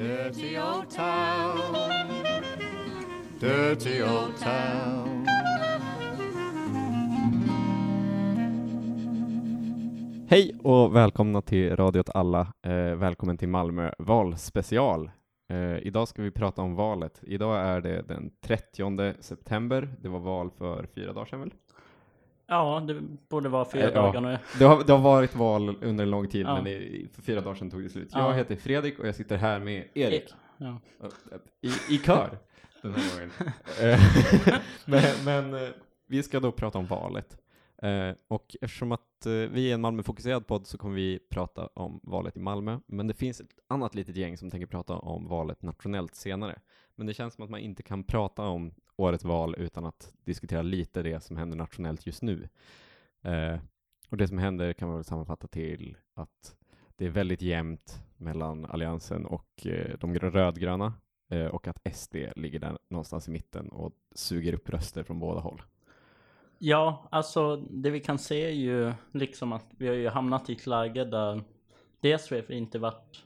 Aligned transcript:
Dirty 0.00 0.58
old 0.58 0.90
town. 0.90 1.74
Dirty 3.40 4.02
old 4.02 4.36
town. 4.38 5.26
Hej 10.28 10.56
och 10.62 10.96
välkomna 10.96 11.42
till 11.42 11.76
Radio 11.76 12.00
åt 12.00 12.10
alla. 12.14 12.40
Eh, 12.62 12.94
välkommen 12.94 13.38
till 13.38 13.48
Malmö 13.48 13.92
valspecial. 13.98 15.10
Eh, 15.50 15.78
idag 15.78 16.08
ska 16.08 16.22
vi 16.22 16.30
prata 16.30 16.62
om 16.62 16.74
valet. 16.74 17.20
Idag 17.22 17.58
är 17.58 17.80
det 17.80 18.02
den 18.02 18.30
30 18.40 19.14
september. 19.22 19.94
Det 19.98 20.08
var 20.08 20.20
val 20.20 20.50
för 20.50 20.86
fyra 20.94 21.12
dagar 21.12 21.26
sedan 21.26 21.40
väl? 21.40 21.52
Ja, 22.50 22.80
det 22.86 23.00
borde 23.28 23.48
vara 23.48 23.64
fyra 23.64 23.82
Eh, 23.82 23.90
ja. 23.94 24.02
dagar 24.02 24.20
nu. 24.20 24.38
Det 24.58 24.64
har, 24.64 24.84
det 24.84 24.92
har 24.92 24.98
varit 25.00 25.34
val 25.34 25.76
under 25.82 26.04
en 26.04 26.10
lång 26.10 26.28
tid, 26.28 26.46
Ja. 26.46 26.54
men 26.54 26.66
i, 26.66 27.08
för 27.12 27.22
fyra 27.22 27.40
dagar 27.40 27.54
sedan 27.54 27.70
tog 27.70 27.82
det 27.82 27.88
slut. 27.90 28.08
Ja. 28.12 28.28
Jag 28.28 28.34
heter 28.36 28.56
Fredrik 28.56 28.98
och 28.98 29.08
jag 29.08 29.14
sitter 29.14 29.36
här 29.36 29.58
med 29.60 29.84
Erik. 29.94 30.34
Ja. 30.58 30.80
I, 31.60 31.68
i 31.94 31.98
kör 31.98 32.38
den 32.82 32.94
här 32.94 33.14
gången. 33.14 33.30
Eh, 33.82 34.00
men 34.84 35.02
men 35.24 35.54
eh, 35.64 35.68
vi 36.06 36.22
ska 36.22 36.40
då 36.40 36.52
prata 36.52 36.78
om 36.78 36.86
valet. 36.86 37.36
Eh, 37.82 38.10
och 38.28 38.56
eftersom 38.60 38.92
att 38.92 39.26
eh, 39.26 39.32
vi 39.32 39.70
är 39.70 39.74
en 39.74 39.80
Malmöfokuserad 39.80 40.46
podd 40.46 40.66
så 40.66 40.78
kommer 40.78 40.94
vi 40.94 41.18
prata 41.30 41.66
om 41.74 42.00
valet 42.02 42.36
i 42.36 42.40
Malmö. 42.40 42.78
Men 42.86 43.06
det 43.06 43.14
finns 43.14 43.40
ett 43.40 43.50
annat 43.68 43.94
litet 43.94 44.16
gäng 44.16 44.36
som 44.36 44.50
tänker 44.50 44.66
prata 44.66 44.94
om 44.94 45.26
valet 45.28 45.62
nationellt 45.62 46.14
senare. 46.14 46.58
Men 46.96 47.06
det 47.06 47.14
känns 47.14 47.34
som 47.34 47.44
att 47.44 47.50
man 47.50 47.60
inte 47.60 47.82
kan 47.82 48.04
prata 48.04 48.42
om 48.42 48.74
årets 49.00 49.24
val 49.24 49.54
utan 49.58 49.84
att 49.84 50.12
diskutera 50.24 50.62
lite 50.62 51.02
det 51.02 51.22
som 51.22 51.36
händer 51.36 51.56
nationellt 51.56 52.06
just 52.06 52.22
nu. 52.22 52.48
Eh, 53.22 53.58
och 54.10 54.16
det 54.16 54.28
som 54.28 54.38
händer 54.38 54.72
kan 54.72 54.88
man 54.88 54.96
väl 54.96 55.04
sammanfatta 55.04 55.46
till 55.46 55.96
att 56.14 56.56
det 56.96 57.06
är 57.06 57.10
väldigt 57.10 57.42
jämnt 57.42 58.02
mellan 58.16 58.64
Alliansen 58.64 59.26
och 59.26 59.66
eh, 59.66 59.98
de 59.98 60.18
rödgröna 60.18 60.92
eh, 61.30 61.46
och 61.46 61.68
att 61.68 61.96
SD 61.96 62.16
ligger 62.36 62.58
där 62.58 62.78
någonstans 62.88 63.28
i 63.28 63.30
mitten 63.30 63.68
och 63.68 63.92
suger 64.14 64.52
upp 64.54 64.70
röster 64.70 65.02
från 65.02 65.20
båda 65.20 65.40
håll. 65.40 65.62
ja, 66.58 67.08
alltså 67.10 67.56
det 67.56 67.90
vi 67.90 68.00
kan 68.00 68.18
se 68.18 68.44
är 68.46 68.50
ju 68.50 68.92
liksom 69.12 69.52
att 69.52 69.66
vi 69.78 69.88
har 69.88 69.94
ju 69.94 70.08
hamnat 70.08 70.50
i 70.50 70.52
ett 70.52 70.66
läge 70.66 71.04
där 71.04 71.42
dels 72.00 72.30
har 72.30 72.42
vi 72.48 72.56
inte 72.56 72.78
varit 72.78 73.24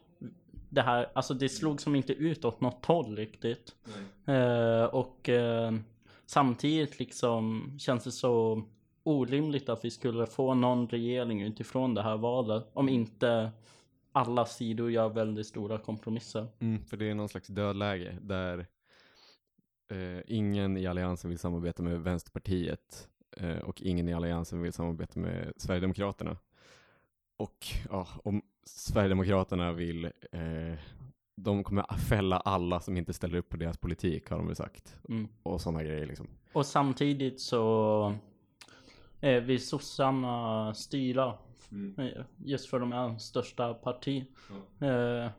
det 0.75 0.83
här, 0.83 1.07
alltså 1.15 1.35
det 1.35 1.49
slog 1.49 1.81
som 1.81 1.95
inte 1.95 2.13
ut 2.13 2.45
åt 2.45 2.61
något 2.61 2.87
håll 2.87 3.17
riktigt. 3.17 3.77
Eh, 4.27 4.85
och 4.85 5.29
eh, 5.29 5.73
samtidigt 6.27 6.99
liksom 6.99 7.71
känns 7.79 8.05
det 8.05 8.13
så 8.13 8.63
orimligt 9.03 9.69
att 9.69 9.85
vi 9.85 9.91
skulle 9.91 10.27
få 10.27 10.55
någon 10.55 10.89
regering 10.89 11.43
utifrån 11.43 11.95
det 11.95 12.03
här 12.03 12.17
valet 12.17 12.67
om 12.73 12.89
inte 12.89 13.51
alla 14.13 14.47
sidor 14.47 14.91
gör 14.91 15.09
väldigt 15.09 15.47
stora 15.47 15.79
kompromisser. 15.79 16.47
Mm, 16.59 16.85
för 16.85 16.97
det 16.97 17.11
är 17.11 17.15
någon 17.15 17.29
slags 17.29 17.49
dödläge 17.49 18.19
där 18.21 18.67
eh, 19.91 20.21
ingen 20.27 20.77
i 20.77 20.87
Alliansen 20.87 21.31
vill 21.31 21.39
samarbeta 21.39 21.83
med 21.83 22.01
Vänsterpartiet 22.01 23.09
eh, 23.37 23.59
och 23.59 23.83
ingen 23.83 24.09
i 24.09 24.15
Alliansen 24.15 24.63
vill 24.63 24.73
samarbeta 24.73 25.21
med 25.21 25.53
Sverigedemokraterna. 25.57 26.37
Och 27.37 27.67
ja, 27.91 28.09
om 28.25 28.43
Sverigedemokraterna 28.65 29.73
vill, 29.73 30.05
eh, 30.05 30.79
de 31.37 31.65
kommer 31.65 31.97
fälla 32.09 32.37
alla 32.37 32.81
som 32.81 32.97
inte 32.97 33.13
ställer 33.13 33.39
upp 33.39 33.49
på 33.49 33.57
deras 33.57 33.79
politik 33.79 34.31
har 34.31 34.37
de 34.37 34.47
väl 34.47 34.57
sagt. 34.57 34.97
Mm. 35.09 35.29
Och 35.43 35.61
sådana 35.61 35.83
grejer 35.83 36.07
liksom. 36.07 36.29
Och 36.53 36.67
samtidigt 36.67 37.41
så 37.41 38.15
eh, 39.21 39.43
vill 39.43 39.67
sossarna 39.67 40.75
styra 40.75 41.35
eh, 41.99 42.25
just 42.45 42.69
för 42.69 42.81
de 42.81 42.93
är 42.93 43.19
största 43.19 43.75
parti. 43.75 44.25
Eh, 44.81 45.31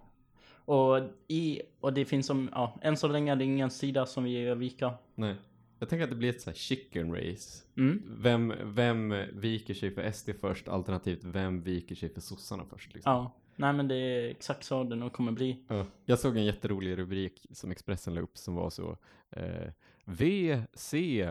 och, 0.65 0.99
i, 1.27 1.61
och 1.79 1.93
det 1.93 2.05
finns 2.05 2.27
som, 2.27 2.49
ja, 2.51 2.79
än 2.81 2.97
så 2.97 3.07
länge 3.07 3.31
är 3.31 3.35
det 3.35 3.43
ingen 3.43 3.71
sida 3.71 4.05
som 4.05 4.23
vill 4.23 4.55
vika. 4.55 4.93
Nej. 5.15 5.35
Jag 5.79 5.89
tänker 5.89 6.03
att 6.03 6.09
det 6.09 6.15
blir 6.15 6.29
ett 6.29 6.41
så 6.41 6.49
här 6.49 6.57
chicken 6.57 7.15
race. 7.15 7.63
Mm. 7.77 8.03
Vem, 8.21 8.53
vem 8.63 9.13
viker 9.33 9.73
sig 9.73 9.91
för 9.91 10.11
SD 10.11 10.29
först, 10.41 10.67
alternativt 10.67 11.23
vem 11.23 11.61
viker 11.61 11.95
sig 11.95 12.09
för 12.09 12.21
sossarna 12.21 12.65
först? 12.69 12.93
Liksom. 12.93 13.11
Ja, 13.11 13.35
nej 13.55 13.73
men 13.73 13.87
det 13.87 13.95
är 13.95 14.29
exakt 14.29 14.63
så 14.63 14.83
det 14.83 14.95
nog 14.95 15.13
kommer 15.13 15.31
bli. 15.31 15.63
Ja. 15.67 15.85
Jag 16.05 16.19
såg 16.19 16.37
en 16.37 16.45
jätterolig 16.45 16.97
rubrik 16.97 17.45
som 17.51 17.71
Expressen 17.71 18.13
la 18.13 18.21
upp 18.21 18.37
som 18.37 18.55
var 18.55 18.69
så 18.69 18.97
eh, 19.31 19.71
V, 20.05 20.61
C, 20.73 21.21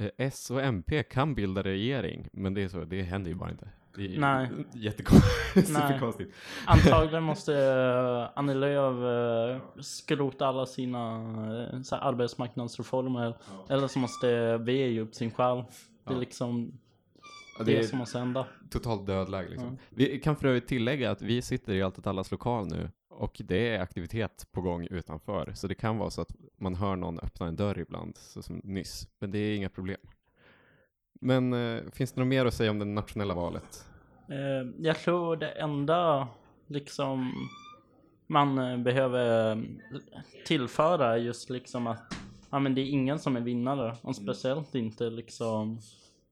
eh, 0.00 0.10
S 0.16 0.50
och 0.50 0.62
MP 0.62 1.02
kan 1.02 1.34
bilda 1.34 1.62
regering, 1.62 2.28
men 2.32 2.54
det 2.54 2.62
är 2.62 2.68
så, 2.68 2.84
det 2.84 3.02
händer 3.02 3.30
ju 3.30 3.36
bara 3.36 3.50
inte. 3.50 3.68
Det 3.96 4.14
är 4.16 4.20
Nej. 4.20 4.48
jättekonstigt. 4.74 6.34
Antagligen 6.66 7.22
måste 7.32 7.52
uh, 7.52 8.28
Annie 8.38 8.54
Lööf 8.54 8.96
uh, 8.96 9.80
skrota 9.82 10.46
alla 10.46 10.66
sina 10.66 11.16
uh, 11.74 11.82
så 11.82 11.96
här 11.96 12.02
arbetsmarknadsreformer. 12.02 13.36
Eller 13.68 13.88
så 13.88 13.98
måste 13.98 14.56
V 14.56 14.88
ge 14.88 15.00
upp 15.00 15.14
sin 15.14 15.30
själ. 15.30 15.56
Det 15.56 16.10
är 16.10 16.14
Ja. 16.14 16.20
liksom 16.20 16.72
Ja, 17.58 17.64
det, 17.64 17.72
det 17.72 17.78
är 17.78 17.82
som 17.82 17.98
måste 17.98 18.18
hända. 18.18 18.46
totalt 18.70 19.06
dödläge 19.06 19.48
liksom. 19.48 19.68
Ja. 19.80 19.86
Vi 19.90 20.20
kan 20.20 20.36
för 20.36 20.48
övrigt 20.48 20.66
tillägga 20.66 21.10
att 21.10 21.22
vi 21.22 21.42
sitter 21.42 21.72
i 21.74 21.82
Allt 21.82 22.06
allas 22.06 22.30
lokal 22.30 22.66
nu 22.66 22.90
och 23.10 23.40
det 23.44 23.68
är 23.76 23.80
aktivitet 23.80 24.46
på 24.52 24.60
gång 24.60 24.86
utanför. 24.90 25.52
Så 25.54 25.66
det 25.66 25.74
kan 25.74 25.98
vara 25.98 26.10
så 26.10 26.20
att 26.20 26.32
man 26.58 26.74
hör 26.74 26.96
någon 26.96 27.18
öppna 27.18 27.46
en 27.46 27.56
dörr 27.56 27.78
ibland, 27.78 28.16
så 28.16 28.42
som 28.42 28.60
nyss. 28.64 29.08
Men 29.20 29.30
det 29.30 29.38
är 29.38 29.56
inga 29.56 29.68
problem. 29.68 30.00
Men 31.20 31.52
eh, 31.52 31.82
finns 31.92 32.12
det 32.12 32.20
något 32.20 32.28
mer 32.28 32.46
att 32.46 32.54
säga 32.54 32.70
om 32.70 32.78
det 32.78 32.84
nationella 32.84 33.34
valet? 33.34 33.84
Eh, 34.28 34.70
jag 34.78 34.98
tror 34.98 35.36
det 35.36 35.48
enda 35.50 36.28
liksom 36.66 37.32
man 38.26 38.58
eh, 38.58 38.76
behöver 38.78 39.50
eh, 39.50 39.62
tillföra 40.46 41.12
är 41.12 41.16
just 41.16 41.50
liksom 41.50 41.86
att 41.86 42.14
ja, 42.50 42.58
men 42.58 42.74
det 42.74 42.80
är 42.80 42.86
ingen 42.86 43.18
som 43.18 43.36
är 43.36 43.40
vinnare. 43.40 43.96
Och 44.02 44.16
speciellt 44.16 44.74
inte 44.74 45.10
liksom 45.10 45.78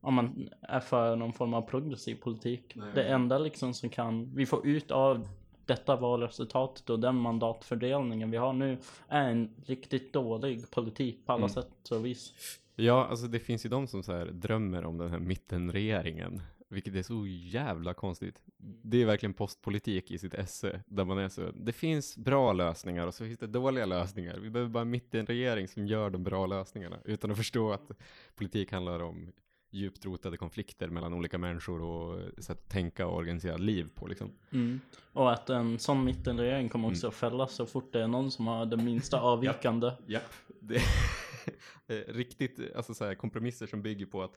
om 0.00 0.14
man 0.14 0.48
är 0.62 0.80
för 0.80 1.16
någon 1.16 1.32
form 1.32 1.54
av 1.54 1.62
progressiv 1.62 2.14
politik. 2.14 2.72
Nej. 2.76 2.88
Det 2.94 3.04
enda 3.04 3.38
liksom 3.38 3.74
som 3.74 3.88
kan 3.88 4.34
vi 4.34 4.46
får 4.46 4.66
ut 4.66 4.90
av 4.90 5.28
detta 5.66 5.96
valresultatet 5.96 6.90
och 6.90 7.00
den 7.00 7.16
mandatfördelningen 7.16 8.30
vi 8.30 8.36
har 8.36 8.52
nu 8.52 8.78
är 9.08 9.28
en 9.28 9.50
riktigt 9.66 10.12
dålig 10.12 10.70
politik 10.70 11.26
på 11.26 11.32
alla 11.32 11.40
Mm. 11.40 11.48
sätt 11.48 11.90
och 11.90 12.06
vis. 12.06 12.32
Ja, 12.80 13.06
alltså 13.06 13.26
det 13.26 13.38
finns 13.40 13.66
ju 13.66 13.70
de 13.70 13.86
som 13.86 14.02
så 14.02 14.12
här 14.12 14.26
drömmer 14.26 14.84
om 14.84 14.98
den 14.98 15.10
här 15.10 15.18
mittenregeringen, 15.18 16.42
vilket 16.68 16.94
är 16.94 17.02
så 17.02 17.26
jävla 17.26 17.94
konstigt. 17.94 18.42
Det 18.82 19.02
är 19.02 19.06
verkligen 19.06 19.34
postpolitik 19.34 20.10
i 20.10 20.18
sitt 20.18 20.34
esse, 20.34 20.80
där 20.86 21.04
man 21.04 21.18
är 21.18 21.28
så, 21.28 21.50
det 21.50 21.72
finns 21.72 22.16
bra 22.16 22.52
lösningar 22.52 23.06
och 23.06 23.14
så 23.14 23.24
finns 23.24 23.38
det 23.38 23.46
dåliga 23.46 23.86
lösningar. 23.86 24.38
Vi 24.38 24.50
behöver 24.50 24.70
bara 24.70 24.80
en 24.80 24.90
mittenregering 24.90 25.68
som 25.68 25.86
gör 25.86 26.10
de 26.10 26.24
bra 26.24 26.46
lösningarna, 26.46 26.96
utan 27.04 27.30
att 27.30 27.36
förstå 27.36 27.72
att 27.72 27.90
politik 28.34 28.72
handlar 28.72 29.02
om 29.02 29.32
djupt 29.70 30.04
rotade 30.04 30.36
konflikter 30.36 30.88
mellan 30.88 31.14
olika 31.14 31.38
människor 31.38 31.82
och 31.82 32.20
sätt 32.44 32.58
att 32.58 32.68
tänka 32.68 33.06
och 33.06 33.16
organisera 33.16 33.56
liv 33.56 33.88
på 33.94 34.06
liksom. 34.06 34.30
Mm. 34.52 34.80
Och 35.12 35.32
att 35.32 35.50
en 35.50 35.78
sån 35.78 36.04
mittenregering 36.04 36.68
kommer 36.68 36.88
också 36.88 37.06
Mm. 37.06 37.08
att 37.08 37.14
fällas 37.14 37.52
så 37.52 37.66
fort 37.66 37.92
det 37.92 38.02
är 38.02 38.08
någon 38.08 38.30
som 38.30 38.46
har 38.46 38.66
det 38.66 38.76
minsta 38.76 39.20
avvikande. 39.20 39.90
Japp. 40.06 40.32
Det 40.60 40.74
är 40.76 40.82
riktigt, 42.06 42.76
alltså 42.76 42.94
så 42.94 43.04
här, 43.04 43.14
kompromisser 43.14 43.66
som 43.66 43.82
bygger 43.82 44.06
på 44.06 44.22
att 44.22 44.32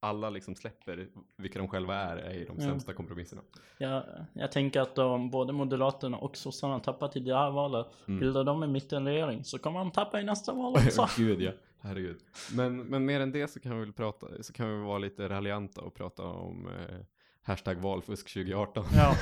alla 0.00 0.30
liksom 0.30 0.54
släpper 0.54 1.08
vilka 1.36 1.58
de 1.58 1.68
själva 1.68 1.94
är, 1.96 2.16
är 2.16 2.34
ju 2.34 2.44
de 2.44 2.56
Ja. 2.58 2.62
sämsta 2.64 2.92
kompromisserna. 2.94 3.42
Jag, 3.78 4.02
jag 4.32 4.52
tänker 4.52 4.80
att 4.80 4.98
om 4.98 5.30
både 5.30 5.52
Moderaterna 5.52 6.16
och 6.16 6.36
sossarna 6.36 6.80
tappar 6.80 7.08
till 7.08 7.24
det 7.24 7.34
här 7.36 7.50
valet, 7.50 7.86
Mm. 8.06 8.20
bildar 8.20 8.44
de 8.44 8.62
en 8.62 8.72
mittenregering 8.72 9.44
så 9.44 9.58
kommer 9.58 9.78
de 9.78 9.90
tappa 9.90 10.20
i 10.20 10.24
nästa 10.24 10.52
val 10.52 10.72
också. 10.86 11.08
Gud 11.16 11.40
ja, 11.42 11.52
herregud. 11.80 12.18
Men, 12.54 12.76
men 12.82 13.04
mer 13.04 13.20
än 13.20 13.32
det 13.32 13.48
så 13.48 13.60
kan 13.60 13.72
vi 13.78 13.80
väl 13.84 13.92
prata, 13.92 14.42
så 14.42 14.52
kan 14.52 14.70
vi 14.78 14.84
vara 14.86 14.98
lite 14.98 15.28
raljanta 15.28 15.80
och 15.80 15.94
prata 15.94 16.22
om 16.22 16.68
eh, 16.68 16.96
hashtag 17.48 17.74
valfusk 17.76 18.28
2018. 18.34 18.84
Ja. 18.96 19.16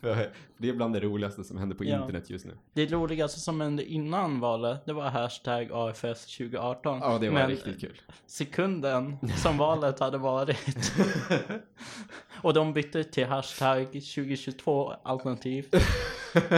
Det 0.58 0.68
är 0.68 0.72
bland 0.72 0.94
det 0.94 1.00
roligaste 1.00 1.44
som 1.44 1.58
händer 1.58 1.76
på 1.76 1.84
Ja. 1.84 2.00
internet 2.00 2.30
just 2.30 2.44
nu. 2.46 2.52
Det 2.72 2.86
roligaste 2.92 3.40
som 3.40 3.60
hände 3.60 3.84
innan 3.84 4.40
valet, 4.40 4.86
det 4.86 4.92
var 4.92 5.08
hashtag 5.10 5.68
AFS 5.72 6.26
2018. 6.36 6.98
Ja, 7.02 7.18
det 7.18 7.28
var 7.28 7.34
Men 7.34 7.48
riktigt 7.50 7.80
kul. 7.80 8.00
sekunden 8.26 9.16
som 9.42 9.58
valet 9.58 10.00
hade 10.00 10.18
varit 10.18 10.92
och 12.42 12.54
de 12.54 12.72
bytte 12.72 13.04
till 13.04 13.26
hashtag 13.26 13.84
2022 13.86 14.92
alternativt 15.02 15.74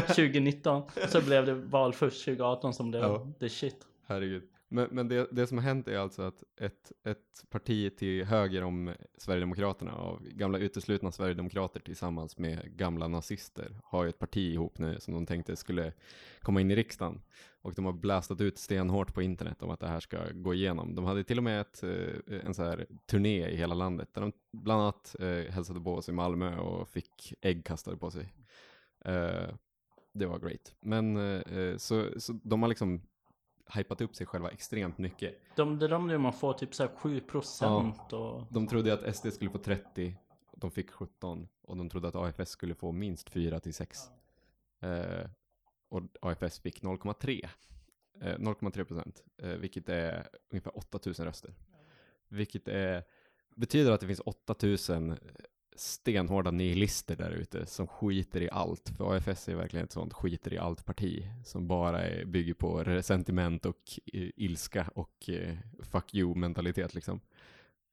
2019 0.07 0.83
så 1.09 1.21
blev 1.21 1.47
det 1.47 1.55
valfusk 1.55 2.25
2018 2.25 2.75
som 2.75 2.91
blev 2.91 3.03
Ja. 3.03 3.27
the 3.41 3.49
shit. 3.49 3.77
Herregud. 4.07 4.43
Men, 4.71 4.89
men 4.91 5.09
det, 5.09 5.29
det 5.31 5.47
som 5.47 5.59
har 5.59 5.65
hänt 5.65 5.89
är 5.89 5.99
alltså 5.99 6.23
att 6.23 6.45
ett, 6.61 6.93
ett 7.05 7.45
parti 7.51 7.97
till 7.97 8.25
höger 8.25 8.63
om 8.63 8.95
Sverigedemokraterna, 9.19 9.93
av 9.93 10.23
gamla 10.23 10.59
uteslutna 10.59 11.13
Sverigedemokrater 11.13 11.81
tillsammans 11.81 12.39
med 12.39 12.77
gamla 12.77 13.09
nazister, 13.09 13.81
har 13.85 14.05
ju 14.05 14.09
ett 14.09 14.19
parti 14.19 14.53
ihop 14.53 14.79
nu 14.79 15.01
som 15.01 15.15
de 15.15 15.27
tänkte 15.27 15.57
skulle 15.57 15.93
komma 16.41 16.61
in 16.61 16.71
i 16.71 16.77
riksdagen. 16.77 17.23
Och 17.63 17.75
de 17.75 17.85
har 17.85 17.93
blastat 17.93 18.41
ut 18.41 18.59
stenhårt 18.59 19.15
på 19.15 19.23
internet 19.23 19.63
om 19.63 19.71
att 19.71 19.81
det 19.81 19.89
här 19.89 20.01
ska 20.01 20.19
gå 20.33 20.55
igenom. 20.55 20.95
De 20.95 21.05
hade 21.05 21.25
till 21.25 21.39
och 21.39 21.45
med 21.45 21.61
ett, 21.61 21.83
eh, 21.83 22.47
en 22.47 22.55
så 22.55 22.63
här 22.63 22.87
turné 23.07 23.49
i 23.49 23.57
hela 23.57 23.75
landet 23.75 24.09
där 24.15 24.21
de 24.21 24.33
bland 24.53 24.83
annat 24.83 25.17
eh, 25.21 25.53
hälsade 25.53 25.81
på 25.81 25.95
oss 25.95 26.09
i 26.09 26.13
Malmö 26.13 26.59
och 26.59 26.89
fick 26.89 27.35
ägg 27.41 27.65
kastade 27.65 27.97
på 27.97 28.11
sig. 28.11 28.35
Eh, 29.05 29.55
det 30.15 30.27
var 30.27 30.39
great. 30.39 30.75
Men 30.81 31.17
eh, 31.17 31.59
eh 31.59 31.77
så, 31.77 32.21
så 32.21 32.33
de 32.33 32.63
har 32.63 32.69
liksom 32.69 33.03
hypat 33.75 34.01
upp 34.01 34.17
sig 34.17 34.27
själva 34.27 34.51
extremt 34.51 34.99
mycket. 34.99 35.35
De 35.57 35.79
drömde 35.79 36.13
ju 36.13 36.17
om 36.17 36.27
att 36.27 36.39
få 36.39 36.53
typ 36.53 36.75
såhär 36.75 36.91
7 36.97 37.21
procent 37.21 38.13
och... 38.13 38.43
De 38.51 38.67
trodde 38.67 38.93
att 38.93 39.17
SD 39.17 39.33
skulle 39.33 39.51
få 39.51 39.59
30, 39.59 40.17
de 40.53 40.71
fick 40.71 40.91
17 40.91 41.49
och 41.63 41.77
de 41.77 41.89
trodde 41.89 42.09
att 42.09 42.15
AFS 42.15 42.51
skulle 42.51 42.75
få 42.75 42.93
minst 42.93 43.31
4 43.31 43.61
till 43.61 43.75
6. 43.75 43.99
Eh, 44.81 45.31
och 45.89 46.03
AFS 46.21 46.59
fick 46.59 46.83
0,3. 46.83 47.49
Eh, 48.21 48.39
0,3 48.39 48.85
procent, 48.85 49.25
eh, 49.43 49.49
vilket 49.49 49.89
är 49.89 50.29
ungefär 50.51 50.79
8000 50.79 51.27
röster. 51.27 51.55
Vilket 52.29 52.69
är, 52.69 53.05
betyder 53.57 53.93
att 53.93 54.01
det 54.01 54.07
finns 54.07 54.21
8000 54.25 55.17
stenhårda 55.81 56.51
nihilister 56.51 57.17
där 57.17 57.31
ute 57.31 57.67
som 57.67 57.87
skiter 57.87 58.43
i 58.43 58.51
allt. 58.51 58.89
För 58.97 59.17
AFS 59.17 59.49
är 59.49 59.55
verkligen 59.55 59.85
ett 59.85 59.93
sånt 59.93 60.13
skiter 60.13 60.53
i 60.53 60.59
allt 60.59 60.85
parti 60.85 61.27
som 61.45 61.69
bara 61.69 62.03
är, 62.05 62.25
bygger 62.25 62.55
på 62.55 62.85
resentiment 62.85 63.67
och 63.67 64.01
eh, 64.13 64.29
ilska 64.37 64.91
och 64.95 65.29
eh, 65.31 65.55
fuck 65.83 66.15
you 66.15 66.35
mentalitet 66.35 66.95
liksom. 66.95 67.21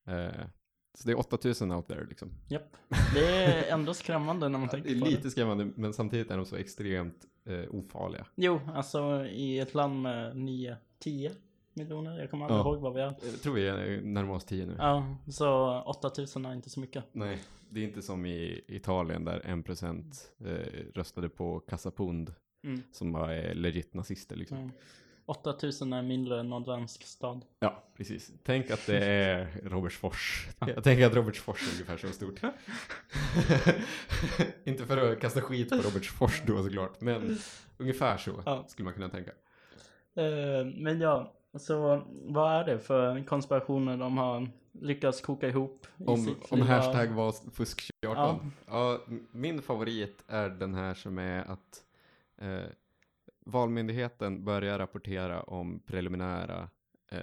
Eh, 0.07 0.45
så 0.93 1.07
det 1.07 1.11
är 1.11 1.19
8000 1.19 1.71
out 1.71 1.87
there 1.87 2.05
liksom. 2.05 2.31
Japp. 2.47 2.75
Det 3.13 3.27
är 3.43 3.73
ändå 3.73 3.93
skrämmande 3.93 4.49
när 4.49 4.59
man 4.59 4.67
Det 4.67 4.77
är 4.77 4.81
tänker 4.81 4.99
på 4.99 5.05
lite 5.05 5.21
det. 5.21 5.31
skrämmande 5.31 5.65
men 5.75 5.93
samtidigt 5.93 6.31
är 6.31 6.37
de 6.37 6.45
så 6.45 6.55
extremt 6.55 7.25
eh, 7.45 7.63
ofarliga. 7.75 8.25
Jo, 8.35 8.59
alltså 8.75 9.25
i 9.25 9.59
ett 9.59 9.73
land 9.73 10.01
med 10.01 10.37
9, 10.37 10.77
10 10.99 11.31
miljoner. 11.75 12.19
Jag 12.19 12.31
kommer 12.31 12.45
aldrig 12.45 12.59
Ja. 12.59 12.63
ihåg 12.73 12.81
vad 12.81 12.93
vi 12.93 13.01
är. 13.01 13.13
Jag 13.31 13.41
tror 13.43 13.53
vi 13.53 13.67
är 13.67 14.01
närmare 14.01 14.35
oss 14.35 14.45
10 14.45 14.65
nu. 14.65 14.75
Ja, 14.77 15.15
så 15.27 15.79
8000 15.81 16.45
är 16.45 16.53
inte 16.53 16.69
så 16.69 16.79
mycket. 16.79 17.03
Nej, 17.11 17.39
det 17.69 17.79
är 17.79 17.83
inte 17.83 18.01
som 18.01 18.25
i 18.25 18.61
Italien 18.67 19.25
där 19.25 19.39
1% 19.45 20.13
eh, 20.45 20.49
röstade 20.95 21.29
på 21.29 21.59
Casapund 21.59 22.33
Mm. 22.63 22.81
som 22.91 23.11
bara 23.11 23.35
är 23.35 23.53
legit 23.55 23.93
nazister 23.93 24.35
liksom. 24.35 24.57
Mm. 24.57 24.71
8000 25.25 25.93
är 25.93 26.01
mindre 26.01 26.39
än 26.39 26.49
någon 26.49 26.63
dansk 26.63 27.03
stad. 27.03 27.45
Ja, 27.59 27.83
precis. 27.97 28.31
Tänk 28.43 28.71
att 28.71 28.85
det 28.87 29.05
är 29.05 29.47
Robertsfors. 29.63 30.47
Jag 30.59 30.83
tänker 30.83 31.05
att 31.07 31.13
Robertsfors 31.15 31.67
är 31.69 31.73
ungefär 31.73 31.97
så 31.97 32.07
stort. 32.13 32.39
Inte 34.63 34.85
för 34.85 35.11
att 35.11 35.19
kasta 35.19 35.41
skit 35.41 35.69
på 35.69 35.75
Robertsfors 35.75 36.41
då 36.45 36.63
såklart, 36.63 37.01
men 37.01 37.37
ungefär 37.77 38.17
så 38.17 38.31
Ja. 38.45 38.65
skulle 38.67 38.83
man 38.83 38.93
kunna 38.93 39.09
tänka. 39.09 39.31
Eh, 40.15 40.65
men 40.75 41.01
ja, 41.01 41.33
så 41.57 42.01
vad 42.09 42.51
är 42.53 42.63
det 42.65 42.79
för 42.79 43.23
konspirationer 43.23 43.97
de 43.97 44.17
har 44.17 44.49
lyckats 44.71 45.21
koka 45.21 45.47
ihop? 45.49 45.87
i 45.97 46.03
Om, 46.05 46.17
sitt 46.17 46.51
om 46.51 46.59
lilla- 46.59 46.71
hashtag 46.75 47.07
var 47.07 47.51
fusk 47.51 47.91
18. 48.07 48.15
Ja. 48.15 48.39
Ja. 48.67 48.99
min 49.31 49.61
favorit 49.61 50.23
är 50.27 50.49
den 50.49 50.73
här 50.73 50.93
som 50.93 51.17
är 51.17 51.51
att 51.51 51.83
eh, 52.37 52.69
Valmyndigheten 53.47 54.43
börjar 54.45 54.79
rapportera 54.79 55.43
om 55.43 55.79
preliminära 55.85 56.69
eh, 57.11 57.19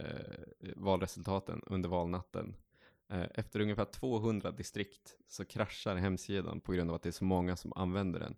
valresultaten 0.77 1.63
under 1.67 1.89
valnatten. 1.89 2.55
Eh, 3.09 3.25
efter 3.35 3.61
ungefär 3.61 3.85
200 3.85 4.51
distrikt 4.51 5.17
så 5.29 5.45
kraschar 5.45 5.97
hemsidan 5.97 6.61
på 6.61 6.73
grund 6.73 6.91
av 6.91 6.97
att 6.97 7.03
det 7.03 7.09
är 7.09 7.13
så 7.13 7.25
många 7.25 7.57
som 7.57 7.73
använder 7.77 8.21
den. 8.21 8.37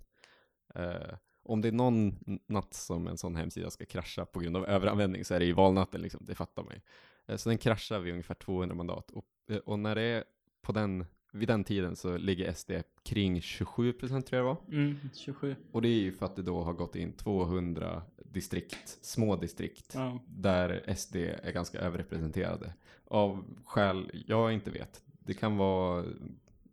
Om 1.44 1.60
det 1.60 1.68
är 1.68 1.72
någon 1.72 2.16
natt 2.46 2.74
som 2.74 3.06
en 3.06 3.18
sån 3.18 3.36
hemsida 3.36 3.70
ska 3.70 3.84
krascha 3.84 4.24
på 4.26 4.40
grund 4.40 4.56
av 4.56 4.66
överanvändning 4.66 5.24
så 5.24 5.34
är 5.34 5.40
det 5.40 5.46
i 5.46 5.52
valnatten, 5.52 6.00
liksom, 6.00 6.20
det 6.26 6.34
fattar 6.34 6.62
man 6.62 6.72
ju. 6.74 6.80
Eh, 7.26 7.36
Så 7.36 7.48
den 7.48 7.58
kraschar 7.58 7.98
vid 7.98 8.12
ungefär 8.12 8.34
200 8.34 8.74
mandat. 8.74 9.10
Och, 9.10 9.24
eh, 9.50 9.56
och 9.56 9.78
när 9.78 9.94
det 9.94 10.02
är 10.02 10.24
på 10.62 10.72
den, 10.72 11.06
vid 11.32 11.48
den 11.48 11.64
tiden 11.64 11.96
så 11.96 12.16
ligger 12.16 12.52
SD 12.52 12.70
kring 13.02 13.40
27 13.40 13.92
procent 13.92 14.26
tror 14.26 14.42
jag 14.42 14.46
det 14.46 14.54
var. 14.70 14.76
Mm, 14.82 14.96
27. 15.14 15.56
Och 15.72 15.82
det 15.82 15.88
är 15.88 16.00
ju 16.00 16.12
för 16.12 16.26
att 16.26 16.36
det 16.36 16.42
då 16.42 16.62
har 16.62 16.72
gått 16.72 16.96
in 16.96 17.12
200 17.12 18.02
distrikt, 18.24 18.98
små 19.04 19.36
distrikt, 19.36 19.92
Ja. 19.94 20.18
där 20.26 20.94
SD 20.96 21.16
är 21.16 21.52
ganska 21.52 21.78
överrepresenterade. 21.78 22.74
Av 23.04 23.44
skäl 23.64 24.10
jag 24.26 24.52
inte 24.52 24.70
vet. 24.70 25.02
Det 25.18 25.34
kan 25.34 25.56
vara 25.56 26.04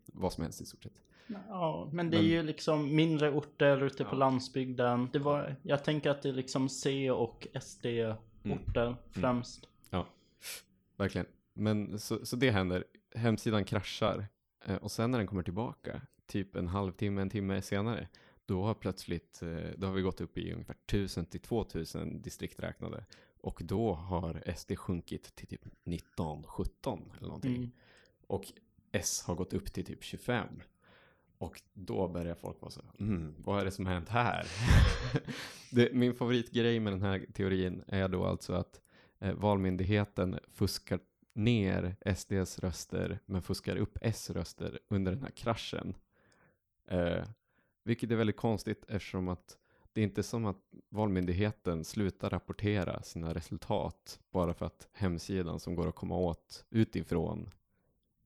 vad 0.06 0.33
som 0.33 0.44
helst 0.44 0.62
i 0.62 0.65
stort 0.65 0.83
sett. 0.83 1.01
Ja, 1.50 1.89
men 1.94 2.09
det 2.09 2.18
är 2.18 2.21
Men- 2.21 2.29
ju 2.29 2.44
liksom 2.44 2.95
mindre 2.95 3.31
orter 3.31 3.83
ute 3.83 4.03
på 4.03 4.15
Ja. 4.15 4.18
landsbygden. 4.19 5.09
Det 5.13 5.19
var, 5.19 5.56
jag 5.63 5.83
tänker 5.83 6.09
att 6.09 6.21
det 6.21 6.29
är 6.29 6.33
liksom 6.33 6.69
C 6.69 7.12
och 7.12 7.47
SD-orter 7.62 8.85
Mm. 8.85 8.95
främst. 9.12 9.68
Verkligen. 10.97 11.27
Men 11.53 12.00
så, 12.00 12.25
så 12.25 12.35
det 12.35 12.51
händer. 12.51 12.83
Hemsidan 13.15 13.65
kraschar. 13.65 14.25
Eh, 14.65 14.75
och 14.75 14.91
sen 14.91 15.12
när 15.12 15.18
den 15.18 15.27
kommer 15.27 15.44
tillbaka, 15.44 16.01
typ 16.27 16.56
en 16.56 16.68
halvtimme, 16.68 17.21
en 17.21 17.29
timme 17.29 17.62
senare, 17.62 18.07
då 18.45 18.63
har 18.63 18.73
plötsligt, 18.73 19.41
eh, 19.44 19.69
då 19.77 19.88
har 19.88 19.94
vi 19.94 20.01
gått 20.01 20.21
upp 20.21 20.38
i 20.38 20.51
ungefär 20.53 20.75
1000 20.85 21.25
till 21.25 21.39
2000 21.39 22.21
distrikträknade. 22.21 23.06
Och 23.41 23.62
då 23.63 23.94
har 23.94 24.44
SD 24.56 24.75
sjunkit 24.75 25.35
till 25.35 25.47
typ 25.47 25.62
19, 25.83 26.44
17 26.44 27.12
eller 27.18 27.27
någonting. 27.27 27.56
Mm. 27.56 27.71
Och 28.27 28.44
S 28.91 29.23
har 29.27 29.35
gått 29.35 29.53
upp 29.53 29.73
till 29.73 29.85
typ 29.85 30.03
25. 30.03 30.62
Och 31.41 31.61
då 31.73 32.07
börjar 32.07 32.35
folk 32.35 32.61
vara 32.61 32.71
så, 32.71 32.81
mm, 32.99 33.35
vad 33.38 33.61
är 33.61 33.65
det 33.65 33.71
som 33.71 33.85
har 33.85 33.93
hänt 33.93 34.09
här? 34.09 34.47
det, 35.71 35.93
min 35.93 36.13
favoritgrej 36.13 36.79
med 36.79 36.93
den 36.93 37.01
här 37.01 37.25
teorin 37.33 37.83
är 37.88 38.07
då 38.07 38.25
alltså 38.25 38.53
att 38.53 38.81
eh, 39.19 39.33
Valmyndigheten 39.33 40.39
fuskar 40.51 40.99
ner 41.33 41.95
SDs 42.15 42.59
röster 42.59 43.19
men 43.25 43.41
fuskar 43.41 43.75
upp 43.75 43.97
S 44.01 44.29
röster 44.29 44.79
under 44.88 45.11
den 45.11 45.21
här 45.21 45.31
kraschen. 45.31 45.95
Eh, 46.88 47.25
vilket 47.83 48.11
är 48.11 48.15
väldigt 48.15 48.37
konstigt 48.37 48.85
eftersom 48.87 49.27
att 49.27 49.57
det 49.94 50.01
är 50.01 50.03
inte 50.03 50.23
som 50.23 50.45
att 50.45 50.61
Valmyndigheten 50.89 51.83
slutar 51.83 52.29
rapportera 52.29 53.03
sina 53.03 53.33
resultat 53.33 54.19
bara 54.31 54.53
för 54.53 54.65
att 54.65 54.87
hemsidan 54.94 55.59
som 55.59 55.75
går 55.75 55.87
att 55.87 55.95
komma 55.95 56.15
åt 56.17 56.65
utifrån 56.69 57.49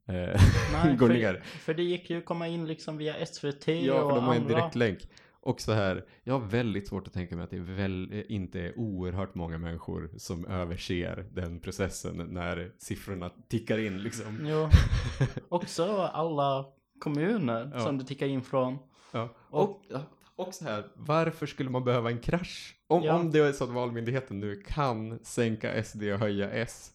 Nej, 0.07 0.95
går 0.99 1.07
för, 1.07 1.13
ner. 1.13 1.43
för 1.43 1.73
det 1.73 1.83
gick 1.83 2.09
ju 2.09 2.17
att 2.17 2.25
komma 2.25 2.47
in 2.47 2.67
liksom 2.67 2.97
via 2.97 3.25
SVT 3.25 3.67
Ja, 3.67 4.01
och 4.01 4.09
för 4.09 4.15
de 4.15 4.25
har 4.25 4.35
en 4.35 4.41
andra. 4.41 4.55
direktlänk. 4.57 4.99
Och 5.41 5.61
så 5.61 5.71
här, 5.73 6.05
jag 6.23 6.39
har 6.39 6.47
väldigt 6.47 6.87
svårt 6.87 7.07
att 7.07 7.13
tänka 7.13 7.35
mig 7.35 7.43
att 7.43 7.49
det 7.49 7.57
är 7.57 7.61
väl, 7.75 8.13
eh, 8.13 8.21
inte 8.29 8.59
är 8.61 8.79
oerhört 8.79 9.35
många 9.35 9.57
människor 9.57 10.09
som 10.17 10.45
överser 10.45 11.25
den 11.33 11.59
processen 11.59 12.17
när 12.17 12.71
siffrorna 12.77 13.31
tickar 13.49 13.77
in 13.77 14.03
liksom. 14.03 14.47
Jo. 14.49 14.69
Också 15.49 15.85
alla 16.01 16.65
kommuner 16.99 17.71
Ja. 17.73 17.79
som 17.79 17.97
det 17.97 18.05
tickar 18.05 18.27
in 18.27 18.41
från. 18.41 18.77
Ja. 19.11 19.35
Och, 19.49 19.81
ja, 19.89 20.01
och 20.35 20.53
så 20.53 20.65
här, 20.65 20.83
varför 20.95 21.45
skulle 21.45 21.69
man 21.69 21.83
behöva 21.83 22.09
en 22.11 22.19
krasch? 22.19 22.75
Om, 22.87 23.03
Ja. 23.03 23.15
om 23.15 23.31
det 23.31 23.39
är 23.39 23.51
så 23.51 23.63
att 23.63 23.69
Valmyndigheten 23.69 24.39
nu 24.39 24.55
kan 24.67 25.19
sänka 25.23 25.83
SD 25.83 26.03
och 26.03 26.19
höja 26.19 26.51
S 26.51 26.91
eh, 26.91 26.94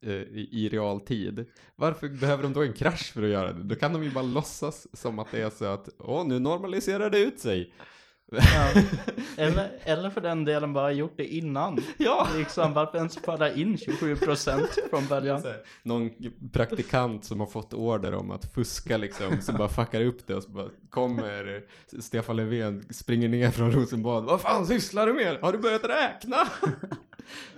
Eh, 0.00 0.12
i, 0.12 0.48
i 0.52 0.68
realtid, 0.68 1.46
varför 1.76 2.08
behöver 2.08 2.42
de 2.42 2.52
då 2.52 2.62
en 2.62 2.72
krasch 2.72 3.12
för 3.12 3.22
att 3.22 3.28
göra 3.28 3.52
det? 3.52 3.62
Då 3.62 3.74
kan 3.74 3.92
de 3.92 4.04
ju 4.04 4.10
bara 4.10 4.24
låtsas 4.24 4.86
som 4.92 5.18
att 5.18 5.30
det 5.30 5.42
är 5.42 5.50
så 5.50 5.64
att, 5.64 5.88
åh, 5.98 6.26
nu 6.26 6.38
normaliserar 6.38 7.10
det 7.10 7.18
ut 7.18 7.40
sig. 7.40 7.72
Ja. 8.30 8.68
Eller, 9.36 9.70
eller 9.84 10.10
för 10.10 10.20
den 10.20 10.44
delen 10.44 10.72
bara 10.72 10.92
gjort 10.92 11.14
det 11.16 11.34
innan. 11.34 11.78
Ja! 11.98 12.28
Liksom 12.36 12.72
varför 12.72 12.98
ens 12.98 13.16
föra 13.16 13.52
in 13.52 13.76
27% 13.76 14.66
från 14.90 15.06
början? 15.08 15.42
Någon 15.82 16.10
praktikant 16.52 17.24
som 17.24 17.40
har 17.40 17.46
fått 17.46 17.74
order 17.74 18.14
om 18.14 18.30
att 18.30 18.54
fuska 18.54 18.96
liksom, 18.96 19.40
som 19.40 19.56
bara 19.56 19.68
fuckar 19.68 20.00
upp 20.00 20.26
det 20.26 20.34
och 20.34 20.42
så 20.42 20.50
bara 20.50 20.68
kommer 20.90 21.62
Stefan 22.00 22.36
Löfven, 22.36 22.84
springer 22.90 23.28
ner 23.28 23.50
från 23.50 23.72
Rosenbad. 23.72 24.24
Vad 24.24 24.40
fan 24.40 24.66
sysslar 24.66 25.06
du 25.06 25.12
med? 25.12 25.36
Har 25.40 25.52
du 25.52 25.58
börjat 25.58 25.84
räkna? 25.84 26.36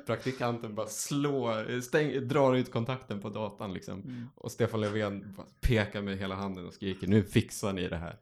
Praktikanten 0.07 0.75
bara 0.75 0.87
slår, 0.87 1.81
stäng, 1.81 2.29
drar 2.29 2.55
ut 2.55 2.73
kontakten 2.73 3.21
på 3.21 3.29
datan 3.29 3.73
liksom. 3.73 4.01
Mm. 4.01 4.29
Och 4.35 4.53
Stefan 4.53 4.81
Löfven 4.81 5.37
pekar 5.61 6.03
med 6.03 6.19
hela 6.19 6.35
handen 6.35 6.67
och 6.67 6.75
skriker 6.75 7.07
nu 7.07 7.23
fixar 7.23 7.73
ni 7.73 7.89
det 7.89 7.97
här. 7.97 8.17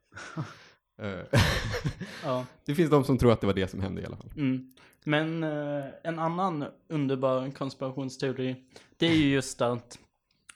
Eh, 0.99 1.19
Ja. 2.25 2.47
det 2.65 2.75
finns 2.75 2.91
de 2.91 3.05
som 3.05 3.19
tror 3.19 3.33
att 3.33 3.41
det 3.41 3.47
var 3.47 3.55
det 3.55 3.69
som 3.69 3.81
hände 3.81 4.03
i 4.03 4.07
alla 4.07 4.17
fall. 4.17 4.31
Mm. 4.37 4.73
Men 5.05 5.43
eh, 5.43 5.85
en 6.03 6.19
annan 6.19 6.65
underbar 6.89 7.51
konspirationsteori, 7.51 8.57
det 8.97 9.07
är 9.07 9.15
ju 9.15 9.29
just 9.29 9.61
att 9.61 9.99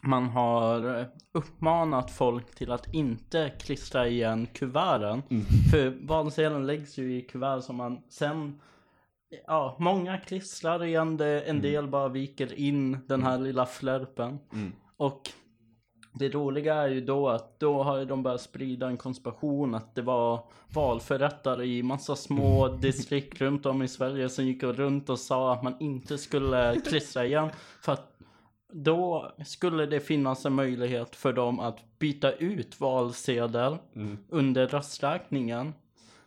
man 0.00 0.28
har 0.28 0.98
eh, 1.00 1.06
uppmanat 1.32 2.10
folk 2.10 2.54
till 2.54 2.72
att 2.72 2.94
inte 2.94 3.52
klistra 3.58 4.08
igen 4.08 4.46
kuverten. 4.52 5.22
Mm. 5.30 5.44
För 5.70 6.06
valsedeln 6.06 6.66
läggs 6.66 6.98
ju 6.98 7.16
i 7.16 7.22
kuvert 7.22 7.60
som 7.60 7.76
man 7.76 8.02
sen 8.08 8.60
Ja, 9.46 9.76
många 9.78 10.18
klistrar 10.18 10.84
igen 10.84 11.16
det, 11.16 11.40
en 11.40 11.60
del 11.60 11.86
bara 11.86 12.08
viker 12.08 12.54
in 12.54 12.98
den 13.06 13.22
här 13.22 13.38
lilla 13.38 13.66
flärpen. 13.66 14.38
Mm. 14.52 14.72
Och 14.96 15.30
det 16.12 16.28
roliga 16.28 16.74
är 16.74 16.88
ju 16.88 17.00
då 17.00 17.28
att 17.28 17.60
då 17.60 17.82
har 17.82 18.04
de 18.04 18.22
börjat 18.22 18.40
sprida 18.40 18.86
en 18.86 18.96
konspiration 18.96 19.74
att 19.74 19.94
det 19.94 20.02
var 20.02 20.40
valförrättare 20.74 21.64
i 21.66 21.82
massa 21.82 22.16
små 22.16 22.68
distrikt 22.80 23.40
runt 23.40 23.66
om 23.66 23.82
i 23.82 23.88
Sverige 23.88 24.28
som 24.28 24.46
gick 24.46 24.62
runt 24.62 25.08
och 25.10 25.18
sa 25.18 25.52
att 25.52 25.62
man 25.62 25.74
inte 25.80 26.18
skulle 26.18 26.80
klistra 26.80 27.24
igen. 27.24 27.48
För 27.80 27.92
att 27.92 28.08
då 28.72 29.32
skulle 29.46 29.86
det 29.86 30.00
finnas 30.00 30.46
en 30.46 30.54
möjlighet 30.54 31.16
för 31.16 31.32
dem 31.32 31.60
att 31.60 31.98
byta 31.98 32.32
ut 32.32 32.80
valsedel 32.80 33.76
Mm. 33.94 34.18
under 34.28 34.66
rösträkningen. 34.66 35.74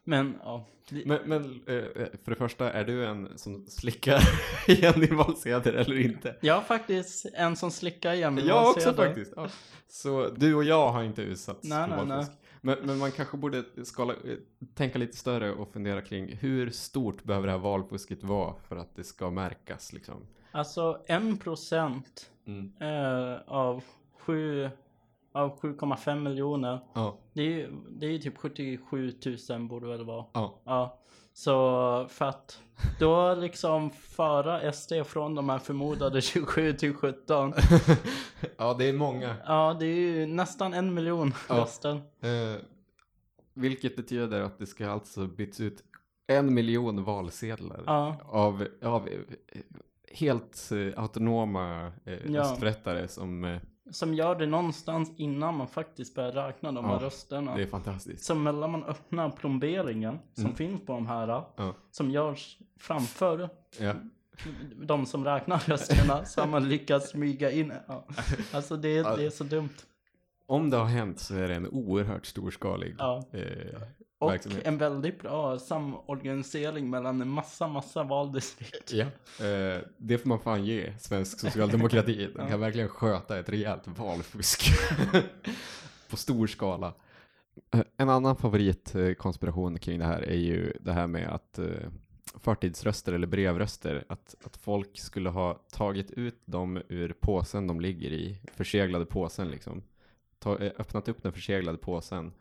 Men 0.08 0.38
ja. 0.44 0.66
Men, 1.06 1.20
men 1.26 1.44
eh, 1.68 1.84
för 2.24 2.30
det 2.30 2.36
första, 2.36 2.72
är 2.72 2.84
du 2.86 3.06
en 3.06 3.38
som 3.38 3.66
slickar 3.68 4.20
igen 4.68 5.00
din 5.00 5.18
valsedel 5.18 5.76
eller 5.76 6.00
inte? 6.00 6.36
Jag 6.42 6.54
har 6.54 6.62
faktiskt 6.62 7.26
en 7.34 7.56
som 7.56 7.72
slickar 7.72 8.14
igen 8.14 8.36
min 8.36 8.46
Jag 8.48 8.58
också 8.70 8.74
valsedel. 8.86 9.08
faktiskt. 9.08 9.34
Ja. 9.36 9.50
Så 9.88 10.30
du 10.30 10.56
och 10.56 10.64
jag 10.64 10.92
har 10.92 11.04
inte 11.04 11.22
utsatts 11.22 11.70
Nej, 11.70 11.90
för 11.90 11.96
nej, 12.06 12.06
valfusk. 12.18 12.32
Men, 12.62 12.78
men 12.84 12.98
man 12.98 13.12
kanske 13.12 13.38
borde 13.38 13.64
skala, 13.84 14.14
eh, 14.14 14.20
tänka 14.76 14.98
lite 15.00 15.18
större 15.18 15.52
och 15.52 15.74
fundera 15.74 16.02
kring 16.02 16.36
hur 16.36 16.70
stort 16.70 17.24
behöver 17.24 17.48
det 17.48 17.52
här 17.54 17.60
valfusket 17.60 18.24
vara 18.24 18.56
för 18.68 18.76
att 18.76 18.96
det 18.96 19.04
ska 19.04 19.30
märkas 19.30 19.94
liksom? 19.94 20.28
Alltså 20.52 21.02
en 21.08 21.38
procent 21.38 22.32
Mm. 22.48 22.72
eh, 22.80 23.38
av 23.48 23.84
sju 24.20 24.70
av 25.36 25.60
7,5 25.60 26.20
miljoner. 26.20 26.80
Ja, 26.94 27.18
Det 27.34 27.42
är 27.42 27.46
ju 27.46 27.72
det 27.90 28.06
är 28.06 28.20
typ 28.20 28.38
77 28.38 29.14
000 29.50 29.68
borde 29.68 29.88
väl 29.88 30.06
vara. 30.06 30.26
ja, 30.34 30.62
Ja. 30.66 31.00
Så 31.34 32.06
för 32.10 32.26
att 32.26 32.62
då 33.00 33.34
liksom 33.36 33.90
föra 33.90 34.72
SD 34.74 34.94
från 35.06 35.36
de 35.36 35.50
här 35.50 35.60
förmodade 35.60 36.22
27 36.22 36.74
till 36.74 36.94
17. 36.94 37.54
ja, 38.58 38.74
det 38.74 38.90
är 38.90 38.94
många. 38.94 39.36
Ja, 39.46 39.76
det 39.80 39.86
är 39.86 39.96
ju 39.96 40.26
nästan 40.26 40.74
en 40.74 40.94
miljon 40.94 41.34
Ja. 41.50 41.56
röster. 41.56 41.92
Eh, 42.20 42.62
vilket 43.54 43.96
betyder 43.96 44.42
att 44.42 44.60
det 44.60 44.66
ska 44.66 44.90
alltså 44.90 45.28
byts 45.28 45.60
ut 45.62 45.84
en 46.28 46.54
miljon 46.54 47.04
valsedlar 47.04 47.84
Ja. 47.86 48.16
av, 48.26 48.68
av 48.84 49.10
helt 50.12 50.72
eh, 50.72 51.04
autonoma 51.04 51.92
eh, 52.06 52.14
Ja. 52.32 52.40
röstförrättare 52.42 53.08
som, 53.08 53.44
eh, 53.44 53.60
Som 53.92 54.14
gör 54.14 54.36
det 54.36 54.46
någonstans 54.46 55.12
innan 55.18 55.56
man 55.58 55.68
faktiskt 55.68 56.16
börjar 56.16 56.32
räkna 56.32 56.72
de 56.72 56.86
här 56.86 56.94
Ja, 56.94 57.00
rösterna. 57.06 57.56
det 57.56 57.62
är 57.64 57.68
fantastiskt. 57.68 58.24
Så 58.26 58.36
mellan 58.36 58.72
man 58.72 58.84
öppnar 58.84 59.30
plomberingen 59.30 60.20
som 60.34 60.44
Mm. 60.46 60.56
finns 60.56 60.86
på 60.86 60.94
de 60.94 61.08
här. 61.08 61.28
Ja. 61.28 61.74
Som 61.92 62.12
görs 62.12 62.58
framför 62.80 63.50
Ja. 63.80 63.94
de 64.82 65.06
som 65.06 65.26
räknar 65.26 65.60
rösterna. 65.66 66.26
så 66.26 66.42
har 66.42 66.48
man 66.48 66.70
lyckats 66.70 67.10
smyga 67.10 67.52
in. 67.52 67.74
Ja. 67.88 68.06
Alltså 68.54 68.78
det, 68.78 68.98
är- 68.98 69.18
det 69.18 69.26
är 69.26 69.30
så 69.30 69.44
dumt. 69.44 69.70
Om 70.48 70.70
det 70.70 70.78
har 70.78 70.86
hänt 70.86 71.20
så 71.20 71.36
är 71.36 71.48
det 71.48 71.56
en 71.56 71.68
oerhört 71.68 72.26
storskalig 72.26 72.96
eh, 73.00 73.82
Och 74.26 74.32
verksamhet. 74.32 74.68
en 74.68 74.78
väldigt 74.78 75.22
bra 75.22 75.60
samorganisering 75.60 76.90
mellan 76.90 77.22
en 77.22 77.30
massa, 77.30 77.68
massa 77.68 78.04
valdistrikt. 78.04 78.92
Ja. 78.94 79.06
Eh, 79.46 79.82
det 79.98 80.18
får 80.18 80.30
man 80.30 80.40
fan 80.40 80.66
ge 80.66 80.94
svensk 81.00 81.40
socialdemokrati. 81.40 82.30
Den 82.36 82.50
kan 82.50 82.60
verkligen 82.60 82.90
sköta 82.90 83.40
ett 83.40 83.50
rejält 83.50 83.88
valfusk. 83.88 84.64
På 86.10 86.18
stor 86.18 86.48
skala. 86.48 86.94
Eh, 87.74 87.82
En 87.98 88.10
annan 88.10 88.36
favoritkonspiration 88.36 89.80
kring 89.80 90.00
det 90.00 90.06
här 90.06 90.22
är 90.22 90.38
ju 90.38 90.74
det 90.80 90.94
här 90.94 91.08
med 91.08 91.28
att 91.30 91.60
eh, 91.60 91.66
förtidsröster 92.40 93.14
eller 93.14 93.28
brevröster, 93.28 94.06
att, 94.10 94.36
att 94.46 94.58
folk 94.58 95.00
skulle 95.00 95.30
ha 95.30 95.54
tagit 95.72 96.12
ut 96.12 96.42
dem 96.46 96.82
ur 96.90 97.14
påsen 97.20 97.68
de 97.68 97.82
ligger 97.82 98.10
i, 98.12 98.38
förseglade 98.54 99.06
påsen 99.06 99.48
liksom. 99.48 99.84
Ta, 100.40 100.58
eh, 100.58 100.72
öppnat 100.78 101.08
upp 101.08 101.24
den 101.24 101.34
förseglade 101.34 101.78
påsen, 101.78 102.32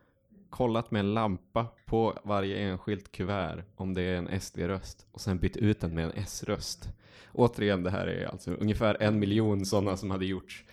kollat 0.55 0.91
med 0.91 1.01
en 1.01 1.15
lampa 1.15 1.67
på 1.87 2.19
varje 2.25 2.57
enskilt 2.59 3.13
kuvert 3.13 3.63
om 3.77 3.95
det 3.95 4.03
är 4.03 4.17
en 4.17 4.41
SD-röst 4.41 5.07
och 5.13 5.21
sen 5.21 5.39
bytt 5.39 5.57
ut 5.57 5.81
den 5.81 5.95
med 5.95 6.05
en 6.05 6.13
S-röst. 6.15 6.89
Återigen, 7.33 7.83
det 7.83 7.91
här 7.91 8.07
är 8.07 8.27
alltså 8.27 8.51
ungefär 8.51 8.97
en 9.01 9.19
miljon 9.19 9.67
sådana 9.67 9.97
som 9.97 10.11
hade 10.11 10.27
gjorts. 10.27 10.65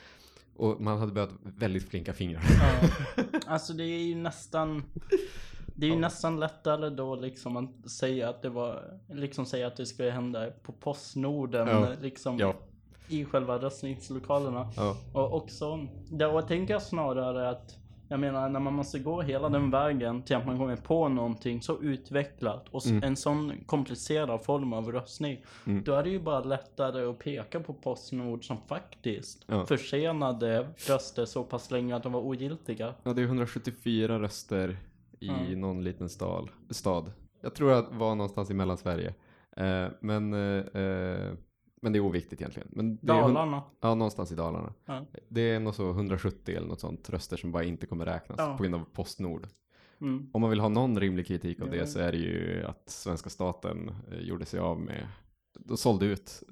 Och 0.56 0.82
man 0.82 1.00
hade 1.00 1.12
behövt 1.12 1.32
väldigt 1.44 1.90
flinka 1.90 2.14
fingrar. 2.14 2.42
Ja. 2.62 2.90
Alltså 3.48 3.74
det 3.74 3.84
är 3.84 4.04
ju 4.04 4.16
nästan 4.16 4.84
Det 5.76 5.86
är 5.86 5.90
ju 5.90 5.96
Ja. 5.96 6.00
nästan 6.00 6.40
lättare 6.40 6.90
då 6.90 7.16
liksom 7.16 7.58
att 7.58 7.92
säga 7.92 8.30
att 8.30 8.42
det 8.42 8.50
var 8.50 9.00
Liksom 9.14 9.46
säga 9.46 9.68
att 9.68 9.78
det 9.78 9.86
skulle 9.86 10.12
hända 10.12 10.52
på 10.64 10.72
Postnorden 10.72 11.68
Ja. 11.68 11.88
liksom 12.02 12.38
Ja. 12.40 12.54
I 13.08 13.26
själva 13.26 13.58
röstningslokalerna. 13.58 14.70
Och 15.14 15.34
också 15.34 15.88
Då 16.10 16.42
tänker 16.42 16.74
jag 16.74 16.82
snarare 16.82 17.50
att 17.50 17.78
Jag 18.12 18.20
menar 18.20 18.50
när 18.50 18.60
man 18.60 18.74
måste 18.74 19.00
gå 19.00 19.22
hela 19.22 19.50
den 19.50 19.72
vägen 19.72 20.22
till 20.24 20.36
att 20.36 20.46
man 20.46 20.58
kommer 20.58 20.76
på 20.76 21.10
någonting 21.10 21.62
så 21.62 21.82
utvecklat 21.82 22.66
och 22.72 22.86
Mm. 22.88 23.04
en 23.04 23.16
sån 23.16 23.54
komplicerad 23.66 24.44
form 24.46 24.74
av 24.74 24.92
röstning 24.92 25.38
Mm. 25.68 25.84
Då 25.84 25.94
är 25.94 26.04
det 26.04 26.10
ju 26.10 26.20
bara 26.20 26.40
lättare 26.44 27.06
att 27.06 27.20
peka 27.20 27.60
på 27.60 27.74
Postnord 27.74 28.48
som 28.48 28.58
faktiskt 28.68 29.44
Ja. 29.48 29.66
försenade 29.66 30.68
röster 30.88 31.26
så 31.26 31.44
pass 31.44 31.72
länge 31.72 31.96
att 31.96 32.04
de 32.04 32.12
var 32.12 32.22
ogiltiga. 32.22 32.94
Ja, 33.04 33.14
det 33.14 33.22
är 33.22 33.26
174 33.26 34.20
röster 34.20 34.78
i 35.20 35.28
Ja. 35.28 35.58
någon 35.58 35.84
liten 35.84 36.10
stad. 36.10 36.50
stad. 36.70 37.12
Jag 37.42 37.56
tror 37.56 37.72
att 37.74 37.92
det 37.92 37.98
var 37.98 38.16
någonstans 38.16 38.50
i 38.50 38.54
Mellansverige. 38.54 39.14
Eh, 39.58 39.88
men, 40.00 40.34
eh, 40.34 40.82
eh, 40.82 41.34
men 41.82 41.94
det 41.94 42.00
är 42.00 42.02
oviktigt 42.02 42.42
egentligen. 42.42 42.68
Men 42.72 42.96
det 43.02 43.14
är 43.14 43.22
Dalarna. 43.22 43.64
Ja, 43.82 43.96
någonstans 43.96 44.32
i 44.32 44.36
Dalarna. 44.36 44.74
Ja. 44.86 45.06
Det 45.28 45.42
är 45.42 45.60
nog 45.60 45.76
så 45.76 45.90
170 45.90 46.56
eller 46.58 46.68
något 46.68 46.80
sånt 46.80 47.10
röster 47.10 47.38
som 47.38 47.52
bara 47.52 47.64
inte 47.64 47.86
kommer 47.86 48.06
räknas 48.06 48.36
Ja. 48.40 48.58
på 48.58 48.64
grund 48.64 48.76
av 48.76 48.86
Postnord. 48.94 49.48
Mm. 50.02 50.30
Om 50.34 50.42
man 50.42 50.50
vill 50.50 50.60
ha 50.60 50.70
någon 50.70 51.00
rimlig 51.00 51.28
kritik 51.28 51.62
av 51.62 51.68
Ja. 51.76 51.82
det 51.82 51.88
så 51.88 52.00
är 52.00 52.12
det 52.12 52.18
ju 52.18 52.64
att 52.68 52.90
svenska 52.90 53.30
staten 53.30 53.92
eh, 54.12 54.20
gjorde 54.20 54.46
sig 54.46 54.60
av 54.60 54.80
med 54.80 55.08
de 55.60 55.78
sålde 55.78 56.06
ut 56.06 56.44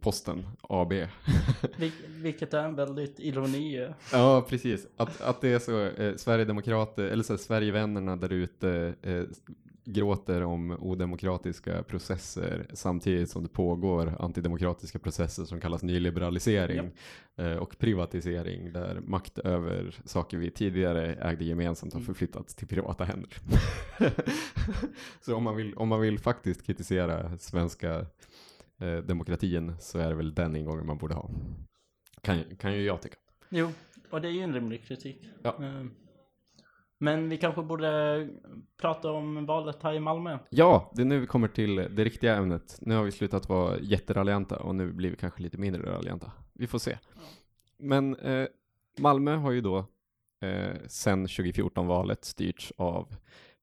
posten 0.00 0.46
AB. 0.60 0.92
Vil- 1.78 2.08
vilket 2.22 2.54
är 2.54 2.64
en 2.64 2.74
väldigt 2.74 3.18
ironi. 3.20 3.88
Ja, 4.12 4.46
precis. 4.48 4.86
Att, 4.96 5.20
att 5.20 5.40
det 5.40 5.48
är 5.48 5.58
så, 5.58 5.80
eh, 5.82 6.14
Sverigedemokrater, 6.16 7.04
eller 7.04 7.22
så 7.22 7.32
här, 7.32 7.38
Sverigevännerna 7.38 8.16
där 8.16 8.32
ute 8.32 8.94
eh, 9.02 9.22
gråter 9.92 10.42
om 10.42 10.70
odemokratiska 10.70 11.82
processer 11.82 12.66
samtidigt 12.72 13.30
som 13.30 13.42
det 13.42 13.48
pågår 13.48 14.14
antidemokratiska 14.18 14.98
processer 14.98 15.44
som 15.44 15.60
kallas 15.60 15.82
nyliberalisering 15.82 16.90
eh, 17.36 17.52
och 17.52 17.78
privatisering 17.78 18.72
där 18.72 19.00
makt 19.00 19.38
över 19.38 19.96
saker 20.04 20.36
vi 20.38 20.50
tidigare 20.50 21.14
ägde 21.14 21.44
gemensamt 21.44 21.92
har 21.92 22.00
Mm. 22.00 22.06
förflyttats 22.06 22.54
till 22.54 22.68
privata 22.68 23.04
händer. 23.04 23.30
så 25.20 25.34
om 25.36 25.42
man, 25.42 25.56
vill, 25.56 25.74
om 25.74 25.88
man 25.88 26.00
vill 26.00 26.18
faktiskt 26.18 26.66
kritisera 26.66 27.38
svenska 27.38 28.06
eh, 28.78 28.96
demokratin 28.96 29.74
så 29.80 29.98
är 29.98 30.08
det 30.08 30.14
väl 30.14 30.34
den 30.34 30.56
ingången 30.56 30.86
man 30.86 30.98
borde 30.98 31.14
ha. 31.14 31.30
Kan, 32.22 32.44
kan 32.58 32.72
ju 32.74 32.82
jag 32.82 33.02
tycka. 33.02 33.16
Jo, 33.48 33.72
och 34.10 34.20
det 34.20 34.28
är 34.28 34.32
ju 34.32 34.40
en 34.40 34.54
rimlig 34.54 34.84
kritik. 34.84 35.28
Ja. 35.42 35.56
Eh, 35.64 35.84
Men 36.98 37.28
vi 37.28 37.36
kanske 37.36 37.62
borde 37.62 38.28
prata 38.80 39.10
om 39.10 39.46
valet 39.46 39.82
här 39.82 39.94
i 39.94 40.00
Malmö. 40.00 40.38
Ja, 40.50 40.92
det 40.94 41.02
är 41.02 41.06
nu 41.06 41.18
vi 41.18 41.26
kommer 41.26 41.48
till 41.48 41.76
det 41.76 42.04
riktiga 42.04 42.36
ämnet. 42.36 42.78
Nu 42.80 42.94
har 42.94 43.04
vi 43.04 43.12
slutat 43.12 43.48
vara 43.48 43.78
jätteraljanta 43.78 44.56
och 44.56 44.74
nu 44.74 44.92
blir 44.92 45.10
vi 45.10 45.16
kanske 45.16 45.42
lite 45.42 45.58
mindre 45.58 45.92
raljanta. 45.92 46.32
Vi 46.52 46.66
får 46.66 46.78
se. 46.78 46.98
Men 47.76 48.16
eh, 48.16 48.46
Malmö 48.98 49.36
har 49.36 49.50
ju 49.50 49.60
då 49.60 49.78
eh, 50.42 50.76
sen 50.86 51.26
2014-valet 51.26 52.24
styrts 52.24 52.72
av 52.76 53.16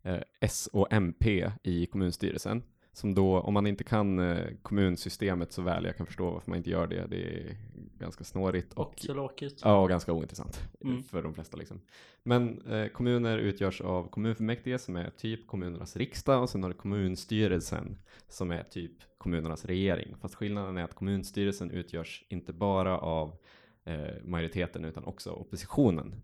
eh, 0.04 0.20
S 0.40 0.70
och 0.74 0.94
MP 0.94 1.52
i 1.64 1.86
kommunstyrelsen. 1.86 2.64
Som 2.96 3.16
då, 3.16 3.40
om 3.40 3.54
man 3.54 3.68
inte 3.68 3.84
kan 3.84 4.20
eh, 4.20 4.48
kommunsystemet 4.62 5.52
så 5.52 5.62
väl, 5.62 5.86
jag 5.86 5.98
kan 5.98 6.06
förstå 6.06 6.32
varför 6.32 6.52
man 6.52 6.58
inte 6.58 6.70
gör 6.70 6.88
det, 6.88 7.06
det 7.10 7.24
är 7.24 7.56
ganska 8.00 8.24
snårigt 8.24 8.74
och 8.74 8.88
Och 8.88 8.98
tråkigt. 8.98 9.62
Ja, 9.64 9.82
och 9.82 9.90
ganska 9.90 10.14
ointressant 10.14 10.70
Mm. 10.82 11.04
för 11.04 11.24
de 11.24 11.34
flesta 11.34 11.58
liksom. 11.58 11.82
Men 12.24 12.62
eh, 12.62 12.88
kommuner 12.88 13.38
utgörs 13.38 13.82
av 13.82 14.10
kommunfullmäktige 14.10 14.80
som 14.80 14.96
är 14.96 15.10
typ 15.10 15.48
kommunernas 15.48 15.96
riksdag 15.96 16.42
och 16.42 16.50
sen 16.50 16.64
har 16.64 16.70
du 16.70 16.76
kommunstyrelsen 16.76 17.98
som 18.30 18.52
är 18.52 18.64
typ 18.64 18.92
kommunernas 19.18 19.66
regering. 19.66 20.16
Fast 20.22 20.36
skillnaden 20.36 20.78
är 20.78 20.84
att 20.84 20.96
kommunstyrelsen 20.96 21.72
utgörs 21.72 22.26
inte 22.30 22.54
bara 22.54 23.00
av 23.00 23.38
eh, 23.84 24.24
majoriteten 24.24 24.86
utan 24.86 25.04
också 25.04 25.32
oppositionen. 25.32 26.16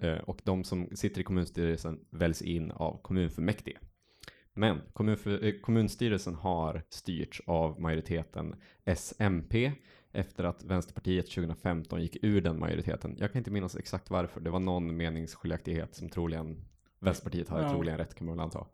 Eh, 0.00 0.18
och 0.18 0.40
de 0.44 0.64
som 0.64 0.88
sitter 0.96 1.20
i 1.20 1.24
kommunstyrelsen 1.24 2.00
väljs 2.10 2.42
in 2.42 2.70
av 2.70 3.02
kommunfullmäktige. 3.02 3.78
Men 4.54 4.80
kommunför, 4.92 5.44
eh, 5.44 5.52
kommunstyrelsen 5.62 6.34
har 6.34 6.82
styrts 6.88 7.42
av 7.46 7.80
majoriteten 7.80 8.56
SMP 8.84 9.72
efter 10.12 10.44
att 10.44 10.64
Vänsterpartiet 10.64 11.26
2015 11.30 12.02
gick 12.02 12.16
ur 12.24 12.40
den 12.40 12.58
majoriteten. 12.58 13.16
Jag 13.18 13.32
kan 13.32 13.38
inte 13.38 13.50
minnas 13.50 13.76
exakt 13.76 14.10
varför. 14.10 14.40
Det 14.40 14.50
var 14.50 14.60
någon 14.60 14.96
meningsskiljaktighet 14.96 15.94
som 15.94 16.08
troligen 16.08 16.64
Vänsterpartiet 17.00 17.48
hade 17.48 17.62
Ja. 17.62 17.70
troligen 17.70 17.98
rätt 17.98 18.14
kan 18.14 18.26
man 18.26 18.36
väl 18.36 18.44
anta. 18.44 18.66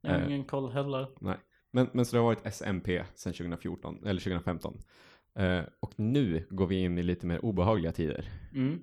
Jag 0.00 0.10
har 0.10 0.18
Eh. 0.20 0.26
ingen 0.26 0.44
koll 0.44 0.70
heller. 0.70 1.06
Men, 1.70 1.88
men 1.92 2.04
så 2.04 2.16
det 2.16 2.20
har 2.20 2.26
varit 2.26 2.46
SMP 2.46 3.04
sedan 3.14 3.32
2014, 3.32 3.98
eller 4.06 4.20
2015. 4.20 4.78
Eh, 5.34 5.60
och 5.80 5.92
nu 6.00 6.46
går 6.50 6.66
vi 6.66 6.76
in 6.82 6.98
i 6.98 7.02
lite 7.02 7.26
mer 7.26 7.44
obehagliga 7.44 7.92
tider. 7.92 8.28
Mm. 8.54 8.80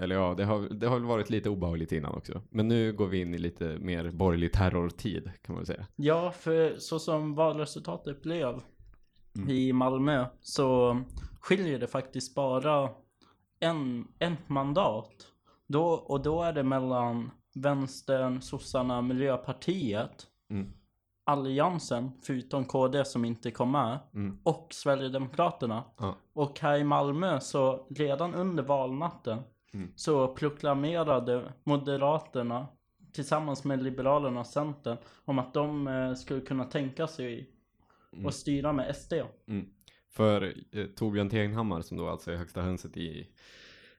Eller 0.00 0.14
ja, 0.16 0.34
det 0.36 0.44
har, 0.44 0.60
det 0.60 0.86
har 0.86 0.94
väl 0.98 1.04
varit 1.08 1.30
lite 1.30 1.50
obehagligt 1.50 1.92
innan 1.92 2.14
också. 2.14 2.42
Men 2.50 2.68
nu 2.68 2.92
går 2.92 3.06
vi 3.06 3.20
in 3.20 3.34
i 3.34 3.38
lite 3.38 3.64
mer 3.64 4.10
borgerlig 4.10 4.52
terrortid 4.52 5.24
kan 5.42 5.54
man 5.54 5.56
väl 5.56 5.66
säga. 5.66 5.86
Ja, 5.96 6.30
för 6.30 6.76
så 6.78 6.98
som 6.98 7.34
valresultatet 7.34 8.22
blev 8.22 8.60
Mm. 9.36 9.50
i 9.50 9.72
Malmö 9.72 10.26
så 10.40 11.00
skiljer 11.40 11.78
det 11.78 11.86
faktiskt 11.86 12.34
bara 12.34 12.88
en, 13.60 14.08
en 14.18 14.36
mandat. 14.46 15.10
Då, 15.68 15.84
och 15.84 16.22
då 16.22 16.42
är 16.42 16.52
det 16.52 16.62
mellan 16.62 17.30
vänstern, 17.54 18.40
sossarna, 18.42 19.02
miljöpartiet. 19.02 20.26
Mm. 20.50 20.72
Alliansen, 21.24 22.10
förutom 22.22 22.64
KD 22.64 23.04
som 23.04 23.24
inte 23.24 23.50
kom 23.50 23.72
med, 23.72 23.98
Mm. 24.14 24.38
och 24.42 24.68
Sverigedemokraterna. 24.70 25.84
Ja. 25.98 26.16
Och 26.32 26.60
här 26.60 26.78
i 26.78 26.84
Malmö 26.84 27.40
så 27.40 27.86
redan 27.90 28.34
under 28.34 28.62
valnatten 28.62 29.38
Mm. 29.74 29.92
så 29.96 30.34
proklamerade 30.34 31.52
Moderaterna 31.64 32.66
tillsammans 33.12 33.64
med 33.64 33.82
Liberalerna 33.82 34.40
och 34.40 34.46
Centern 34.46 34.96
om 35.24 35.38
att 35.38 35.54
de 35.54 35.88
eh, 35.88 36.14
skulle 36.14 36.40
kunna 36.40 36.64
tänka 36.64 37.06
sig 37.06 37.50
Mm. 38.12 38.32
styra 38.32 38.72
med 38.72 38.96
SD. 38.96 39.12
För 40.12 40.54
eh, 40.72 40.86
Torbjörn 40.86 41.28
Tegnhammar 41.30 41.82
som 41.82 41.96
då 41.96 42.08
alltså 42.08 42.32
är 42.32 42.36
högsta 42.36 42.62
hönset 42.62 42.96
i 42.96 43.28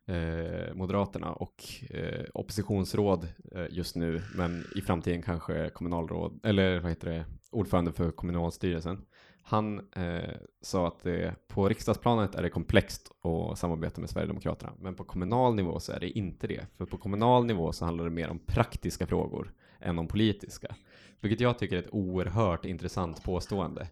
eh, 0.06 0.74
Moderaterna 0.74 1.34
och 1.34 1.64
eh, 1.90 2.26
oppositionsråd 2.34 3.28
eh, 3.52 3.66
just 3.70 3.96
nu, 3.96 4.22
men 4.36 4.64
i 4.76 4.82
framtiden 4.82 5.22
kanske 5.22 5.70
kommunalråd, 5.70 6.40
eller 6.44 6.80
vad 6.80 6.92
heter 6.92 7.10
det, 7.10 7.26
ordförande 7.52 7.94
för 7.94 8.12
kommunalstyrelsen. 8.12 9.06
Han 9.52 9.80
eh, 9.96 10.36
sa 10.62 10.88
att 10.88 11.04
det, 11.04 11.36
på 11.48 11.70
riksdagsplanet 11.70 12.36
är 12.36 12.42
det 12.42 12.50
komplext 12.50 13.12
att 13.24 13.60
samarbeta 13.60 14.02
med 14.02 14.10
Sverigedemokraterna, 14.10 14.74
men 14.80 14.96
på 14.96 15.04
kommunal 15.04 15.56
nivå 15.56 15.80
så 15.80 15.92
är 15.92 16.00
det 16.00 16.10
inte 16.10 16.48
det. 16.48 16.66
För 16.78 16.86
på 16.86 16.98
kommunal 16.98 17.46
nivå 17.46 17.72
så 17.74 17.86
handlar 17.86 18.04
det 18.04 18.10
mer 18.10 18.30
om 18.30 18.40
praktiska 18.40 19.08
frågor 19.08 19.54
än 19.80 20.00
om 20.00 20.08
politiska. 20.08 20.76
Vilket 21.20 21.40
jag 21.40 21.60
tycker 21.60 21.76
är 21.76 21.80
ett 21.80 21.94
oerhört 21.94 22.66
intressant 22.66 23.24
påstående. 23.24 23.88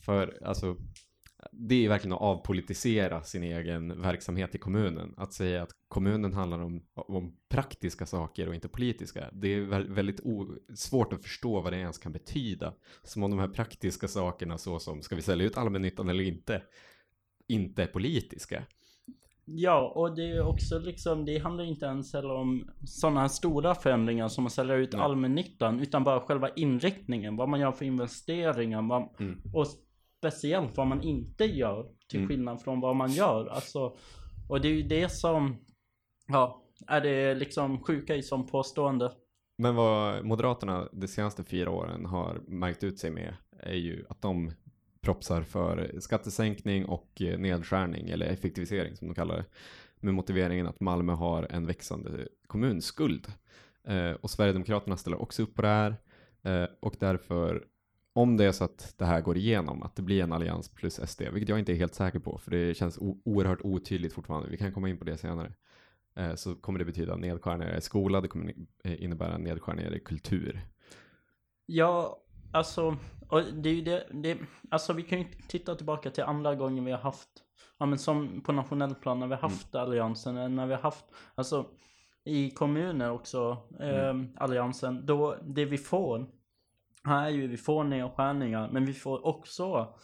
För 0.00 0.38
alltså, 0.44 0.76
det 1.52 1.84
är 1.84 1.88
verkligen 1.88 2.12
att 2.14 2.20
avpolitisera 2.22 3.22
sin 3.22 3.42
egen 3.42 4.02
verksamhet 4.02 4.54
i 4.54 4.58
kommunen. 4.58 5.14
Att 5.16 5.32
säga 5.32 5.62
att 5.62 5.70
kommunen 5.88 6.32
handlar 6.32 6.58
om, 6.58 6.82
om 6.94 7.36
praktiska 7.48 8.06
saker 8.06 8.48
och 8.48 8.54
inte 8.54 8.68
politiska. 8.68 9.30
Det 9.32 9.48
är 9.48 9.60
vä- 9.60 9.94
väldigt 9.94 10.20
svårt 10.74 11.12
att 11.12 11.22
förstå 11.22 11.60
vad 11.60 11.72
det 11.72 11.76
ens 11.78 11.98
kan 11.98 12.12
betyda. 12.12 12.74
Som 13.02 13.22
om 13.22 13.30
de 13.30 13.38
här 13.40 13.48
praktiska 13.48 14.08
sakerna 14.08 14.58
såsom, 14.58 15.02
ska 15.02 15.16
vi 15.16 15.22
sälja 15.22 15.46
ut 15.46 15.56
allmännyttan 15.58 16.08
eller 16.08 16.24
inte, 16.24 16.62
inte 17.48 17.82
är 17.82 17.86
politiska. 17.86 18.62
Ja, 19.44 19.92
och 19.96 20.14
det 20.16 20.30
är 20.30 20.46
också 20.46 20.78
liksom, 20.78 21.24
det 21.24 21.38
handlar 21.38 21.64
inte 21.64 21.86
ens 21.86 22.12
heller 22.12 22.34
om 22.34 22.70
sådana 22.86 23.28
stora 23.28 23.74
förändringar 23.74 24.28
som 24.28 24.46
att 24.46 24.52
sälja 24.52 24.74
ut 24.74 24.92
Nej. 24.92 25.02
allmännyttan, 25.02 25.80
utan 25.80 26.04
bara 26.04 26.20
själva 26.20 26.48
inriktningen, 26.48 27.36
vad 27.36 27.48
man 27.48 27.60
gör 27.60 27.72
för 27.72 27.84
investeringar, 27.84 28.82
vad, 28.88 29.08
Mm. 29.20 29.40
och 29.54 29.66
speciellt 30.20 30.76
vad 30.76 30.86
man 30.86 31.02
inte 31.02 31.44
gör, 31.44 31.86
till 32.08 32.18
Mm. 32.18 32.28
skillnad 32.28 32.62
från 32.62 32.80
vad 32.80 32.96
man 32.96 33.10
gör. 33.10 33.46
Alltså, 33.46 33.96
och 34.48 34.60
det 34.60 34.68
är 34.68 34.72
ju 34.72 34.82
det 34.82 35.08
som, 35.08 35.56
ja, 36.28 36.62
är 36.86 37.00
det 37.00 37.34
liksom 37.34 37.84
sjuka 37.84 38.16
i 38.16 38.22
som 38.22 38.46
påstående. 38.46 39.12
Men 39.58 39.74
vad 39.74 40.24
Moderaterna 40.24 40.88
de 40.92 41.08
senaste 41.08 41.44
fyra 41.44 41.70
åren 41.70 42.06
har 42.06 42.40
märkt 42.46 42.84
ut 42.84 42.98
sig 42.98 43.10
med 43.10 43.34
är 43.58 43.74
ju 43.74 44.04
att 44.08 44.22
de 44.22 44.52
propsar 45.00 45.42
för 45.42 45.90
skattesänkning 46.00 46.84
och 46.84 47.10
nedskärning 47.38 48.08
eller 48.10 48.26
effektivisering 48.26 48.96
som 48.96 49.08
de 49.08 49.14
kallar 49.14 49.36
det. 49.36 49.44
Med 50.00 50.14
motiveringen 50.14 50.66
att 50.66 50.80
Malmö 50.80 51.12
har 51.12 51.46
en 51.50 51.66
växande 51.66 52.28
kommunskuld. 52.46 53.32
Eh, 53.84 54.12
och 54.12 54.30
Sverigedemokraterna 54.30 54.96
ställer 54.96 55.22
också 55.22 55.42
upp 55.42 55.54
på 55.54 55.62
det 55.62 55.68
här. 55.68 55.96
Eh, 56.42 56.68
och 56.80 56.94
därför, 57.00 57.64
om 58.12 58.36
det 58.36 58.44
är 58.44 58.52
så 58.52 58.64
att 58.64 58.94
det 58.98 59.04
här 59.04 59.20
går 59.20 59.36
igenom, 59.36 59.82
att 59.82 59.96
det 59.96 60.02
blir 60.02 60.22
en 60.22 60.32
allians 60.32 60.68
plus 60.68 61.00
SD, 61.10 61.22
vilket 61.32 61.48
jag 61.48 61.58
inte 61.58 61.72
är 61.72 61.76
helt 61.76 61.94
säker 61.94 62.18
på, 62.18 62.38
för 62.38 62.50
det 62.50 62.74
känns 62.74 62.98
oerhört 63.24 63.60
otydligt 63.62 64.12
fortfarande. 64.12 64.48
Vi 64.48 64.56
kan 64.56 64.72
komma 64.72 64.88
in 64.88 64.98
på 64.98 65.04
det 65.04 65.18
senare. 65.18 65.52
Eh, 66.14 66.34
så 66.34 66.54
kommer 66.54 66.78
det 66.78 66.84
betyda 66.84 67.16
nedskärningar 67.16 67.76
i 67.76 67.80
skola, 67.80 68.20
det 68.20 68.28
kommer 68.28 68.54
eh, 68.84 69.04
innebära 69.04 69.38
nedskärningar 69.38 69.94
i 69.94 70.00
kultur. 70.00 70.60
Ja, 71.66 72.22
alltså, 72.52 72.96
det 73.52 73.80
det, 73.80 74.06
det, 74.12 74.38
alltså 74.70 74.92
vi 74.92 75.02
kan 75.02 75.18
ju 75.18 75.26
titta 75.48 75.74
tillbaka 75.74 76.10
till 76.10 76.24
andra 76.24 76.54
gången 76.54 76.84
vi 76.84 76.90
har 76.90 76.98
haft, 76.98 77.28
ja 77.78 77.86
men 77.86 77.98
som 77.98 78.40
på 78.40 78.52
nationell 78.52 78.94
plan 78.94 79.18
när 79.18 79.26
vi 79.26 79.34
har 79.34 79.40
haft 79.40 79.74
alliansen, 79.74 80.36
eller 80.36 80.48
när 80.48 80.66
vi 80.66 80.74
har 80.74 80.82
haft, 80.82 81.04
alltså 81.34 81.66
i 82.24 82.50
kommuner 82.50 83.10
också, 83.10 83.58
eh, 83.80 84.14
alliansen, 84.36 85.06
då 85.06 85.36
det 85.42 85.64
vi 85.64 85.78
får, 85.78 86.26
ju 87.30 87.46
vi 87.46 87.56
får 87.56 87.84
nedskärningar, 87.84 88.68
men 88.72 88.84
vi 88.86 88.92
får 88.92 89.26
också, 89.26 89.94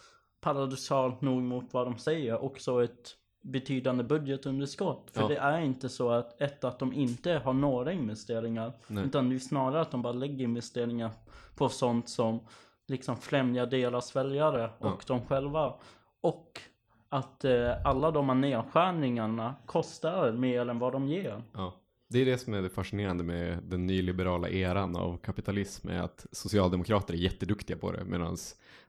paradoxalt 0.41 1.21
nog 1.21 1.43
mot 1.43 1.73
vad 1.75 1.87
de 1.87 1.99
säger, 1.99 2.45
också 2.45 2.85
ett 2.85 3.17
betydande 3.43 4.05
budgetunderskott. 4.05 5.11
För 5.11 5.21
Ja. 5.23 5.29
det 5.29 5.37
är 5.37 5.61
inte 5.61 5.89
så 5.89 6.11
att, 6.11 6.41
ett, 6.41 6.65
att 6.65 6.79
de 6.79 6.93
inte 6.93 7.33
har 7.45 7.53
några 7.53 7.93
investeringar, 7.93 8.73
Nej. 8.87 9.05
utan 9.05 9.29
det 9.29 9.35
är 9.35 9.39
snarare 9.39 9.81
att 9.81 9.91
de 9.91 10.03
bara 10.03 10.13
lägger 10.13 10.45
investeringar 10.45 11.11
på 11.57 11.69
sånt 11.69 12.09
som 12.09 12.41
liksom 12.89 13.17
främjar 13.17 13.67
deras 13.67 14.17
väljare 14.17 14.71
och 14.79 14.87
Ja. 14.87 14.99
de 15.07 15.27
själva. 15.27 15.75
Och 16.21 16.61
att 17.09 17.45
eh, 17.45 17.87
alla 17.87 18.11
de 18.11 18.29
här 18.29 18.37
nedskärningarna 18.37 19.55
kostar 19.67 20.33
mer 20.33 20.69
än 20.69 20.79
vad 20.79 20.93
de 20.93 21.09
ger. 21.09 21.43
Ja. 21.53 21.73
Det 22.09 22.19
är 22.19 22.25
det 22.25 22.39
som 22.39 22.55
är 22.55 22.63
det 22.63 22.69
fascinerande 22.69 23.25
med 23.25 23.63
den 23.63 23.87
nyliberala 23.87 24.49
eran 24.49 24.97
av 24.97 25.17
kapitalism 25.17 25.89
är 25.89 26.01
att 26.01 26.27
socialdemokrater 26.33 27.15
är 27.15 27.19
jätteduktiga 27.19 27.77
på 27.77 27.93
det 27.93 28.05
medan 28.05 28.37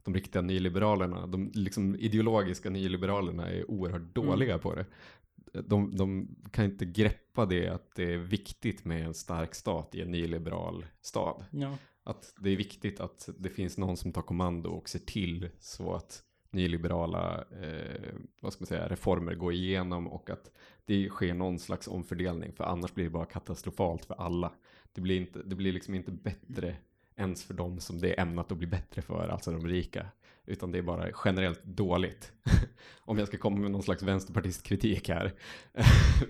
de 0.04 0.14
riktiga 0.14 0.42
nyliberalerna, 0.42 1.28
de 1.28 1.52
liksom 1.54 1.96
ideologiska 1.96 2.70
nyliberalerna 2.70 3.50
är 3.50 3.72
oerhört 3.72 4.16
dåliga 4.16 4.58
på 4.58 4.76
det. 4.76 4.86
De, 5.62 5.96
de 5.96 6.36
kan 6.52 6.66
inte 6.66 6.86
greppa 6.86 7.46
det 7.46 7.68
att 7.68 7.96
det 7.96 8.14
är 8.14 8.18
viktigt 8.18 8.86
med 8.86 9.06
en 9.06 9.14
stark 9.14 9.56
stat 9.56 9.96
i 9.96 10.02
en 10.02 10.12
nyliberal 10.12 10.86
stad. 11.02 11.46
Ja. 11.52 11.78
Att 12.04 12.34
det 12.40 12.50
är 12.50 12.56
viktigt 12.56 13.00
att 13.00 13.30
det 13.38 13.50
finns 13.50 13.78
någon 13.78 13.98
som 13.98 14.12
tar 14.12 14.22
kommando 14.22 14.70
och 14.70 14.90
ser 14.90 15.00
till 15.00 15.50
så 15.60 15.94
att 15.94 16.24
nyliberala 16.52 17.44
eh, 17.62 18.14
vad 18.42 18.54
ska 18.54 18.62
man 18.62 18.68
säga, 18.68 18.88
reformer 18.88 19.36
går 19.36 19.54
igenom 19.54 20.08
och 20.08 20.30
att 20.30 20.52
det 20.86 21.10
sker 21.10 21.34
någon 21.34 21.60
slags 21.60 21.88
omfördelning 21.88 22.54
för 22.54 22.64
annars 22.64 22.94
blir 22.94 23.04
det 23.06 23.12
bara 23.12 23.26
katastrofalt 23.26 24.06
för 24.06 24.16
alla. 24.16 24.52
Det 24.94 25.02
blir, 25.02 25.18
inte, 25.18 25.40
det 25.46 25.56
blir 25.56 25.74
liksom 25.74 25.96
inte 25.96 26.12
bättre 26.12 26.76
ens 27.16 27.44
för 27.44 27.54
dem 27.54 27.80
som 27.80 28.00
det 28.00 28.14
är 28.14 28.22
ämnat 28.22 28.52
att 28.52 28.58
bli 28.58 28.68
bättre 28.68 29.02
för, 29.02 29.30
alltså 29.30 29.52
de 29.52 29.68
rika. 29.68 30.08
Utan 30.46 30.72
det 30.72 30.78
är 30.78 30.82
bara 30.82 31.10
generellt 31.26 31.64
dåligt. 31.64 32.32
Om 33.00 33.18
jag 33.18 33.28
ska 33.28 33.38
komma 33.38 33.58
med 33.58 33.72
någon 33.72 33.84
slags 33.84 34.04
vänsterpartistkritik 34.04 35.10
här. 35.10 35.34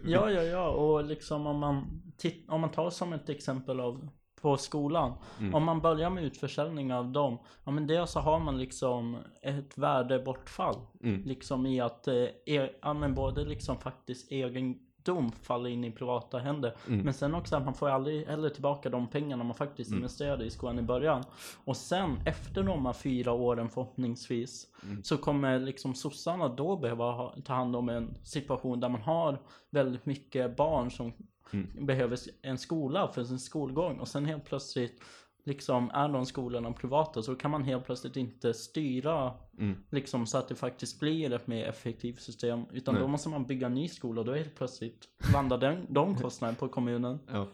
ja, 0.06 0.32
ja, 0.32 0.43
ja. 0.43 0.69
Och 0.69 1.03
liksom 1.03 1.47
om 1.47 1.60
man, 1.60 2.01
om 2.47 2.62
man 2.62 2.71
tar 2.71 2.89
som 2.89 3.13
ett 3.13 3.30
exempel 3.30 3.80
av 3.80 4.10
på 4.41 4.58
skolan. 4.58 5.13
Mm. 5.39 5.56
Om 5.56 5.63
man 5.63 5.82
börjar 5.82 6.10
med 6.10 6.23
utförsäljning 6.23 6.93
av 6.93 7.08
dem. 7.12 7.38
Ja 7.63 7.71
men 7.71 7.88
dels 7.88 8.12
så 8.12 8.19
har 8.19 8.39
man 8.39 8.58
liksom 8.58 9.17
ett 9.41 9.78
värdebortfall. 9.78 10.76
Mm. 11.04 11.21
Liksom 11.26 11.65
i 11.65 11.80
att, 11.82 12.08
eh, 12.08 12.13
e- 12.45 12.69
ja 12.82 12.93
men 12.93 13.13
både 13.15 13.45
liksom 13.45 13.78
faktiskt 13.78 14.32
egendom 14.32 15.32
faller 15.32 15.69
in 15.69 15.84
i 15.84 15.91
privata 15.91 16.38
händer. 16.38 16.73
Mm. 16.88 17.02
Men 17.02 17.13
sen 17.13 17.36
också 17.36 17.56
att 17.56 17.65
man 17.65 17.73
får 17.73 17.89
aldrig 17.89 18.28
heller 18.28 18.50
tillbaka 18.50 18.89
de 18.89 19.08
pengarna 19.08 19.43
man 19.43 19.56
faktiskt 19.56 19.89
Mm. 19.89 19.97
investerade 20.00 20.45
i 20.45 20.50
skolan 20.50 20.80
i 20.80 20.82
början. 20.82 21.23
Och 21.65 21.78
sen 21.78 22.17
efter 22.26 22.63
de 22.63 22.86
här 22.86 22.93
fyra 22.93 23.32
åren 23.34 23.69
förhoppningsvis. 23.69 24.67
Mm. 24.84 25.04
Så 25.04 25.17
kommer 25.17 25.60
liksom 25.60 25.95
sossarna 25.95 26.47
då 26.47 26.76
behöva 26.78 27.12
ha, 27.12 27.36
ta 27.45 27.54
hand 27.54 27.76
om 27.76 27.89
en 27.89 28.15
situation 28.23 28.80
där 28.80 28.89
man 28.89 29.02
har 29.02 29.39
väldigt 29.69 30.06
mycket 30.06 30.56
barn 30.58 30.91
som 30.91 31.13
Mm. 31.53 31.86
behöver 31.86 32.19
en 32.41 32.57
skola 32.57 33.07
för 33.07 33.23
sin 33.23 33.39
skolgång. 33.39 33.99
Och 33.99 34.07
sen 34.07 34.25
helt 34.25 34.45
plötsligt 34.45 35.01
liksom 35.43 35.89
är 35.93 36.10
de 36.10 36.25
skolorna 36.25 36.71
privata 36.71 37.21
så 37.21 37.36
kan 37.36 37.51
man 37.51 37.63
helt 37.63 37.86
plötsligt 37.86 38.17
inte 38.17 38.53
styra 38.53 39.33
Mm. 39.60 39.75
liksom 39.89 40.25
så 40.27 40.38
att 40.38 40.47
det 40.47 40.55
faktiskt 40.55 40.99
blir 40.99 41.33
ett 41.33 41.47
mer 41.47 41.65
effektivt 41.65 42.21
system. 42.21 42.65
Utan 42.71 42.93
Nej. 42.93 43.03
då 43.03 43.07
måste 43.07 43.29
man 43.29 43.45
bygga 43.45 43.67
en 43.67 43.73
ny 43.73 43.88
skola 43.88 44.21
och 44.21 44.27
då 44.27 44.33
helt 44.33 44.55
plötsligt 44.55 45.07
landar 45.33 45.57
den, 45.57 45.86
de 45.89 46.15
kostnaderna 46.15 46.57
på 46.60 46.67
kommunen. 46.67 47.19
Ja. 47.31 47.47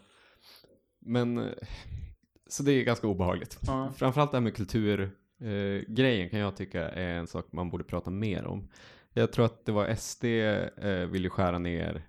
Men, 1.05 1.49
så 2.47 2.63
det 2.63 2.71
är 2.71 2.83
ganska 2.83 3.07
obehagligt. 3.07 3.59
Ja. 3.67 3.91
Framförallt 3.95 4.31
det 4.31 4.37
här 4.37 4.41
med 4.41 4.55
kulturgrejen 4.55 6.25
eh, 6.25 6.29
kan 6.29 6.39
jag 6.39 6.55
tycka 6.55 6.89
är 6.89 7.13
en 7.13 7.27
sak 7.27 7.45
man 7.51 7.69
borde 7.69 7.83
prata 7.83 8.09
mer 8.09 8.45
om. 8.45 8.69
Jag 9.13 9.31
tror 9.31 9.45
att 9.45 9.65
det 9.65 9.71
var 9.71 9.95
SD 9.95 10.23
eh, 10.25 11.05
ville 11.09 11.29
skära 11.29 11.59
ner 11.59 12.07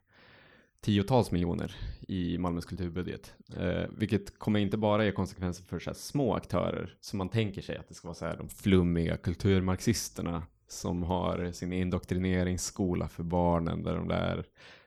tiotals 0.85 1.31
miljoner 1.31 1.77
i 2.09 2.39
Malmös 2.39 2.65
kulturbudget. 2.65 3.35
Eh, 3.57 3.85
vilket 3.97 4.39
kommer 4.39 4.61
inte 4.61 4.77
bara 4.77 5.05
ge 5.05 5.13
konsekvenser 5.13 5.65
för 5.65 5.79
så 5.79 5.91
här 5.91 5.95
små 5.95 6.35
aktörer 6.35 6.97
som 7.01 7.19
man 7.19 7.29
tänker 7.29 7.63
sig 7.63 7.77
att 7.77 7.89
det 7.89 7.95
ska 7.95 8.09
vara 8.09 8.15
så 8.15 8.25
här 8.25 8.37
de 8.37 8.49
flummiga 8.49 9.17
kulturmarxisterna 9.17 10.43
som 10.69 11.03
har 11.03 11.53
sin 11.53 11.73
indoktrineringsskola 11.73 13.09
för 13.09 13.23
barnen 13.23 13.83
där 13.83 13.97
de 13.97 14.09
lär 14.09 14.45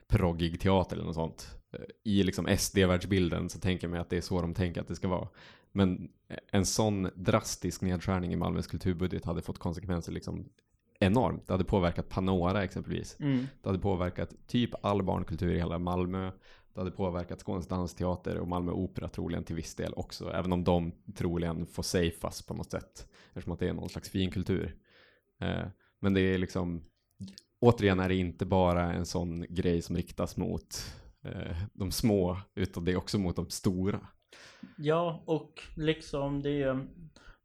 proggig 0.08 0.60
teater 0.60 0.96
eller 0.96 1.06
något 1.06 1.16
sånt. 1.16 1.58
Eh, 1.74 1.80
I 2.04 2.24
liksom 2.24 2.58
SD-världsbilden 2.58 3.50
så 3.50 3.60
tänker 3.60 3.88
jag 3.88 3.92
mig 3.92 4.00
att 4.00 4.10
det 4.10 4.18
är 4.18 4.22
så 4.22 4.42
de 4.42 4.54
tänker 4.54 4.82
att 4.82 4.88
det 4.88 4.96
ska 4.96 5.08
vara. 5.08 5.28
Men 5.72 6.10
en 6.52 6.66
sån 6.66 7.10
drastisk 7.16 7.82
nedskärning 7.82 8.34
i 8.34 8.36
Malmös 8.36 8.68
kulturbudget 8.68 9.26
hade 9.26 9.42
fått 9.42 9.60
konsekvenser 9.60 10.12
liksom 10.12 10.50
enormt. 11.00 11.48
Det 11.48 11.54
hade 11.54 11.64
påverkat 11.64 12.10
Panora 12.10 12.64
exempelvis. 12.64 13.20
Mm. 13.20 13.48
Det 13.62 13.70
hade 13.70 13.80
påverkat 13.80 14.48
typ 14.48 14.86
all 14.86 15.04
barnkultur 15.04 15.54
i 15.54 15.58
hela 15.58 15.80
Malmö. 15.80 16.32
det 16.74 16.82
hade 16.82 16.92
påverkat 16.92 17.40
Skånes 17.40 17.68
dansteater 17.68 18.38
och 18.38 18.48
Malmö 18.48 18.72
Opera 18.72 19.10
troligen 19.10 19.44
till 19.44 19.56
viss 19.56 19.76
del 19.76 19.94
också, 19.94 20.32
även 20.34 20.54
om 20.54 20.64
de 20.64 20.92
troligen 21.16 21.66
får 21.66 21.84
safeas 21.84 22.42
på 22.42 22.54
något 22.54 22.72
sätt, 22.72 23.08
eftersom 23.28 23.54
att 23.54 23.60
det 23.60 23.70
är 23.70 23.74
någon 23.74 23.90
slags 23.90 24.10
finkultur. 24.10 24.76
Eh, 25.42 25.68
men 26.00 26.14
det 26.14 26.22
är 26.22 26.38
liksom, 26.38 26.84
återigen 27.60 28.00
är 28.00 28.10
det 28.10 28.16
inte 28.16 28.46
bara 28.46 28.94
en 28.94 29.06
sån 29.06 29.46
grej 29.50 29.82
som 29.82 29.96
riktas 29.96 30.38
mot 30.38 30.96
eh, 31.24 31.58
de 31.74 31.92
små, 31.92 32.38
utan 32.56 32.86
det 32.86 32.92
är 32.92 32.98
också 32.98 33.18
mot 33.18 33.36
de 33.36 33.50
stora. 33.50 34.08
Ja, 34.78 35.24
och 35.26 35.64
liksom 35.76 36.42
det, 36.42 36.88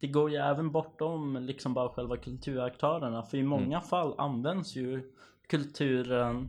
det 0.02 0.08
går 0.08 0.30
ju 0.30 0.36
även 0.36 0.70
bortom 0.70 1.36
liksom 1.36 1.74
bara 1.74 1.88
själva 1.88 2.16
kulturaktörerna. 2.16 3.22
För 3.22 3.38
i 3.38 3.42
många 3.42 3.80
fall 3.80 4.14
används 4.18 4.76
ju 4.76 5.12
kulturen, 5.48 6.48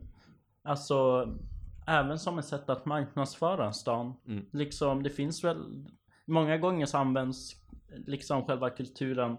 alltså 0.63 1.27
även 1.87 2.19
som 2.19 2.39
ett 2.39 2.45
sätt 2.45 2.69
att 2.69 2.85
marknadsföra 2.85 3.73
stan. 3.73 4.13
Mm. 4.27 4.45
Liksom 4.51 5.03
det 5.03 5.09
finns 5.09 5.43
väl, 5.43 5.85
många 6.25 6.57
gånger 6.57 6.85
så 6.85 6.97
används 6.97 7.55
liksom 8.07 8.45
själva 8.45 8.69
kulturen 8.69 9.37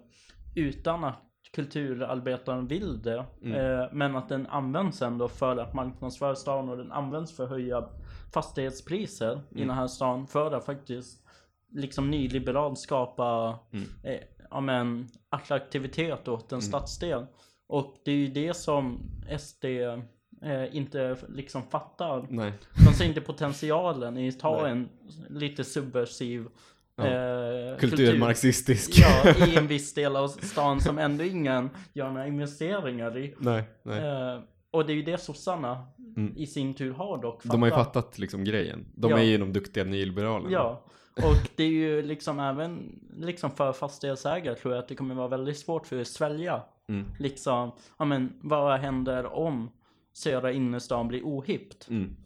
utan 0.54 1.04
att 1.04 1.22
kulturarbetaren 1.52 2.66
vill 2.66 3.02
det. 3.02 3.24
Mm. 3.42 3.80
Eh, 3.80 3.88
men 3.92 4.16
att 4.16 4.28
den 4.28 4.46
används 4.46 5.02
ändå 5.02 5.28
för 5.28 5.56
att 5.56 5.74
marknadsföra 5.74 6.34
stan 6.34 6.68
och 6.68 6.76
den 6.76 6.92
används 6.92 7.36
för 7.36 7.44
att 7.44 7.50
höja 7.50 7.88
fastighetspriser 8.34 9.32
i 9.50 9.54
Mm. 9.54 9.68
den 9.68 9.76
här 9.76 9.86
stan 9.86 10.26
för 10.26 10.52
att 10.52 10.64
faktiskt 10.66 11.23
liksom 11.74 12.10
nyliberalt 12.10 12.78
skapa 12.78 13.58
Mm. 13.72 13.88
eh, 14.02 14.20
ja, 14.50 14.60
men, 14.60 15.08
attraktivitet 15.28 16.28
åt 16.28 16.52
en 16.52 16.62
stadsdel. 16.62 17.26
Och 17.68 17.96
det 18.04 18.10
är 18.10 18.16
ju 18.16 18.28
det 18.28 18.54
som 18.56 18.98
SD 19.38 19.64
eh, 20.42 20.76
inte 20.76 21.16
liksom 21.28 21.62
fattar. 21.62 22.26
Nej. 22.30 22.52
De 22.86 22.94
ser 22.94 23.04
inte 23.04 23.20
potentialen 23.20 24.18
i 24.18 24.28
att 24.28 24.40
ta 24.40 24.62
Nej. 24.62 24.70
en 24.72 24.88
lite 25.28 25.64
subversiv 25.64 26.46
Ja. 26.96 27.04
eh, 27.06 27.76
Kulturmarxistisk. 27.78 28.90
Ja, 28.98 29.46
i 29.46 29.56
en 29.58 29.66
viss 29.66 29.94
del 29.94 30.16
av 30.16 30.28
stan 30.28 30.80
som 30.80 30.98
ändå 30.98 31.24
ingen 31.24 31.70
gör 31.92 32.10
några 32.10 32.26
investeringar 32.26 33.18
i. 33.18 33.34
Nej, 33.38 33.62
nej. 33.82 33.98
Eh, 34.04 34.40
och 34.70 34.86
det 34.86 34.92
är 34.92 34.94
ju 34.94 35.02
det 35.02 35.18
sossarna 35.18 35.86
Mm. 36.16 36.32
i 36.36 36.46
sin 36.46 36.74
tur 36.74 36.92
har 36.92 37.22
dock 37.22 37.44
De 37.44 37.62
har 37.62 37.68
ju 37.68 37.74
fattat. 37.74 37.94
fattat 38.04 38.18
liksom 38.18 38.44
grejen. 38.44 38.86
De 38.94 39.10
Ja. 39.10 39.18
är 39.18 39.22
ju 39.22 39.38
de 39.38 39.52
duktiga 39.52 39.84
nyliberalerna. 39.84 40.50
Ja, 40.52 40.84
och 41.16 41.50
det 41.56 41.64
är 41.64 41.68
ju 41.68 42.02
liksom 42.02 42.40
även 42.40 43.00
liksom 43.16 43.50
för 43.50 43.72
fastighetsägare 43.72 44.54
tror 44.54 44.74
jag 44.74 44.82
att 44.82 44.88
det 44.88 44.94
kommer 44.94 45.14
vara 45.14 45.28
väldigt 45.28 45.58
svårt 45.58 45.86
för 45.86 46.00
att 46.00 46.06
svälja. 46.06 46.62
Mm. 46.88 47.06
Liksom, 47.18 47.72
ja 47.98 48.04
men 48.04 48.32
vad 48.40 48.80
händer 48.80 49.26
om 49.26 49.70
södra 50.12 50.52
innerstan 50.52 51.08
blir 51.08 51.22
ohippt? 51.22 51.88
Mm. 51.90 52.16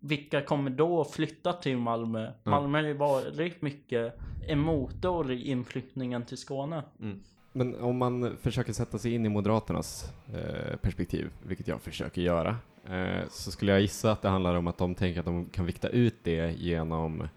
Vilka 0.00 0.42
kommer 0.42 0.70
då 0.70 1.04
flytta 1.04 1.52
till 1.52 1.76
Malmö? 1.76 2.32
Malmö 2.42 2.78
har 2.78 2.86
ju 2.86 2.94
varit 2.94 3.62
mycket 3.62 4.18
en 4.48 4.58
motor 4.58 5.32
i 5.32 5.50
inflyttningen 5.50 6.24
till 6.24 6.36
Skåne. 6.36 6.82
Men 7.52 7.74
om 7.80 7.98
man 7.98 8.36
försöker 8.36 8.72
sätta 8.72 8.98
sig 8.98 9.14
in 9.14 9.26
i 9.26 9.28
Moderaternas 9.28 10.12
eh, 10.34 10.76
perspektiv, 10.76 11.30
vilket 11.42 11.68
jag 11.68 11.82
försöker 11.82 12.22
göra, 12.22 12.56
eh, 12.88 13.28
så 13.30 13.50
skulle 13.50 13.72
jag 13.72 13.80
gissa 13.80 14.12
att 14.12 14.22
det 14.22 14.28
handlar 14.28 14.54
om 14.54 14.66
att 14.66 14.78
de 14.78 14.94
tänker 14.94 15.20
att 15.20 15.26
de 15.26 15.46
kan 15.46 15.66
vikta 15.66 15.88
ut 15.88 16.16
det 16.22 16.60
genom 16.60 17.28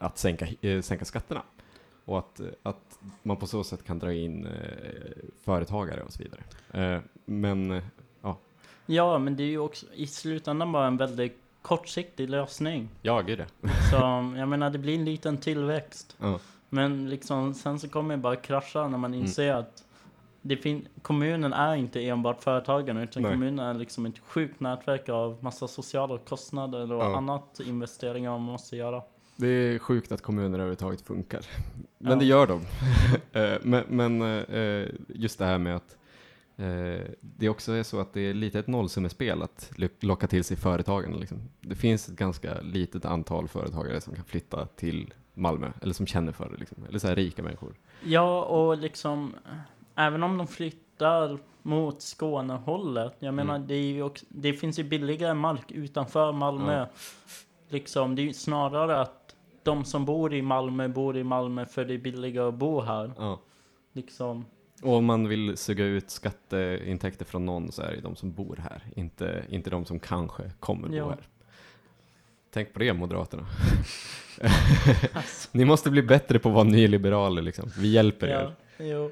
att 0.00 0.18
sänka, 0.18 0.46
eh, 0.60 0.80
sänka 0.80 1.04
skatterna. 1.04 1.42
Och 2.04 2.18
att, 2.18 2.40
att 2.62 2.98
man 3.22 3.36
på 3.36 3.46
så 3.46 3.64
sätt 3.64 3.84
kan 3.84 3.98
dra 3.98 4.12
in 4.12 4.46
eh, 4.46 4.52
företagare 5.44 6.02
och 6.02 6.12
så 6.12 6.22
vidare. 6.22 6.42
Eh, 6.94 7.00
men 7.24 7.70
eh, 7.70 7.82
ja, 8.22 8.36
Ja, 8.86 9.18
men 9.18 9.36
det 9.36 9.42
är 9.42 9.46
ju 9.48 9.58
också 9.58 9.86
i 9.94 10.06
slutändan 10.06 10.72
bara 10.72 10.86
en 10.86 10.96
väldigt 10.96 11.38
kortsiktig 11.62 12.30
lösning. 12.30 12.88
jag 13.02 13.30
är 13.30 13.36
det. 13.36 13.46
Så 13.90 13.96
jag 14.38 14.48
menar, 14.48 14.70
det 14.70 14.78
blir 14.78 14.94
en 14.94 15.04
liten 15.04 15.36
tillväxt. 15.38 16.16
Ja. 16.20 16.38
Men 16.68 17.10
liksom, 17.10 17.54
sen 17.54 17.78
så 17.78 17.88
kommer 17.88 18.16
det 18.16 18.22
bara 18.22 18.36
krascha 18.36 18.88
när 18.88 18.98
man 18.98 19.14
Mm. 19.14 19.20
inser 19.26 19.52
att 19.54 19.84
det 20.42 20.56
fin- 20.56 20.88
kommunen 21.02 21.52
är 21.52 21.74
inte 21.76 22.08
enbart 22.08 22.42
företagarna 22.42 23.02
utan 23.02 23.22
Nej. 23.22 23.32
kommunen 23.32 23.58
är 23.58 23.74
liksom 23.74 24.06
ett 24.06 24.18
sjukt 24.18 24.60
nätverk 24.60 25.08
av 25.08 25.38
massa 25.44 25.68
sociala 25.68 26.18
kostnader 26.18 26.92
och 26.92 27.02
Ja. 27.04 27.16
annat 27.16 27.60
investeringar 27.66 28.30
man 28.30 28.40
måste 28.40 28.76
göra. 28.76 29.02
Det 29.40 29.48
är 29.48 29.78
sjukt 29.78 30.12
att 30.12 30.22
kommuner 30.22 30.58
överhuvudtaget 30.58 31.00
funkar. 31.00 31.40
Men 31.98 32.12
Ja. 32.12 32.18
det 32.18 32.24
gör 32.24 32.46
de. 32.46 32.60
Eh, 33.32 33.58
men 33.62 33.84
men 33.88 34.22
eh, 34.42 34.86
just 35.08 35.38
det 35.38 35.44
här 35.44 35.58
med 35.58 35.76
att 35.76 35.96
eh, 36.56 37.06
det 37.20 37.48
också 37.48 37.72
är 37.72 37.82
så 37.82 38.00
att 38.00 38.12
det 38.12 38.20
är 38.20 38.34
lite 38.34 38.58
ett 38.58 38.66
nollsummespel 38.66 39.42
att 39.42 39.70
lo- 39.76 39.88
locka 40.00 40.26
till 40.26 40.44
sig 40.44 40.56
företagen. 40.56 41.12
Liksom. 41.20 41.38
Det 41.60 41.74
finns 41.74 42.08
ett 42.08 42.16
ganska 42.16 42.60
litet 42.60 43.04
antal 43.04 43.48
företagare 43.48 44.00
som 44.00 44.14
kan 44.14 44.24
flytta 44.24 44.66
till 44.66 45.14
Malmö, 45.34 45.72
eller 45.82 45.94
som 45.94 46.06
känner 46.06 46.32
för 46.32 46.48
det, 46.50 46.56
liksom. 46.56 46.84
eller 46.88 46.98
så 46.98 47.08
här 47.08 47.16
rika 47.16 47.42
människor. 47.42 47.74
Ja, 48.04 48.42
och 48.44 48.78
liksom 48.78 49.34
även 49.94 50.22
om 50.22 50.38
de 50.38 50.46
flyttar 50.46 51.38
mot 51.62 52.02
Skånehållet. 52.02 53.16
Jag 53.18 53.34
menar, 53.34 53.54
Mm. 53.56 53.68
det, 53.68 54.02
också, 54.02 54.26
det 54.28 54.52
finns 54.52 54.78
ju 54.78 54.84
billigare 54.84 55.34
mark 55.34 55.70
utanför 55.72 56.32
Malmö. 56.32 56.78
Ja. 56.78 56.86
Liksom, 57.68 58.14
det 58.14 58.22
är 58.22 58.24
ju 58.24 58.32
snarare 58.32 59.00
att 59.00 59.19
de 59.62 59.84
som 59.84 60.04
bor 60.04 60.34
i 60.34 60.42
Malmö 60.42 60.88
bor 60.88 61.16
i 61.16 61.24
Malmö 61.24 61.66
för 61.66 61.84
det 61.84 61.94
är 61.94 61.98
billigare 61.98 62.48
att 62.48 62.54
bo 62.54 62.80
här. 62.80 63.12
Ja. 63.18 63.40
Liksom. 63.92 64.44
Och 64.82 64.92
om 64.94 65.04
man 65.04 65.28
vill 65.28 65.56
suga 65.56 65.84
ut 65.84 66.10
skatteintäkter 66.10 67.24
från 67.24 67.46
någon 67.46 67.72
så 67.72 67.82
är 67.82 67.94
det 67.94 68.00
de 68.00 68.16
som 68.16 68.32
bor 68.32 68.56
här, 68.70 68.82
inte, 68.96 69.44
inte 69.48 69.70
de 69.70 69.84
som 69.84 70.00
kanske 70.00 70.42
kommer 70.60 70.88
bo 70.88 70.94
Ja. 70.94 71.08
här. 71.08 71.18
Tänk 72.52 72.72
på 72.72 72.78
det, 72.78 72.92
Moderaterna. 72.92 73.46
Alltså. 75.12 75.48
Ni 75.52 75.64
måste 75.64 75.90
bli 75.90 76.02
bättre 76.02 76.38
på 76.38 76.48
att 76.48 76.54
vara 76.54 76.64
nyliberaler 76.64 77.42
liksom. 77.42 77.70
Vi 77.78 77.88
hjälper 77.88 78.26
Ja, 78.28 78.40
er. 78.84 78.92
jo. 78.92 79.10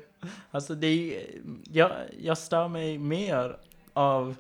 Alltså 0.51 0.75
det 0.75 0.87
är 0.87 1.23
jag, 1.73 1.91
jag 2.21 2.39
stör 2.39 2.69
mig 2.69 2.99
mer 2.99 3.57
av 3.93 4.35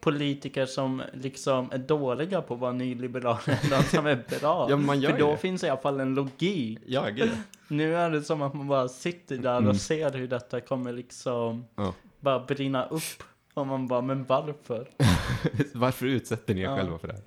politiker 0.00 0.66
som 0.66 1.02
liksom 1.12 1.68
är 1.72 1.78
dåliga 1.78 2.42
på 2.42 2.54
att 2.54 2.60
vara 2.60 2.72
nyliberaler 2.72 3.58
än 3.64 3.70
de 3.70 3.82
som 3.82 4.06
är 4.06 4.24
bra. 4.40 4.66
Ja, 4.70 4.76
man 4.76 5.00
gör 5.00 5.10
För 5.10 5.18
då 5.18 5.30
det. 5.30 5.36
finns 5.38 5.64
i 5.64 5.68
alla 5.68 5.80
fall 5.80 6.00
en 6.00 6.14
logik. 6.14 6.78
Det. 6.86 7.30
Nu 7.68 7.96
är 7.96 8.10
det 8.10 8.22
som 8.22 8.42
att 8.42 8.54
man 8.54 8.68
bara 8.68 8.88
sitter 8.88 9.38
där 9.38 9.56
Mm. 9.56 9.70
och 9.70 9.76
ser 9.76 10.12
hur 10.12 10.28
detta 10.28 10.60
kommer 10.60 10.92
liksom 10.92 11.64
Ja. 11.76 11.94
bara 12.20 12.40
brinna 12.40 12.84
upp. 12.86 13.22
Och 13.54 13.66
man 13.66 13.88
bara, 13.88 14.00
men 14.00 14.24
varför? 14.24 14.88
Varför 15.74 16.06
utsätter 16.06 16.54
ni 16.54 16.60
er 16.60 16.64
Ja. 16.64 16.76
själva 16.76 16.98
för 16.98 17.08
det 17.08 17.14
här? 17.14 17.22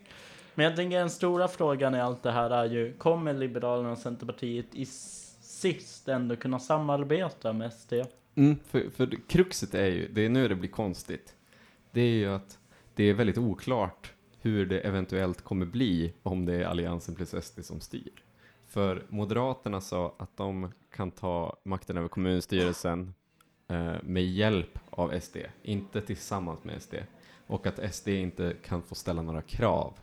Men 0.56 0.66
jag 0.66 0.76
tänker 0.76 1.00
den 1.00 1.10
stora 1.10 1.48
frågan 1.48 1.96
i 1.96 2.02
allt 2.02 2.24
det 2.24 2.32
här 2.32 2.50
är 2.50 2.66
ju, 2.66 2.94
kommer 2.94 3.34
Liberalerna 3.34 3.92
och 3.92 3.98
Centerpartiet 3.98 4.66
i 4.72 4.84
s- 4.84 5.36
sist 5.42 6.08
ändå 6.08 6.36
kunna 6.36 6.60
samarbeta 6.60 7.54
med 7.54 7.74
SD? 7.74 7.94
Mm, 8.36 8.58
för, 8.72 8.84
för 8.96 9.10
kruxet 9.28 9.74
är 9.74 9.86
ju, 9.88 10.08
det 10.12 10.26
är 10.26 10.30
nu 10.30 10.48
det 10.48 10.56
blir 10.56 10.70
konstigt. 10.70 11.34
Det 11.92 12.02
är 12.02 12.06
ju 12.14 12.34
att 12.36 12.58
det 12.95 13.03
är 13.03 13.13
väldigt 13.13 13.38
oklart 13.38 14.13
hur 14.41 14.65
det 14.65 14.79
eventuellt 14.79 15.41
kommer 15.41 15.65
bli 15.65 16.13
om 16.23 16.45
det 16.45 16.56
är 16.56 16.65
Alliansen 16.65 17.15
plus 17.15 17.36
SD 17.45 17.65
som 17.65 17.79
styr. 17.79 18.23
För 18.67 19.06
Moderaterna 19.10 19.82
sa 19.82 20.15
att 20.17 20.38
de 20.38 20.71
kan 20.95 21.12
ta 21.12 21.58
makten 21.63 21.97
över 21.97 22.08
kommunstyrelsen 22.08 23.13
eh, 23.67 23.95
med 24.03 24.25
hjälp 24.25 24.79
av 24.89 25.19
SD, 25.19 25.38
inte 25.63 26.01
tillsammans 26.01 26.63
med 26.63 26.82
SD. 26.82 26.93
Och 27.47 27.67
att 27.67 27.95
SD 27.95 28.08
inte 28.08 28.56
kan 28.63 28.82
få 28.82 28.95
ställa 28.95 29.21
några 29.21 29.41
krav, 29.41 29.93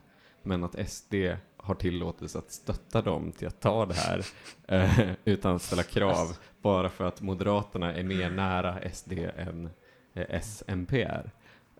men 0.43 0.65
att 0.65 0.91
SD 0.91 1.15
har 1.57 1.75
tillåtelse 1.75 2.39
att 2.39 2.53
stötta 2.53 3.03
dem 3.03 3.33
till 3.33 3.49
att 3.49 3.61
ta 3.61 3.87
det 3.87 3.95
här 3.95 4.27
eh, 4.69 5.11
utan 5.25 5.57
att 5.57 5.63
ställa 5.63 5.83
krav, 5.83 6.37
bara 6.63 6.89
för 6.89 7.05
att 7.05 7.21
Moderaterna 7.21 7.95
är 7.95 8.03
mer 8.03 8.31
nära 8.31 8.91
SD 8.93 9.13
än 9.37 9.71
eh, 10.15 10.41
SMP 10.41 11.03
är. 11.03 11.31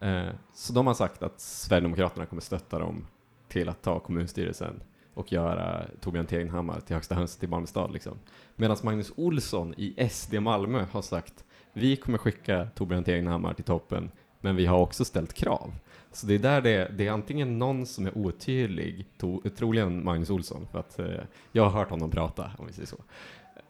Eh, 0.01 0.29
så 0.55 0.73
de 0.73 0.87
har 0.87 0.95
sagt 0.95 1.23
att 1.23 1.41
Sverigedemokraterna 1.41 2.27
kommer 2.27 2.43
stötta 2.43 2.79
dem 2.79 3.07
till 3.49 3.69
att 3.69 3.83
ta 3.83 4.01
kommunstyrelsen 4.01 4.83
och 5.15 5.33
göra 5.33 5.85
Torbjörn 6.01 6.27
Tegenhammar 6.27 6.81
till 6.81 6.95
högsta 6.95 7.15
hönset 7.15 7.43
i 7.43 7.47
Malmö 7.47 7.67
stad. 7.67 7.93
Liksom. 7.93 8.19
Medan 8.57 8.77
Magnus 8.83 9.13
Olsson 9.17 9.75
i 9.77 10.09
SD 10.11 10.35
Malmö 10.35 10.87
har 10.93 11.03
sagt 11.03 11.45
vi 11.73 11.97
kommer 11.97 12.19
skicka 12.19 12.69
Torbjörn 12.75 13.05
Tegenhammar 13.05 13.55
till 13.55 13.65
toppen, 13.65 14.11
men 14.41 14.57
vi 14.57 14.67
har 14.67 14.79
också 14.79 15.05
ställt 15.05 15.33
krav. 15.33 15.73
Så 16.13 16.27
det 16.27 16.35
är 16.35 16.39
där 16.39 16.61
det, 16.61 16.93
det 16.97 17.07
är 17.07 17.13
antingen 17.13 17.59
någon 17.59 17.87
som 17.87 18.07
är 18.07 18.19
otydlig, 18.19 19.07
to, 19.19 19.41
troligen 19.57 20.05
Magnus 20.05 20.31
Olsson, 20.31 20.69
för 20.73 20.79
att 20.79 20.99
eh, 20.99 21.21
jag 21.53 21.63
har 21.63 21.71
hört 21.71 21.91
honom 21.91 22.11
prata, 22.11 22.51
om 22.59 22.67
vi 22.67 22.73
säger 22.73 22.87
så. 22.87 22.97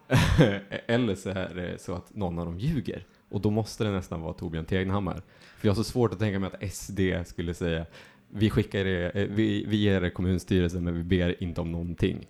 E-, 0.45 0.81
eller 0.87 1.15
så 1.15 1.31
är 1.31 1.55
det 1.55 1.81
så 1.81 1.95
att 1.95 2.15
någon 2.15 2.39
av 2.39 2.47
dem 2.47 2.59
ljuger. 2.59 3.07
Och 3.31 3.41
då 3.41 3.51
måste 3.51 3.85
det 3.85 3.91
nästan 3.91 4.21
vara 4.21 4.33
Torbjörn 4.33 4.65
Tegenhammar. 4.65 5.23
För 5.59 5.69
jag 5.69 5.71
har 5.71 5.77
så 5.77 5.85
svårt 5.85 6.13
att 6.13 6.19
tänka 6.19 6.39
mig 6.39 6.51
att 6.53 6.73
SD 6.73 7.01
skulle 7.27 7.55
säga 7.55 7.87
vi 8.29 8.51
skickar 8.51 8.87
er, 8.87 9.17
eh, 9.17 9.25
vi, 9.31 9.65
vi 9.67 9.77
ger 9.77 10.05
er 10.05 10.11
kommunstyrelsen 10.11 10.85
men 10.85 10.95
vi 10.95 11.03
ber 11.03 11.43
inte 11.43 11.61
om 11.61 11.73
någonting. 11.73 12.27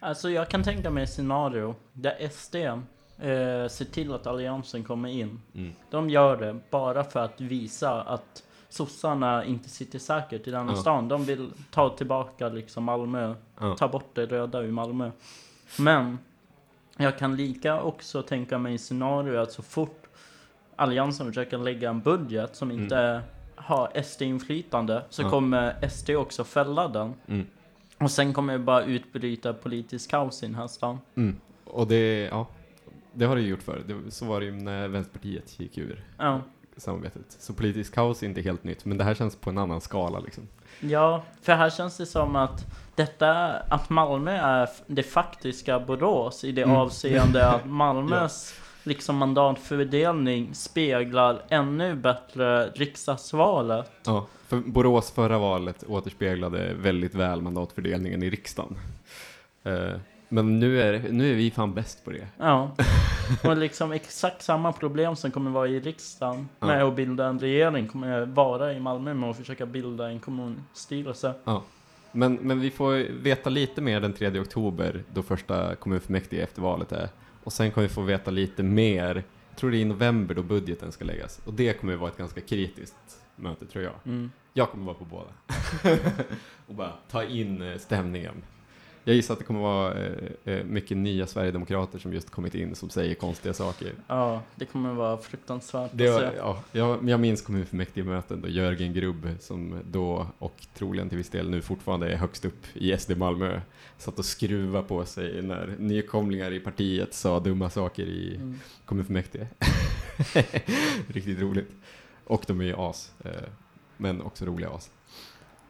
Alltså 0.00 0.30
jag 0.30 0.48
kan 0.48 0.62
tänka 0.62 0.90
mig 0.90 1.02
ett 1.04 1.10
scenario 1.10 1.74
där 1.92 2.28
SD 2.30 2.54
eh, 2.54 2.78
ser 3.68 3.84
till 3.92 4.12
att 4.14 4.26
alliansen 4.26 4.84
kommer 4.84 5.08
in. 5.08 5.40
Mm. 5.54 5.72
De 5.90 6.10
gör 6.10 6.36
det 6.36 6.58
bara 6.70 7.04
för 7.04 7.20
att 7.20 7.40
visa 7.40 8.02
att 8.02 8.42
sossarna 8.68 9.44
inte 9.44 9.68
sitter 9.68 9.98
säkert 9.98 10.48
i 10.48 10.50
denna 10.50 10.72
Ja. 10.72 10.76
stan. 10.76 11.08
De 11.08 11.24
vill 11.24 11.50
ta 11.70 11.88
tillbaka 11.96 12.48
liksom 12.48 12.84
Malmö, 12.84 13.34
Ja. 13.60 13.76
ta 13.76 13.88
bort 13.88 14.10
det 14.14 14.26
röda 14.26 14.60
ur 14.60 14.70
Malmö. 14.72 15.10
Men 15.78 16.18
jag 16.96 17.18
kan 17.18 17.36
lika 17.36 17.82
också 17.82 18.22
tänka 18.22 18.58
mig 18.58 18.78
scenario 18.78 19.38
att 19.38 19.52
så 19.52 19.62
fort 19.62 20.02
Alliansen 20.80 21.26
försöker 21.26 21.58
lägga 21.58 21.90
en 21.90 22.00
budget 22.00 22.56
som 22.56 22.70
inte 22.70 23.22
har 23.56 23.90
SD-inflytande 24.02 25.02
så 25.10 25.22
Ja. 25.22 25.30
kommer 25.30 25.88
SD 25.88 26.10
också 26.10 26.44
fälla 26.44 26.88
den. 26.88 27.14
Mm. 27.26 27.46
Och 27.98 28.10
sen 28.10 28.32
kommer 28.32 28.52
det 28.52 28.58
bara 28.58 28.84
utbryta 28.84 29.52
politisk 29.52 30.10
kaos 30.10 30.42
i 30.42 30.46
den 30.46 30.54
här 30.54 30.66
stan. 30.66 30.98
Mm. 31.14 31.36
Och 31.64 31.86
det, 31.86 32.20
ja, 32.24 32.46
det 33.12 33.24
har 33.24 33.36
det 33.36 33.42
gjort 33.42 33.62
förr. 33.62 33.82
Det, 33.86 34.10
så 34.10 34.24
var 34.24 34.40
det 34.40 34.46
ju 34.46 34.52
när 34.52 34.88
Vänsterpartiet 34.88 35.60
gick 35.60 35.78
ur 35.78 36.04
Ja. 36.18 36.40
samarbetet. 36.76 37.24
Så 37.28 37.52
politisk 37.54 37.94
kaos 37.94 38.22
är 38.22 38.26
inte 38.26 38.40
helt 38.40 38.64
nytt, 38.64 38.84
men 38.84 38.98
det 38.98 39.04
här 39.04 39.14
känns 39.14 39.36
på 39.36 39.50
en 39.50 39.58
annan 39.58 39.80
skala 39.80 40.18
liksom. 40.20 40.48
Ja, 40.80 41.22
för 41.42 41.52
här 41.52 41.70
känns 41.70 41.96
det 41.96 42.06
som 42.06 42.36
att 42.36 42.66
detta, 42.94 43.50
att 43.52 43.90
Malmö 43.90 44.30
är 44.32 44.68
det 44.86 45.02
faktiska 45.02 45.80
Borås 45.80 46.44
i 46.44 46.52
det 46.52 46.62
Mm. 46.62 46.76
avseende 46.76 47.48
att 47.50 47.64
Malmös 47.70 48.54
liksom 48.82 49.16
mandatfördelning 49.16 50.54
speglar 50.54 51.42
ännu 51.48 51.94
bättre 51.94 52.66
riksdagsvalet. 52.70 53.92
Ja, 54.06 54.26
för 54.46 54.56
Borås 54.56 55.10
förra 55.10 55.38
valet 55.38 55.84
återspeglade 55.88 56.74
väldigt 56.74 57.14
väl 57.14 57.42
mandatfördelningen 57.42 58.22
i 58.22 58.30
riksdagen. 58.30 58.76
Eh, 59.64 59.90
men 60.28 60.60
nu 60.60 60.82
är, 60.82 61.08
nu 61.10 61.30
är 61.30 61.34
vi 61.34 61.50
fan 61.50 61.74
bäst 61.74 62.04
på 62.04 62.10
det. 62.10 62.26
Ja, 62.38 62.70
och 63.44 63.56
liksom 63.56 63.92
exakt 63.92 64.42
samma 64.42 64.72
problem 64.72 65.16
som 65.16 65.30
kommer 65.30 65.50
vara 65.50 65.68
i 65.68 65.80
riksdagen 65.80 66.48
Ja. 66.60 66.66
med 66.66 66.84
att 66.84 66.96
bilda 66.96 67.26
en 67.26 67.38
regering 67.38 67.88
kommer 67.88 68.26
vara 68.26 68.72
i 68.72 68.80
Malmö 68.80 69.14
med 69.14 69.30
att 69.30 69.36
försöka 69.36 69.66
bilda 69.66 70.08
en 70.08 70.20
kommunstyrelse. 70.20 71.34
Ja. 71.44 71.62
Men, 72.12 72.34
men 72.34 72.60
vi 72.60 72.70
får 72.70 72.92
veta 73.22 73.50
lite 73.50 73.80
mer 73.80 74.00
den 74.00 74.12
3 74.12 74.40
oktober, 74.40 75.02
då 75.14 75.22
första 75.22 75.74
kommunfullmäktige 75.74 76.42
efter 76.42 76.62
valet 76.62 76.92
är. 76.92 77.08
Och 77.44 77.52
sen 77.52 77.70
kommer 77.70 77.88
vi 77.88 77.94
få 77.94 78.02
veta 78.02 78.30
lite 78.30 78.62
mer, 78.62 79.24
jag 79.48 79.58
tror 79.58 79.70
det 79.70 79.76
är 79.76 79.80
i 79.80 79.84
november 79.84 80.34
då 80.34 80.42
budgeten 80.42 80.92
ska 80.92 81.04
läggas. 81.04 81.40
Och 81.44 81.54
det 81.54 81.72
kommer 81.72 81.96
vara 81.96 82.10
ett 82.10 82.18
ganska 82.18 82.40
kritiskt 82.40 82.96
möte 83.36 83.66
tror 83.66 83.84
jag. 83.84 83.94
Mm. 84.04 84.30
Jag 84.52 84.70
kommer 84.70 84.84
vara 84.84 84.96
på 84.96 85.04
båda. 85.04 85.30
och 86.66 86.74
bara 86.74 86.92
ta 87.10 87.24
in 87.24 87.62
eh, 87.62 87.78
stämningen. 87.78 88.42
Jag 89.04 89.16
gissar 89.16 89.34
att 89.34 89.38
det 89.38 89.44
kommer 89.44 89.60
vara 89.60 89.94
eh, 89.94 90.12
eh, 90.44 90.64
mycket 90.64 90.96
nya 90.96 91.26
Sverigedemokrater 91.26 91.98
som 91.98 92.12
just 92.12 92.30
kommit 92.30 92.54
in 92.54 92.74
som 92.74 92.90
säger 92.90 93.14
konstiga 93.14 93.54
saker. 93.54 93.92
Ja, 94.06 94.42
det 94.54 94.64
kommer 94.64 94.92
vara 94.94 95.16
fruktansvärt 95.18 95.90
Det 95.94 96.08
att 96.08 96.14
var, 96.22 96.30
se. 96.30 96.36
ja, 96.36 96.62
jag, 96.72 97.08
jag 97.08 97.20
minns 97.20 97.42
kommunfullmäktige-möten 97.42 98.40
då 98.40 98.48
Jörgen 98.48 98.92
Grubb, 98.92 99.28
som 99.40 99.74
då 99.90 100.26
och 100.38 100.66
troligen 100.74 101.08
till 101.08 101.18
viss 101.18 101.28
del 101.30 101.50
nu 101.50 101.62
fortfarande 101.62 102.12
är 102.12 102.16
högst 102.16 102.44
upp 102.44 102.66
i 102.74 102.96
SD 102.98 103.16
Malmö, 103.16 103.60
satt 103.98 104.18
och 104.18 104.24
skruva 104.24 104.82
på 104.82 105.04
sig 105.04 105.42
när 105.42 105.74
nykomlingar 105.78 106.52
i 106.52 106.60
partiet 106.60 107.14
sa 107.14 107.40
dumma 107.40 107.70
saker 107.70 108.02
i 108.06 108.34
Mm. 108.36 108.60
kommunfullmäktige. 108.84 109.46
Riktigt 111.06 111.40
roligt. 111.40 111.70
Och 112.24 112.44
de 112.46 112.60
är 112.60 112.64
ju 112.64 112.74
as, 112.76 113.12
eh, 113.24 113.30
men 113.96 114.22
också 114.22 114.44
roliga 114.44 114.70
as. 114.70 114.90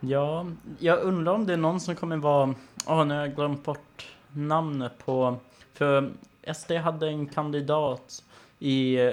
Ja, 0.00 0.46
jag 0.78 0.98
undrar 0.98 1.32
om 1.32 1.46
det 1.46 1.52
är 1.52 1.56
någon 1.56 1.80
som 1.80 1.96
kommer 1.96 2.16
vara... 2.16 2.54
Åh, 2.86 3.04
nu 3.04 3.14
har 3.14 3.20
jag 3.20 3.34
glömt 3.34 3.64
bort 3.64 4.06
namnet 4.32 4.92
på... 5.04 5.36
För 5.74 6.10
SD 6.54 6.72
hade 6.72 7.08
en 7.08 7.26
kandidat 7.26 8.24
i 8.58 8.96
eh, 8.96 9.12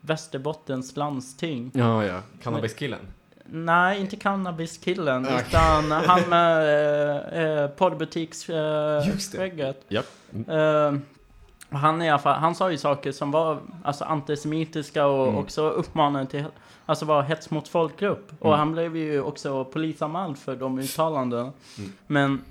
Västerbottens 0.00 0.96
landsting. 0.96 1.70
Ja, 1.74 2.04
ja. 2.04 2.20
Cannabiskillen. 2.42 3.00
Nej, 3.46 4.00
inte 4.00 4.16
cannabiskillen, 4.16 5.24
Okej. 5.24 5.44
utan 5.48 5.90
han 6.06 6.20
med 6.28 6.58
eh, 7.32 7.42
eh, 7.42 7.68
porrbutiks-skägget. 7.68 9.06
Just 9.06 9.32
det. 9.32 9.74
Japp. 9.88 10.06
Mm. 10.32 10.48
Eh, 10.48 11.00
han, 11.74 12.02
i 12.02 12.10
alla 12.10 12.18
fall, 12.18 12.38
han 12.38 12.54
sa 12.54 12.70
ju 12.70 12.78
saker 12.78 13.12
som 13.12 13.30
var 13.30 13.58
alltså, 13.84 14.04
antisemitiska 14.04 15.06
och 15.06 15.28
Mm. 15.28 15.38
också 15.38 15.68
uppmanade 15.70 16.26
till 16.26 16.44
Alltså 16.86 17.04
var 17.04 17.22
hets 17.22 17.50
mot 17.50 17.68
folkgrupp. 17.68 18.32
Och 18.38 18.46
Mm. 18.46 18.58
han 18.58 18.72
blev 18.72 18.96
ju 18.96 19.20
också 19.22 19.64
polisanmäld 19.64 20.38
för 20.38 20.56
de 20.56 20.78
uttalandena. 20.78 21.52
Mm. 21.78 21.92
Men 22.06 22.44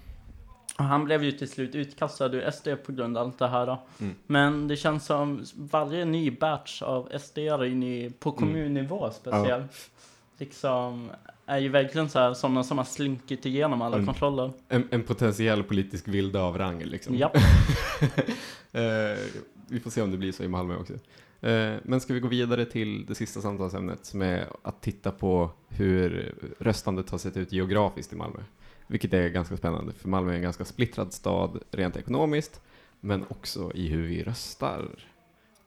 och 0.77 0.83
han 0.83 1.05
blev 1.05 1.23
ju 1.23 1.31
till 1.31 1.49
slut 1.49 1.75
utkastad 1.75 2.25
ur 2.25 2.51
SD 2.51 2.67
på 2.86 2.91
grund 2.91 3.17
av 3.17 3.25
allt 3.27 3.39
det 3.39 3.47
här. 3.47 3.77
Mm. 3.99 4.15
Men 4.27 4.67
det 4.67 4.75
känns 4.77 5.05
som 5.05 5.43
varje 5.55 6.05
ny 6.05 6.31
batch 6.31 6.81
av 6.81 7.09
SD 7.19 7.38
på 8.19 8.31
kommunnivå 8.31 9.09
speciellt. 9.12 9.89
Liksom 10.38 11.12
är 11.45 11.58
ju 11.60 11.69
verkligen 11.69 12.10
så 12.10 12.19
här 12.19 12.34
sådana 12.34 12.63
som 12.63 12.77
har 12.77 12.86
slinkit 12.86 13.45
igenom 13.45 13.82
alla 13.82 13.95
Mm. 13.95 14.06
kontroller. 14.06 14.51
En, 14.69 14.88
en 14.91 15.03
potentiell 15.03 15.63
politisk 15.63 16.08
vilde 16.08 16.41
av 16.41 16.58
rang 16.58 16.84
liksom. 16.84 17.15
Japp. 17.15 17.38
Eh, 18.75 19.17
vi 19.67 19.79
får 19.79 19.91
se 19.91 20.01
om 20.01 20.12
det 20.12 20.17
blir 20.17 20.32
så 20.32 20.43
i 20.43 20.47
Malmö 20.47 20.75
också. 20.77 20.93
Eh, 21.47 21.73
men 21.84 22.01
ska 22.01 22.13
vi 22.13 22.19
gå 22.19 22.27
vidare 22.27 22.65
till 22.65 23.06
det 23.06 23.15
sista 23.15 23.41
samtalsämnet 23.41 24.06
som 24.06 24.21
är 24.21 24.47
att 24.62 24.82
titta 24.82 25.12
på 25.12 25.49
hur 25.69 26.36
röstandet 26.60 27.10
har 27.10 27.17
sett 27.17 27.38
ut 27.38 27.51
geografiskt 27.51 28.13
i 28.13 28.15
Malmö. 28.15 28.39
Vilket 28.88 29.13
är 29.13 29.29
ganska 29.29 29.58
spännande, 29.58 29.93
för 29.93 30.10
Malmö 30.10 30.32
är 30.32 30.36
en 30.36 30.41
ganska 30.41 30.65
splittrad 30.65 31.13
stad 31.13 31.60
rent 31.71 31.97
ekonomiskt, 31.97 32.62
men 32.99 33.25
också 33.29 33.71
i 33.75 33.88
hur 33.88 34.08
vi 34.08 34.23
röstar. 34.23 34.86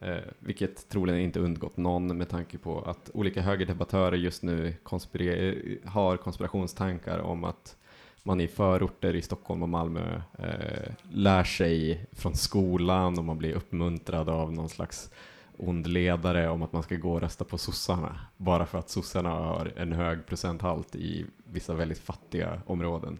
Eh, 0.01 0.19
vilket 0.39 0.89
troligen 0.89 1.21
inte 1.21 1.41
undgått 1.41 1.77
någon 1.77 2.19
med 2.19 2.29
tanke 2.29 2.59
på 2.59 2.81
att 2.81 3.11
olika 3.15 3.41
högerdebattörer 3.41 4.17
just 4.17 4.43
nu 4.43 4.75
konspire- 4.83 5.79
har 5.85 6.17
konspirationstankar 6.17 7.19
om 7.19 7.45
att 7.45 7.77
man 8.23 8.41
i 8.41 8.49
förorter 8.49 9.15
i 9.15 9.23
Stockholm 9.23 9.63
och 9.63 9.69
Malmö 9.69 10.21
eh, 10.39 10.93
lär 11.11 11.45
sig 11.45 12.07
från 12.13 12.35
skolan 12.37 13.19
och 13.19 13.25
man 13.25 13.39
blir 13.39 13.55
uppmuntrad 13.55 14.29
av 14.29 14.53
någon 14.53 14.69
slags 14.69 15.11
ond 15.57 15.87
ledare 15.87 16.49
om 16.49 16.63
att 16.63 16.73
man 16.73 16.83
ska 16.83 16.97
gå 16.97 17.13
och 17.13 17.21
rösta 17.21 17.45
på 17.45 17.59
sossarna. 17.59 18.21
Bara 18.37 18.67
för 18.67 18.79
att 18.79 18.91
sossarna 18.91 19.31
har 19.31 19.73
en 19.77 19.93
hög 19.93 20.27
procenthalt 20.27 20.97
i 20.97 21.27
vissa 21.45 21.75
väldigt 21.75 21.99
fattiga 21.99 22.63
områden. 22.67 23.19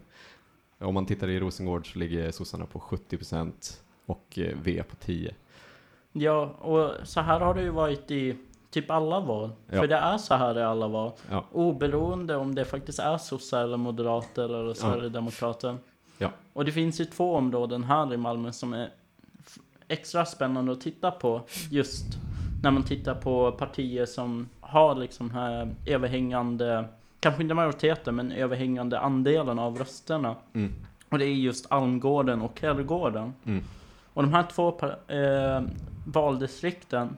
Om 0.79 0.93
man 0.93 1.05
tittar 1.05 1.27
i 1.27 1.39
Rosengård 1.39 1.91
så 1.93 1.99
ligger 1.99 2.31
sossarna 2.31 2.65
på 2.65 2.79
70 2.79 3.17
procent 3.17 3.83
och 4.05 4.39
eh, 4.39 4.57
V 4.63 4.83
på 4.83 4.95
10. 4.95 5.33
Ja, 6.11 6.41
och 6.45 7.07
så 7.07 7.21
här 7.21 7.39
har 7.39 7.53
det 7.53 7.61
ju 7.61 7.69
varit 7.69 8.11
i 8.11 8.37
typ 8.69 8.91
alla 8.91 9.19
val. 9.19 9.51
Ja. 9.71 9.79
För 9.79 9.87
det 9.87 9.95
är 9.95 10.17
så 10.17 10.35
här 10.35 10.59
i 10.59 10.63
alla 10.63 10.87
val. 10.87 11.11
Ja. 11.29 11.43
Oberoende 11.51 12.35
om 12.35 12.55
det 12.55 12.65
faktiskt 12.65 12.99
är 12.99 13.17
sossar 13.17 13.63
eller 13.63 13.77
moderater 13.77 14.43
eller 14.43 14.73
sverigedemokrater. 14.73 15.77
Ja. 16.17 16.29
Och 16.53 16.65
det 16.65 16.71
finns 16.71 17.01
ju 17.01 17.05
två 17.05 17.35
områden 17.35 17.83
här 17.83 18.13
i 18.13 18.17
Malmö 18.17 18.51
som 18.51 18.73
är 18.73 18.89
extra 19.87 20.25
spännande 20.25 20.71
att 20.71 20.81
titta 20.81 21.11
på. 21.11 21.41
Just 21.71 22.05
när 22.63 22.71
man 22.71 22.83
tittar 22.83 23.15
på 23.15 23.51
partier 23.51 24.05
som 24.05 24.49
har 24.59 24.95
liksom 24.95 25.29
här 25.31 25.75
överhängande, 25.85 26.85
kanske 27.19 27.41
inte 27.41 27.53
majoriteten, 27.53 28.15
men 28.15 28.31
överhängande 28.31 28.99
andelen 28.99 29.59
av 29.59 29.77
rösterna. 29.77 30.35
Mm. 30.53 30.73
Och 31.09 31.19
det 31.19 31.25
är 31.25 31.33
just 31.33 31.71
Almgården 31.71 32.41
och 32.41 32.61
Herrgården. 32.61 33.33
Mm. 33.45 33.63
Och 34.17 34.23
de 34.23 34.33
här 34.33 34.43
två 34.43 34.79
eh, 35.07 35.61
valdistrikten 36.05 37.17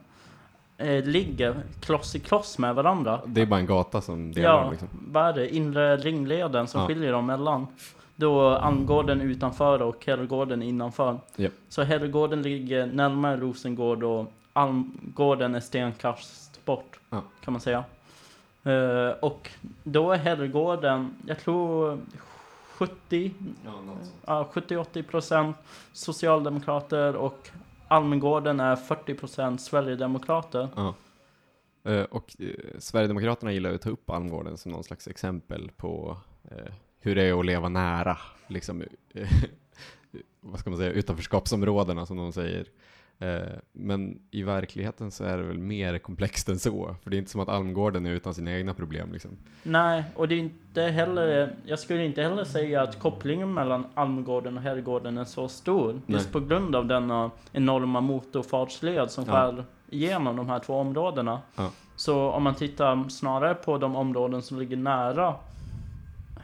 eh, 0.78 1.04
ligger 1.04 1.54
kloss 1.80 2.14
i 2.14 2.18
kloss 2.20 2.58
med 2.58 2.74
varandra. 2.74 3.20
Det 3.26 3.40
är 3.40 3.46
bara 3.46 3.60
en 3.60 3.66
gata 3.66 4.00
som 4.00 4.32
delar 4.32 4.48
Ja, 4.50 4.60
dem 4.60 4.70
liksom. 4.70 4.88
vad 5.08 5.26
är 5.28 5.32
det? 5.32 5.54
Inre 5.54 5.96
ringleden 5.96 6.66
som 6.66 6.80
Ja. 6.80 6.86
skiljer 6.86 7.12
dem 7.12 7.26
mellan. 7.26 7.66
Då 8.16 8.48
Almgården 8.48 9.20
utanför 9.20 9.82
och 9.82 10.06
Herrgården 10.06 10.62
innanför. 10.62 11.18
Japp. 11.36 11.52
Så 11.68 11.82
Herrgården 11.82 12.42
ligger 12.42 12.86
närmare 12.86 13.36
Rosengård 13.36 14.02
och 14.02 14.32
Almgården 14.52 15.54
är 15.54 15.60
stenkast 15.60 16.64
bort. 16.64 17.00
Ja. 17.10 17.22
Kan 17.44 17.52
man 17.52 17.60
säga. 17.60 17.84
Eh, 18.64 19.10
och 19.20 19.50
då 19.82 20.12
är 20.12 20.16
Herrgården, 20.18 21.14
jag 21.26 21.38
tror 21.38 21.98
70, 22.80 23.34
ja, 24.26 24.50
70-80 24.52 25.02
procent 25.02 25.56
socialdemokrater 25.92 27.16
och 27.16 27.48
Almgården 27.88 28.60
är 28.60 28.76
40 28.76 29.14
procent 29.14 29.60
sverigedemokrater. 29.60 30.68
Ja. 30.76 30.94
Eh, 31.84 32.02
och 32.02 32.36
eh, 32.38 32.78
Sverigedemokraterna 32.78 33.52
gillar 33.52 33.70
ju 33.70 33.76
att 33.76 33.82
ta 33.82 33.90
upp 33.90 34.10
Almgården 34.10 34.56
som 34.56 34.72
någon 34.72 34.84
slags 34.84 35.08
exempel 35.08 35.70
på 35.76 36.16
eh, 36.50 36.72
hur 37.00 37.14
det 37.14 37.22
är 37.22 37.40
att 37.40 37.46
leva 37.46 37.68
nära, 37.68 38.18
liksom, 38.46 38.82
vad 40.40 40.60
ska 40.60 40.70
man 40.70 40.78
säga, 40.78 40.92
utanförskapsområdena 40.92 42.06
som 42.06 42.16
de 42.16 42.32
säger. 42.32 42.66
Eh, 43.22 43.40
men 43.72 44.18
i 44.30 44.42
verkligheten 44.42 45.10
så 45.10 45.24
är 45.24 45.36
det 45.36 45.42
väl 45.42 45.58
mer 45.58 45.98
komplext 45.98 46.48
än 46.48 46.58
så, 46.58 46.96
för 47.02 47.10
det 47.10 47.16
är 47.16 47.18
inte 47.18 47.30
som 47.30 47.40
att 47.40 47.48
Almgården 47.48 48.06
är 48.06 48.10
utan 48.10 48.34
sina 48.34 48.52
egna 48.56 48.74
problem 48.74 49.12
liksom. 49.12 49.30
Nej, 49.62 50.04
och 50.14 50.28
det 50.28 50.34
är 50.34 50.38
inte 50.38 50.82
heller, 50.82 51.54
jag 51.64 51.78
skulle 51.78 52.04
inte 52.04 52.22
heller 52.22 52.44
säga 52.44 52.82
att 52.82 52.98
kopplingen 52.98 53.54
mellan 53.54 53.84
Almgården 53.94 54.56
och 54.56 54.62
Herrgården 54.62 55.18
är 55.18 55.24
så 55.24 55.48
stor. 55.48 55.92
Just 56.06 56.24
Nej. 56.24 56.32
på 56.32 56.40
grund 56.40 56.76
av 56.76 56.86
denna 56.86 57.30
enorma 57.52 58.00
motorfartsled 58.00 59.10
som 59.10 59.24
Ja. 59.28 59.32
skär 59.32 59.64
igenom 59.90 60.36
de 60.36 60.48
här 60.48 60.58
två 60.58 60.74
områdena. 60.74 61.40
Ja. 61.56 61.70
Så 61.96 62.30
om 62.30 62.42
man 62.42 62.54
tittar 62.54 63.08
snarare 63.08 63.54
på 63.54 63.78
de 63.78 63.96
områden 63.96 64.42
som 64.42 64.58
ligger 64.58 64.76
nära 64.76 65.34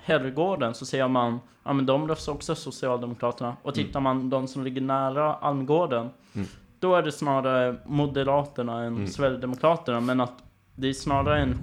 Herrgården 0.02 0.74
så 0.74 0.86
ser 0.86 1.08
man, 1.08 1.40
ja 1.64 1.72
men 1.72 1.86
de 1.86 2.08
röstar 2.08 2.32
också 2.32 2.54
Socialdemokraterna. 2.54 3.56
Och 3.62 3.74
tittar 3.74 4.00
man 4.00 4.30
de 4.30 4.46
som 4.48 4.64
ligger 4.64 4.80
nära 4.80 5.34
Almgården, 5.34 6.10
Mm. 6.34 6.48
Då 6.78 6.94
är 6.94 7.02
det 7.02 7.12
snarare 7.12 7.76
Moderaterna 7.86 8.82
än 8.84 8.94
Mm. 8.94 9.06
Sverigedemokraterna. 9.06 10.00
Men 10.00 10.20
att 10.20 10.42
det 10.74 10.88
är 10.88 10.92
snarare 10.92 11.40
en, 11.40 11.58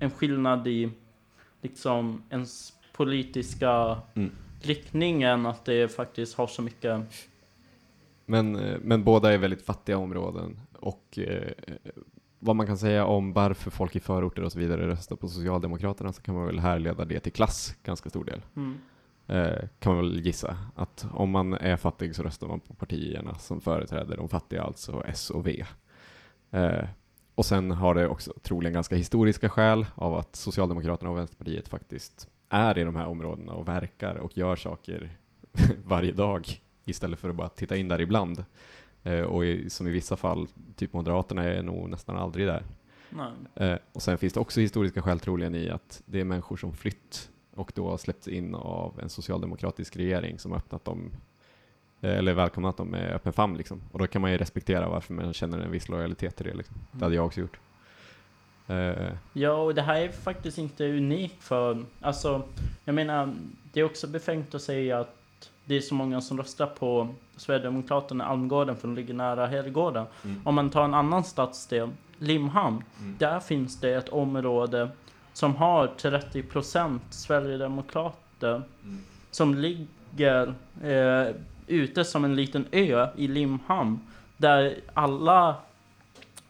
en 0.00 0.10
skillnad 0.10 0.66
i 0.68 0.90
liksom 1.62 2.22
ens 2.30 2.72
politiska 2.92 3.98
Mm. 4.14 4.30
riktning 4.62 5.22
än 5.22 5.46
att 5.46 5.64
det 5.64 5.88
faktiskt 5.92 6.36
har 6.36 6.46
så 6.46 6.62
mycket 6.62 7.00
Men, 8.26 8.56
eh, 8.56 8.78
men 8.82 9.04
båda 9.04 9.32
är 9.32 9.38
väldigt 9.38 9.62
fattiga 9.62 9.98
områden 9.98 10.60
och 10.80 11.18
eh, 11.18 11.52
vad 12.38 12.56
man 12.56 12.66
kan 12.66 12.78
säga 12.78 13.06
om 13.06 13.32
varför 13.32 13.70
folk 13.70 13.96
i 13.96 14.00
förorter 14.00 14.42
och 14.42 14.52
så 14.52 14.58
vidare 14.58 14.86
röstar 14.86 15.16
på 15.16 15.28
Socialdemokraterna 15.28 16.12
så 16.12 16.22
kan 16.22 16.34
man 16.34 16.46
väl 16.46 16.58
härleda 16.58 17.04
det 17.04 17.20
till 17.20 17.32
klass 17.32 17.76
ganska 17.84 18.10
stor 18.10 18.24
del. 18.24 18.42
mm. 18.56 18.78
Eh, 19.26 19.68
kan 19.78 19.94
man 19.94 20.04
väl 20.04 20.20
gissa 20.20 20.56
att 20.74 21.06
om 21.12 21.30
man 21.30 21.54
är 21.54 21.76
fattig 21.76 22.16
så 22.16 22.22
röstar 22.22 22.46
man 22.46 22.60
på 22.60 22.74
partierna 22.74 23.34
som 23.34 23.60
företräder 23.60 24.16
de 24.16 24.28
fattiga, 24.28 24.62
alltså 24.62 25.02
S 25.06 25.30
och 25.30 25.46
V. 25.46 25.64
Eh, 26.50 26.84
och 27.34 27.46
sen 27.46 27.70
har 27.70 27.94
det 27.94 28.08
också 28.08 28.32
troligen 28.42 28.72
ganska 28.72 28.96
historiska 28.96 29.48
skäl 29.48 29.86
av 29.94 30.14
att 30.14 30.36
Socialdemokraterna 30.36 31.10
och 31.10 31.16
Vänsterpartiet 31.16 31.68
faktiskt 31.68 32.28
är 32.48 32.78
i 32.78 32.84
de 32.84 32.96
här 32.96 33.06
områdena 33.06 33.52
och 33.52 33.68
verkar 33.68 34.14
och 34.14 34.38
gör 34.38 34.56
saker 34.56 35.10
varje 35.84 36.12
dag 36.12 36.60
istället 36.84 37.18
för 37.18 37.30
att 37.30 37.36
bara 37.36 37.48
titta 37.48 37.76
in 37.76 37.88
där 37.88 38.00
ibland. 38.00 38.44
Eh, 39.02 39.20
och 39.20 39.44
i, 39.44 39.70
som 39.70 39.86
i 39.86 39.90
vissa 39.90 40.16
fall, 40.16 40.46
typ 40.76 40.92
Moderaterna 40.92 41.44
är 41.44 41.62
nog 41.62 41.88
nästan 41.88 42.16
aldrig 42.16 42.46
där. 42.46 42.64
Eh, 43.54 43.78
och 43.92 44.02
sen 44.02 44.18
finns 44.18 44.32
det 44.32 44.40
också 44.40 44.60
historiska 44.60 45.02
skäl 45.02 45.20
troligen 45.20 45.54
i 45.54 45.70
att 45.70 46.02
det 46.06 46.20
är 46.20 46.24
människor 46.24 46.56
som 46.56 46.72
flytt 46.72 47.30
och 47.54 47.72
då 47.74 47.90
har 47.90 47.96
släppts 47.96 48.28
in 48.28 48.54
av 48.54 49.00
en 49.02 49.08
socialdemokratisk 49.08 49.96
regering 49.96 50.38
som 50.38 50.52
öppnat 50.52 50.84
dem 50.84 51.10
eh, 52.00 52.18
eller 52.18 52.34
välkomnat 52.34 52.76
dem 52.76 52.88
med 52.88 53.14
öppen 53.14 53.32
famn 53.32 53.56
liksom. 53.56 53.80
Och 53.92 53.98
då 53.98 54.06
kan 54.06 54.22
man 54.22 54.30
ju 54.32 54.38
respektera 54.38 54.88
varför 54.88 55.14
man 55.14 55.32
känner 55.32 55.58
en 55.58 55.70
viss 55.70 55.88
lojalitet 55.88 56.36
till 56.36 56.46
det 56.46 56.54
liksom. 56.54 56.76
Det 56.92 57.04
hade 57.04 57.14
jag 57.16 57.26
också 57.26 57.40
gjort. 57.40 57.58
Eh, 58.66 59.12
Ja, 59.32 59.52
och 59.52 59.74
det 59.74 59.82
här 59.82 60.00
är 60.00 60.08
faktiskt 60.08 60.58
inte 60.58 60.84
unikt 60.84 61.42
för, 61.44 61.84
alltså, 62.00 62.42
jag 62.84 62.94
menar, 62.94 63.34
det 63.72 63.80
är 63.80 63.84
också 63.84 64.06
befängt 64.06 64.54
att 64.54 64.62
säga 64.62 65.00
att 65.00 65.16
det 65.64 65.74
är 65.74 65.80
så 65.80 65.94
många 65.94 66.20
som 66.20 66.38
röstar 66.38 66.66
på 66.66 67.08
Sverigedemokraterna 67.36 68.24
i 68.24 68.26
Almgården 68.26 68.76
för 68.76 68.88
de 68.88 68.94
ligger 68.94 69.14
nära 69.14 69.46
Herrgården. 69.46 70.06
Mm. 70.24 70.42
Om 70.44 70.54
man 70.54 70.70
tar 70.70 70.84
en 70.84 70.94
annan 70.94 71.24
stadsdel, 71.24 71.90
Limhamn, 72.18 72.84
Mm. 73.00 73.16
där 73.18 73.40
finns 73.40 73.80
det 73.80 73.94
ett 73.94 74.08
område 74.08 74.88
som 75.32 75.56
har 75.56 75.86
30% 75.86 76.98
Sverigedemokrater 77.10 78.22
Mm. 78.44 78.98
som 79.30 79.54
ligger 79.54 80.54
eh, 80.82 81.34
ute 81.66 82.04
som 82.04 82.24
en 82.24 82.36
liten 82.36 82.66
ö 82.72 83.08
i 83.16 83.28
Limhamn 83.28 84.00
där 84.36 84.74
alla 84.94 85.54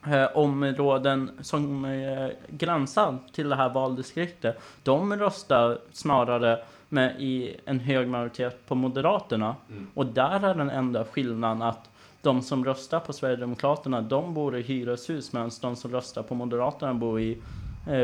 eh, 0.07 0.37
områden 0.37 1.31
som 1.41 1.85
eh, 1.85 2.29
gränsar 2.49 3.17
till 3.33 3.49
det 3.49 3.55
här 3.55 3.69
valdistriktet 3.69 4.59
de 4.83 5.15
röstar 5.15 5.79
snarare 5.91 6.59
med 6.89 7.15
i 7.21 7.57
en 7.65 7.79
hög 7.79 8.07
majoritet 8.07 8.65
på 8.67 8.75
Moderaterna. 8.75 9.55
Mm. 9.69 9.87
Och 9.93 10.05
där 10.05 10.45
är 10.45 10.55
den 10.55 10.69
enda 10.69 11.05
skillnaden 11.05 11.61
att 11.61 11.89
de 12.21 12.41
som 12.41 12.65
röstar 12.65 12.99
på 12.99 13.13
Sverigedemokraterna 13.13 14.01
de 14.01 14.33
bor 14.33 14.57
i 14.57 14.61
hyreshus 14.61 15.33
medan 15.33 15.51
de 15.61 15.75
som 15.75 15.91
röstar 15.91 16.23
på 16.23 16.35
Moderaterna 16.35 16.93
bor 16.93 17.19
i 17.19 17.37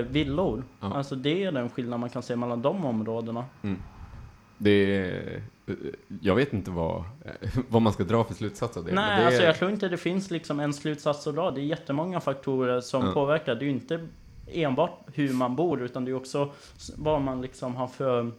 villor. 0.10 0.64
Ja. 0.80 0.94
Alltså 0.94 1.16
det 1.16 1.44
är 1.44 1.52
den 1.52 1.70
skillnad 1.70 2.00
man 2.00 2.10
kan 2.10 2.24
se 2.24 2.36
mellan 2.36 2.62
de 2.62 2.86
områdena. 2.86 3.46
det 4.58 4.70
är, 4.72 5.42
eh, 5.68 5.74
jag 6.22 6.36
vet 6.36 6.54
inte 6.54 6.72
vad, 6.72 7.04
vad 7.70 7.82
man 7.82 7.94
ska 7.94 8.04
dra 8.04 8.24
för 8.24 8.34
slutsats 8.34 8.78
av 8.78 8.86
det. 8.86 8.92
Nej, 8.92 9.20
det 9.20 9.26
alltså 9.26 9.42
är, 9.42 9.46
jag 9.46 9.56
tror 9.58 9.72
inte 9.72 9.88
det 9.90 9.98
finns 9.98 10.32
liksom 10.32 10.60
en 10.60 10.74
slutsats 10.74 11.28
att 11.28 11.36
dra. 11.36 11.52
Det 11.52 11.62
är 11.62 11.66
jättemånga 11.66 12.20
faktorer 12.20 12.82
som 12.82 13.06
Ja. 13.06 13.12
påverkar. 13.14 13.56
Det 13.56 13.62
är 13.64 13.68
ju 13.68 13.72
inte 13.72 14.08
enbart 14.48 15.00
hur 15.14 15.34
man 15.34 15.56
bor 15.56 15.82
utan 15.82 16.06
det 16.06 16.12
är 16.12 16.16
också 16.16 16.52
vad 16.98 17.22
man 17.22 17.42
liksom 17.42 17.76
har 17.76 17.88
för 17.88 18.32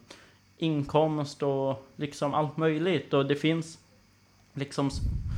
inkomst 0.59 1.42
och 1.42 1.87
liksom 1.96 2.35
allt 2.35 2.57
möjligt. 2.57 3.14
Och 3.14 3.26
det 3.26 3.35
finns 3.37 3.79
liksom 4.54 4.90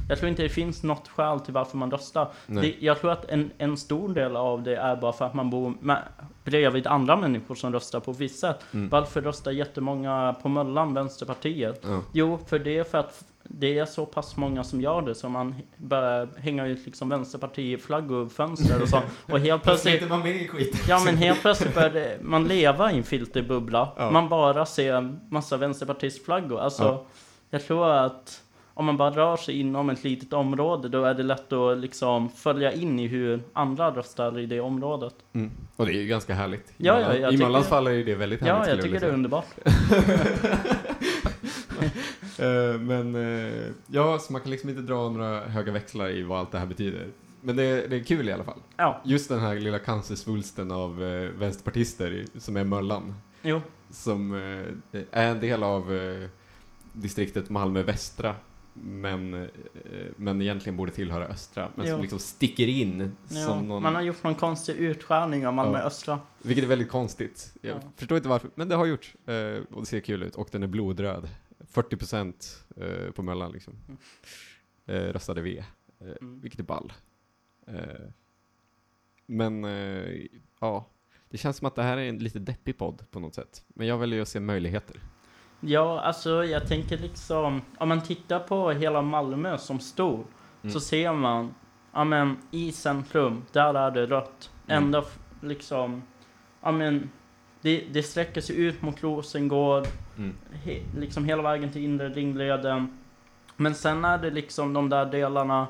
jag 0.09 0.19
tror 0.19 0.29
inte 0.29 0.43
det 0.43 0.49
finns 0.49 0.83
något 0.83 1.09
skäl 1.09 1.41
till 1.41 1.55
varför 1.55 1.77
man 1.77 1.91
röstar. 1.91 2.29
Det, 2.47 2.75
jag 2.81 3.01
tror 3.01 3.11
att 3.13 3.25
en, 3.31 3.51
en 3.59 3.77
stor 3.77 4.09
del 4.09 4.37
av 4.37 4.63
det 4.63 4.77
är 4.77 4.97
bara 4.97 5.13
för 5.13 5.25
att 5.25 5.35
man 5.35 5.51
bor 5.51 5.75
med, 5.81 6.03
bredvid 6.45 6.87
andra 6.87 7.17
människor 7.17 7.55
som 7.55 7.73
röstar 7.73 8.01
på 8.01 8.13
visst 8.13 8.39
sätt. 8.39 8.61
Mm. 8.75 8.89
Varför 8.89 9.21
röstar 9.21 9.51
jättemånga 9.51 10.37
på 10.43 10.49
Möllan, 10.49 10.95
Vänsterpartiet? 10.95 11.81
Ja. 11.85 12.01
Jo, 12.13 12.39
för 12.47 12.59
det 12.59 12.79
är 12.79 12.85
för 12.85 12.99
att 12.99 13.25
det 13.45 13.79
är 13.79 13.87
så 13.87 14.07
pass 14.07 14.37
många 14.37 14.65
som 14.65 14.81
gör 14.81 15.03
det 15.03 15.15
så 15.15 15.29
man 15.29 15.55
börjar 15.77 16.29
hänga 16.37 16.67
ut 16.67 16.87
liksom 16.87 17.09
vänsterpartiflaggor 17.09 18.27
och 18.27 18.33
fönster 18.33 18.83
och 18.83 18.89
så. 18.89 19.01
Och 19.33 19.39
helt 19.41 19.63
plötsligt, 19.63 20.09
man 20.09 20.21
med 20.23 20.37
i 20.37 20.49
skiten. 20.49 20.81
ja 20.89 21.03
men 21.05 21.17
helt 21.17 21.41
plötsligt 21.41 21.75
börjar 21.75 22.19
man 22.21 22.45
leva 22.45 22.93
i 22.93 22.97
en 22.97 23.03
filterbubbla. 23.03 23.89
Ja. 23.97 24.11
Man 24.11 24.29
bara 24.29 24.67
ser 24.67 25.19
massa 25.31 25.57
vänsterpartistflaggor. 25.57 26.61
Alltså, 26.61 26.83
Ja. 26.83 27.05
jag 27.51 27.67
tror 27.67 27.91
att 27.91 28.42
om 28.75 28.85
man 28.85 28.97
bara 28.97 29.11
rör 29.11 29.37
sig 29.37 29.61
inom 29.61 29.91
ett 29.91 30.05
litet 30.05 30.33
område 30.33 30.89
då 30.89 31.05
är 31.05 31.15
det 31.15 31.23
lätt 31.23 31.53
att 31.53 31.79
liksom 31.79 32.29
följa 32.29 32.73
in 32.73 32.99
i 32.99 33.07
hur 33.07 33.43
andra 33.53 33.91
röstar 33.91 34.39
i 34.39 34.47
det 34.47 34.61
området. 34.61 35.15
Mm. 35.33 35.51
Och 35.77 35.87
det 35.87 35.93
är 35.93 36.01
ju 36.01 36.07
ganska 36.07 36.35
härligt. 36.35 36.71
I 36.71 36.73
Ja, 36.77 37.01
ja, 37.01 37.15
jag 37.17 37.35
I 37.35 37.37
Mallans 37.37 37.69
fall 37.69 37.87
är 37.87 37.91
ju 37.91 38.05
det 38.05 38.15
väldigt 38.15 38.41
härligt. 38.41 38.69
Ja, 38.69 38.75
jag 38.75 38.85
tycker 38.85 39.01
det 39.01 39.07
är 39.07 39.13
underbart. 39.13 39.47
Eh, 42.39 42.81
men 42.81 43.15
eh, 43.15 43.73
ja, 43.87 44.19
så 44.19 44.33
man 44.33 44.43
kan 44.43 44.51
liksom 44.51 44.71
inte 44.71 44.83
dra 44.83 45.09
några 45.09 45.41
höga 45.41 45.73
växlar 45.73 46.11
i 46.11 46.23
vad 46.23 46.39
allt 46.39 46.53
det 46.53 46.59
här 46.59 46.67
betyder. 46.67 47.07
Men 47.41 47.57
det 47.57 47.63
är, 47.63 47.89
det 47.89 47.97
är 47.97 48.05
kul 48.05 48.29
i 48.29 48.33
alla 48.33 48.45
fall. 48.45 48.59
Ja, 48.77 49.01
Just 49.05 49.29
den 49.29 49.41
här 49.41 49.55
lilla 49.55 49.79
cancersvulsten 49.79 50.71
av 50.73 51.03
eh, 51.03 51.31
vänsterpartister 51.31 52.25
som 52.39 52.57
är 52.57 52.65
Möllan. 52.65 53.15
jo. 53.43 53.61
Som 53.91 54.35
är 55.13 55.23
en 55.31 55.41
del 55.41 55.63
av 55.63 55.85
distriktet 56.93 57.51
Malmö 57.51 57.83
västra. 57.83 58.35
Men, 58.75 59.35
eh, 59.35 59.49
men 60.17 60.43
egentligen 60.43 60.77
borde 60.77 60.93
tillhöra 60.93 61.27
östra. 61.27 61.73
Men 61.75 61.87
som 61.87 61.95
Jo. 61.97 62.01
liksom 62.03 62.19
sticker 62.19 62.67
in 62.69 63.13
som 63.25 63.69
någon... 63.69 63.83
Man 63.83 63.95
har 63.95 64.03
gjort 64.03 64.23
någon 64.23 64.35
konstig 64.35 64.73
utskärning 64.77 65.47
av 65.47 65.55
Malmö 65.55 65.79
Ja. 65.79 65.85
Östra. 65.85 66.21
Vilket 66.43 66.65
är 66.65 66.69
väldigt 66.69 66.89
konstigt. 66.91 67.55
Jag 67.61 67.77
Ja. 67.77 67.81
förstår 67.97 68.17
inte 68.17 68.29
varför, 68.29 68.51
men 68.55 68.69
det 68.69 68.75
har 68.75 68.87
gjorts. 68.87 69.15
Eh, 69.27 69.63
och 69.71 69.81
det 69.81 69.87
ser 69.87 70.01
kul 70.01 70.23
ut. 70.23 70.35
Och 70.37 70.49
den 70.53 70.63
är 70.63 70.67
blodröd. 70.67 71.29
40 71.61 71.97
procent 71.97 72.65
eh, 72.77 73.11
på 73.11 73.23
Möllan 73.23 73.53
liksom. 73.53 73.75
Eh, 74.87 74.95
röstade 74.95 75.41
V. 75.41 75.65
Mm. 76.01 76.41
Vilket 76.41 76.61
är 76.61 76.65
ball. 76.65 76.93
Men 79.27 79.65
ja, 80.61 80.87
det 81.29 81.39
känns 81.39 81.57
som 81.57 81.67
att 81.67 81.75
det 81.75 81.83
här 81.83 81.97
är 81.97 82.09
en 82.09 82.19
lite 82.19 82.39
deppig 82.39 82.79
podd 82.79 83.05
på 83.11 83.21
något 83.21 83.35
sätt. 83.35 83.65
Men 83.69 83.87
jag 83.87 83.99
väljer 83.99 84.23
att 84.23 84.29
se 84.29 84.41
möjligheter. 84.41 85.01
Ja, 85.65 86.01
alltså 86.01 86.45
jag 86.45 86.69
tänker 86.69 86.99
liksom, 86.99 87.63
om 87.79 87.89
man 87.89 88.01
tittar 88.01 88.39
på 88.39 88.71
hela 88.71 89.03
Malmö 89.03 89.59
som 89.59 89.81
stor, 89.81 90.25
Mm. 90.63 90.73
så 90.73 90.81
ser 90.81 91.13
man, 91.13 91.55
ja 91.93 92.05
men 92.05 92.37
i 92.51 92.73
centrum, 92.73 93.43
där 93.53 93.75
är 93.75 93.91
det 93.91 94.07
rött. 94.07 94.51
Mm. 94.67 94.85
Ända 94.85 95.05
liksom, 95.41 96.03
ja 96.63 96.73
men, 96.73 97.11
det, 97.61 97.85
det 97.93 98.03
sträcker 98.03 98.41
sig 98.41 98.57
ut 98.61 98.83
mot 98.83 99.03
Rosengård, 99.03 99.87
Mm. 100.19 100.35
he, 100.65 100.81
liksom 100.99 101.25
hela 101.25 101.43
vägen 101.43 101.73
till 101.73 101.85
inre 101.85 102.09
ringleden. 102.09 102.99
Men 103.57 103.75
sen 103.75 104.05
är 104.05 104.19
det 104.19 104.31
liksom 104.31 104.73
de 104.73 104.89
där 104.89 105.07
delarna, 105.07 105.67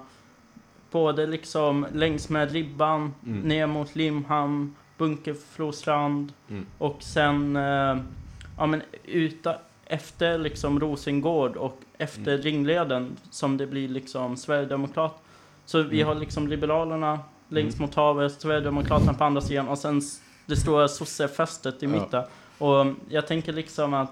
både 0.91 1.27
liksom 1.27 1.87
längs 1.93 2.29
med 2.29 2.53
ribban, 2.53 3.15
Mm. 3.27 3.41
ner 3.41 3.67
mot 3.67 3.95
Limhamn, 3.97 4.75
Bunkeflostrand, 4.99 6.33
Mm. 6.49 6.67
och 6.79 7.03
sen, 7.03 7.57
eh, 7.57 7.97
ja 8.59 8.67
men 8.67 8.83
uta, 9.05 9.57
efter 9.93 10.39
liksom 10.39 10.81
Rosengård 10.81 11.57
och 11.57 11.79
efter 11.99 12.33
Mm. 12.33 12.43
ringleden 12.43 13.17
som 13.31 13.57
det 13.57 13.67
blir 13.67 13.89
liksom 13.89 14.37
Sverigedemokrat. 14.37 15.23
Så 15.65 15.83
vi 15.83 15.97
Mm. 16.01 16.09
har 16.09 16.15
liksom 16.15 16.49
Liberalerna 16.49 17.19
längst 17.49 17.79
Mm. 17.79 17.87
mot 17.89 17.95
havet, 17.95 18.33
Sverigedemokraterna 18.41 19.15
på 19.15 19.25
andra 19.25 19.41
sidan 19.41 19.69
och 19.69 19.79
sen 19.79 20.01
det 20.47 20.57
stora 20.57 20.89
sossefästet 20.89 21.83
i 21.83 21.87
Ja. 21.87 21.93
mitten. 21.93 22.25
Och 22.59 22.87
jag 23.09 23.27
tänker 23.27 23.53
liksom 23.53 23.95
att 23.95 24.11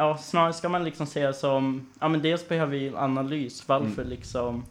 Ja, 0.00 0.16
snarare 0.18 0.52
ska 0.52 0.68
man 0.68 0.84
liksom 0.84 1.06
se 1.06 1.32
som, 1.32 1.86
ja 2.00 2.08
men 2.08 2.22
dels 2.22 2.48
behöver 2.48 2.72
vi 2.78 2.88
en 2.88 2.96
analys, 2.96 3.68
varför 3.68 4.02
Mm. 4.02 4.08
liksom 4.08 4.64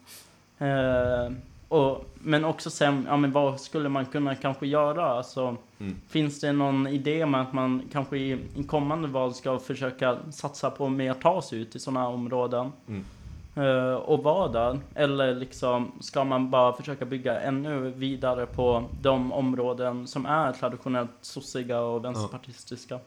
eh, 0.59 1.31
och, 1.67 2.05
Men 2.13 2.45
också 2.45 2.69
sen, 2.69 3.05
ja 3.09 3.17
men 3.17 3.31
vad 3.31 3.61
skulle 3.61 3.89
man 3.89 4.05
kunna 4.05 4.35
kanske 4.35 4.67
göra? 4.67 5.05
Alltså, 5.05 5.57
Mm. 5.79 5.95
Finns 6.07 6.39
det 6.39 6.51
någon 6.51 6.87
idé 6.87 7.23
om 7.23 7.35
att 7.35 7.53
man 7.53 7.81
kanske 7.91 8.17
i, 8.17 8.39
i 8.55 8.63
kommande 8.63 9.07
val 9.07 9.33
ska 9.33 9.59
försöka 9.59 10.17
satsa 10.31 10.69
på 10.71 10.89
mer 10.89 11.13
ta 11.13 11.41
sig 11.41 11.59
ut 11.59 11.75
i 11.75 11.79
sådana 11.79 12.07
områden? 12.07 12.71
Mm. 12.87 13.03
eh, 13.55 13.93
och 13.93 14.23
vara 14.23 14.47
där? 14.51 14.79
Eller 14.95 15.35
liksom 15.35 15.91
ska 15.99 16.23
man 16.23 16.49
bara 16.49 16.73
försöka 16.73 17.05
bygga 17.05 17.39
ännu 17.39 17.89
vidare 17.91 18.45
på 18.45 18.83
de 19.01 19.33
områden 19.33 20.07
som 20.07 20.25
är 20.25 20.51
traditionellt 20.53 21.11
sossiga 21.21 21.81
och 21.81 22.05
vänsterpartistiska? 22.05 22.99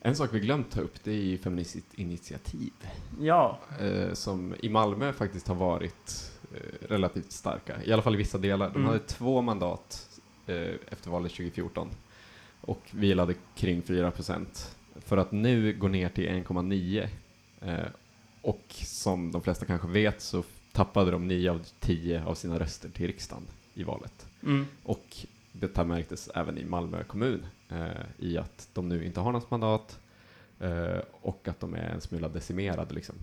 En 0.00 0.16
sak 0.16 0.30
vi 0.32 0.40
glömt 0.40 0.70
ta 0.70 0.80
upp, 0.80 1.04
det 1.04 1.10
är 1.10 1.14
ju 1.24 1.38
Feministiskt 1.38 1.94
initiativ. 1.94 2.72
Ja, 3.20 3.58
Eh, 3.80 4.12
som 4.12 4.54
i 4.60 4.68
Malmö 4.68 5.12
faktiskt 5.12 5.48
har 5.48 5.54
varit 5.54 6.32
relativt 6.80 7.32
starka, 7.32 7.82
i 7.84 7.92
alla 7.92 8.02
fall 8.02 8.14
i 8.14 8.18
vissa 8.18 8.38
delar. 8.38 8.66
De 8.70 8.76
Mm. 8.76 8.86
hade 8.86 8.98
två 8.98 9.40
mandat 9.42 10.08
eh, 10.46 10.74
efter 10.90 11.10
valet 11.10 11.32
2014 11.32 11.88
och 12.60 12.82
vilade 12.90 13.34
kring 13.54 13.82
4 13.82 14.10
procent. 14.10 14.76
För 14.96 15.16
att 15.16 15.32
nu 15.32 15.72
gå 15.78 15.88
ner 15.88 16.08
till 16.08 16.28
1,9 16.28 17.08
eh, 17.60 17.76
och 18.42 18.64
som 18.70 19.32
de 19.32 19.42
flesta 19.42 19.66
kanske 19.66 19.88
vet 19.88 20.20
så 20.22 20.42
tappade 20.72 21.10
de 21.10 21.28
9 21.28 21.50
av 21.50 21.66
10 21.80 22.24
av 22.24 22.34
sina 22.34 22.58
röster 22.58 22.88
till 22.88 23.06
riksdagen 23.06 23.44
i 23.74 23.82
valet. 23.82 24.26
mm, 24.42 24.66
Och 24.82 25.16
detta 25.52 25.84
märktes 25.84 26.30
även 26.34 26.58
i 26.58 26.64
Malmö 26.64 27.04
kommun 27.04 27.46
eh, 27.68 27.86
i 28.18 28.38
att 28.38 28.68
de 28.72 28.88
nu 28.88 29.04
inte 29.04 29.20
har 29.20 29.32
något 29.32 29.50
mandat 29.50 29.98
eh, 30.60 30.98
och 31.12 31.48
att 31.48 31.60
de 31.60 31.74
är 31.74 31.88
en 31.90 32.00
smula 32.00 32.28
decimerade. 32.28 32.94
Liksom. 32.94 33.14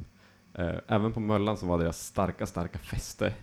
Eh, 0.53 0.75
även 0.87 1.13
på 1.13 1.19
Möllan 1.19 1.57
som 1.57 1.67
var 1.67 1.77
deras 1.77 2.05
starka, 2.05 2.45
starka 2.45 2.79
fäste, 2.79 3.33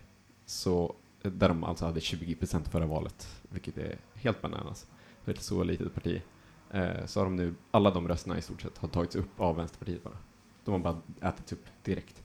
så, 0.47 0.95
eh, 1.23 1.33
där 1.33 1.49
de 1.49 1.65
alltså 1.65 1.85
hade 1.85 2.01
20 2.01 2.35
procent 2.35 2.69
förra 2.69 2.87
valet, 2.87 3.43
vilket 3.43 3.79
är 3.79 3.99
helt 4.15 4.43
bananas 4.43 4.87
för 5.25 5.33
ett 5.33 5.43
så 5.43 5.65
litet 5.65 5.95
parti, 5.95 6.23
eh, 6.71 7.07
så 7.07 7.21
har 7.21 7.25
de 7.25 7.37
nu, 7.37 7.55
alla 7.71 7.91
de 7.91 8.09
rösterna 8.09 8.39
i 8.39 8.43
stort 8.43 8.63
sett 8.63 8.79
har 8.79 8.89
tagits 8.89 9.17
upp 9.17 9.41
av 9.41 9.57
Vänsterpartiet 9.57 10.05
bara. 10.05 10.19
De 10.65 10.71
har 10.73 10.79
bara 10.79 11.29
ätits 11.29 11.53
upp 11.53 11.65
direkt. 11.83 12.23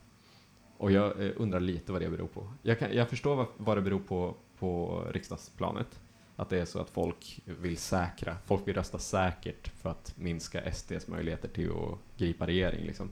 Och 0.78 0.92
jag 0.92 1.24
eh, 1.24 1.32
undrar 1.36 1.60
lite 1.60 1.92
vad 1.92 2.00
det 2.00 2.10
beror 2.10 2.28
på. 2.28 2.52
Jag, 2.62 2.78
kan, 2.78 2.94
jag 2.94 3.08
förstår 3.08 3.36
vad, 3.36 3.46
vad 3.56 3.76
det 3.76 3.82
beror 3.82 4.00
på 4.00 4.34
på 4.58 5.04
riksdagsplanet. 5.10 6.00
Att 6.36 6.48
det 6.48 6.58
är 6.58 6.64
så 6.64 6.78
att 6.80 6.90
folk 6.90 7.40
vill 7.44 7.76
säkra, 7.76 8.36
folk 8.46 8.68
vill 8.68 8.74
rösta 8.74 8.98
säkert 8.98 9.68
för 9.68 9.90
att 9.90 10.14
minska 10.16 10.72
SDs 10.72 11.08
möjligheter 11.08 11.48
till 11.48 11.70
att 11.70 12.18
gripa 12.18 12.46
regering. 12.46 12.86
Liksom. 12.86 13.08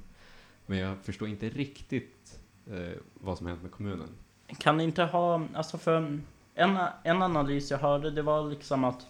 Men 0.66 0.78
jag 0.78 0.96
förstår 1.02 1.28
inte 1.28 1.48
riktigt 1.48 2.38
eh, 2.70 2.98
vad 3.14 3.38
som 3.38 3.46
hänt 3.46 3.62
med 3.62 3.70
kommunen. 3.70 4.08
kan 4.58 4.80
inte 4.80 5.02
ha, 5.02 5.42
alltså 5.54 5.78
för 5.78 6.20
en, 6.54 6.78
en 7.02 7.22
analys 7.22 7.70
jag 7.70 7.78
hörde 7.78 8.10
det 8.10 8.22
var 8.22 8.50
liksom 8.50 8.84
att, 8.84 9.06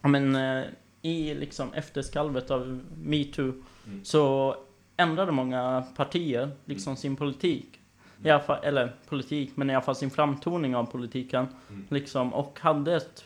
ja 0.00 0.08
men 0.08 0.34
eh, 0.34 0.64
i 1.02 1.34
liksom 1.34 1.72
efterskalvet 1.72 2.50
av 2.50 2.80
metoo 2.96 3.52
Mm. 3.86 4.04
så 4.04 4.56
ändrade 4.96 5.32
många 5.32 5.84
partier 5.96 6.50
liksom 6.64 6.96
sin 6.96 7.16
politik. 7.16 7.80
I 8.24 8.30
alla 8.30 8.42
fall, 8.42 8.64
eller 8.64 8.92
politik, 9.08 9.50
men 9.54 9.70
i 9.70 9.74
alla 9.74 9.84
fall 9.84 9.96
sin 9.96 10.10
framtoning 10.10 10.76
av 10.76 10.84
politiken. 10.84 11.46
Mm. 11.68 11.86
Liksom, 11.88 12.34
och 12.34 12.58
hade 12.60 12.96
ett 12.96 13.24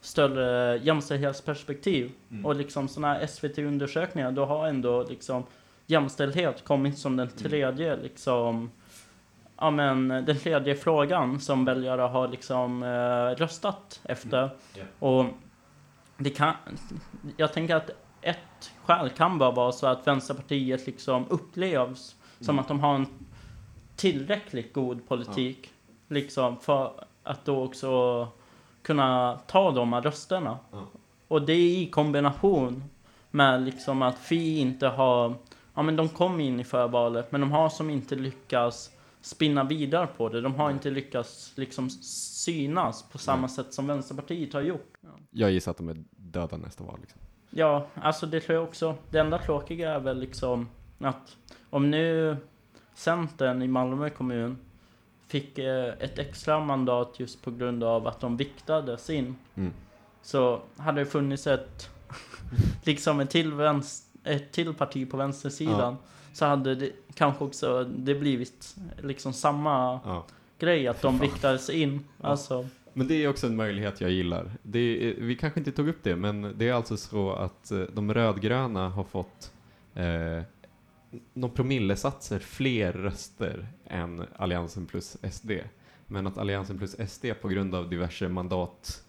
större 0.00 0.76
jämställdhetsperspektiv. 0.78 2.12
Mm. 2.30 2.46
Och 2.46 2.56
liksom 2.56 2.88
sådana 2.88 3.14
här 3.14 3.26
SVT-undersökningar, 3.26 4.32
då 4.32 4.44
har 4.44 4.68
ändå 4.68 5.02
liksom 5.02 5.44
jämställdhet 5.86 6.64
kommit 6.64 6.98
som 6.98 7.16
den 7.16 7.28
tredje 7.28 7.96
liksom 7.96 8.70
Ja 9.58 9.70
men 9.70 10.08
den 10.08 10.38
tredje 10.38 10.74
frågan 10.74 11.40
som 11.40 11.64
väljare 11.64 12.00
har 12.02 12.28
liksom 12.28 12.82
eh, 12.82 13.36
röstat 13.40 14.00
efter. 14.04 14.50
Ja. 14.74 14.84
Och 14.98 15.26
det 16.16 16.30
kan, 16.30 16.54
jag 17.36 17.52
tänker 17.52 17.76
att 17.76 17.90
ett 18.20 18.72
skäl 18.84 19.10
kan 19.10 19.38
bara 19.38 19.50
vara 19.50 19.72
så 19.72 19.86
att 19.86 20.06
Vänsterpartiet 20.06 20.86
liksom 20.86 21.24
upplevs 21.28 22.16
som 22.40 22.54
Mm. 22.54 22.58
att 22.58 22.68
de 22.68 22.80
har 22.80 22.94
en 22.94 23.06
tillräckligt 23.96 24.72
god 24.72 25.08
politik. 25.08 25.72
Liksom 26.08 26.56
för 26.56 26.92
att 27.22 27.44
då 27.44 27.64
också 27.64 28.28
kunna 28.82 29.38
ta 29.46 29.70
de 29.70 29.92
här 29.92 30.02
rösterna. 30.02 30.58
Ja. 30.72 30.78
Och 31.28 31.42
det 31.42 31.52
är 31.52 31.78
i 31.78 31.86
kombination 31.90 32.84
med 33.30 33.62
liksom 33.62 34.02
att 34.02 34.18
Fi 34.18 34.58
inte 34.58 34.88
har, 34.88 35.34
ja 35.76 35.82
men 35.82 35.96
de 35.96 36.08
kom 36.08 36.40
in 36.40 36.60
i 36.60 36.64
förvalet 36.64 37.32
men 37.32 37.40
de 37.40 37.52
har 37.52 37.68
som 37.68 37.90
inte 37.90 38.14
lyckats 38.14 38.90
spinna 39.20 39.64
vidare 39.64 40.06
på 40.06 40.28
det. 40.28 40.40
De 40.40 40.54
har 40.54 40.70
inte 40.70 40.90
lyckats 40.90 41.52
liksom 41.56 41.90
synas 41.90 43.02
på 43.02 43.18
samma 43.18 43.40
Nej. 43.40 43.50
sätt 43.50 43.74
som 43.74 43.86
Vänsterpartiet 43.86 44.52
har 44.52 44.60
gjort. 44.60 44.92
Jag 45.30 45.50
gissar 45.50 45.70
att 45.70 45.76
de 45.76 45.88
är 45.88 46.04
döda 46.10 46.56
nästa 46.56 46.84
val. 46.84 46.98
Liksom. 47.00 47.20
Ja, 47.50 47.86
alltså 47.94 48.26
det 48.26 48.40
tror 48.40 48.54
jag 48.54 48.64
också. 48.64 48.94
Det 49.10 49.18
enda 49.18 49.38
tråkiga 49.38 49.92
är 49.94 50.00
väl 50.00 50.20
liksom 50.20 50.68
att 50.98 51.36
om 51.70 51.90
nu 51.90 52.36
Centern 52.94 53.62
i 53.62 53.68
Malmö 53.68 54.10
kommun 54.10 54.58
fick 55.28 55.58
eh, 55.58 55.92
ett 55.98 56.18
extra 56.18 56.60
mandat 56.60 57.20
just 57.20 57.42
på 57.42 57.50
grund 57.50 57.84
av 57.84 58.06
att 58.06 58.20
de 58.20 58.36
viktades 58.36 59.10
in 59.10 59.36
Mm. 59.54 59.72
så 60.22 60.60
hade 60.76 61.00
det 61.00 61.06
funnits 61.06 61.46
ett 61.46 61.90
liksom 62.84 63.20
ett 63.20 63.30
till, 63.30 63.52
vänster, 63.52 64.05
ett 64.26 64.52
till 64.52 64.74
parti 64.74 65.10
på 65.10 65.16
vänstersidan 65.16 65.96
så 66.32 66.46
hade 66.46 66.74
det 66.74 66.92
kanske 67.14 67.44
också 67.44 67.84
det 67.84 68.14
blivit 68.14 68.76
liksom 69.02 69.32
samma 69.32 70.00
Ja. 70.04 70.26
grej 70.58 70.88
att 70.88 71.02
de 71.02 71.18
viktades 71.18 71.70
in. 71.70 72.04
Ja. 72.20 72.28
Alltså, 72.28 72.66
Men 72.92 73.08
det 73.08 73.14
är 73.24 73.28
också 73.28 73.46
en 73.46 73.56
möjlighet 73.56 74.00
jag 74.00 74.10
gillar. 74.10 74.44
Är, 74.72 75.14
vi 75.20 75.36
kanske 75.36 75.60
inte 75.60 75.72
tog 75.72 75.88
upp 75.88 76.02
det, 76.02 76.16
men 76.16 76.54
det 76.58 76.68
är 76.68 76.72
alltså 76.72 76.96
så 76.96 77.32
att 77.32 77.70
eh, 77.70 77.78
de 77.80 78.14
rödgröna 78.14 78.88
har 78.88 79.04
fått 79.04 79.52
eh, 79.94 80.42
någon 81.34 81.50
promillesatser 81.50 82.38
fler 82.38 82.92
röster 82.92 83.66
än 83.86 84.24
Alliansen 84.36 84.86
plus 84.86 85.16
SD. 85.32 85.50
Men 86.06 86.26
att 86.26 86.38
Alliansen 86.38 86.78
plus 86.78 86.96
SD 87.10 87.24
på 87.42 87.48
grund 87.48 87.74
av 87.74 87.88
diverse 87.88 88.28
mandat 88.28 89.04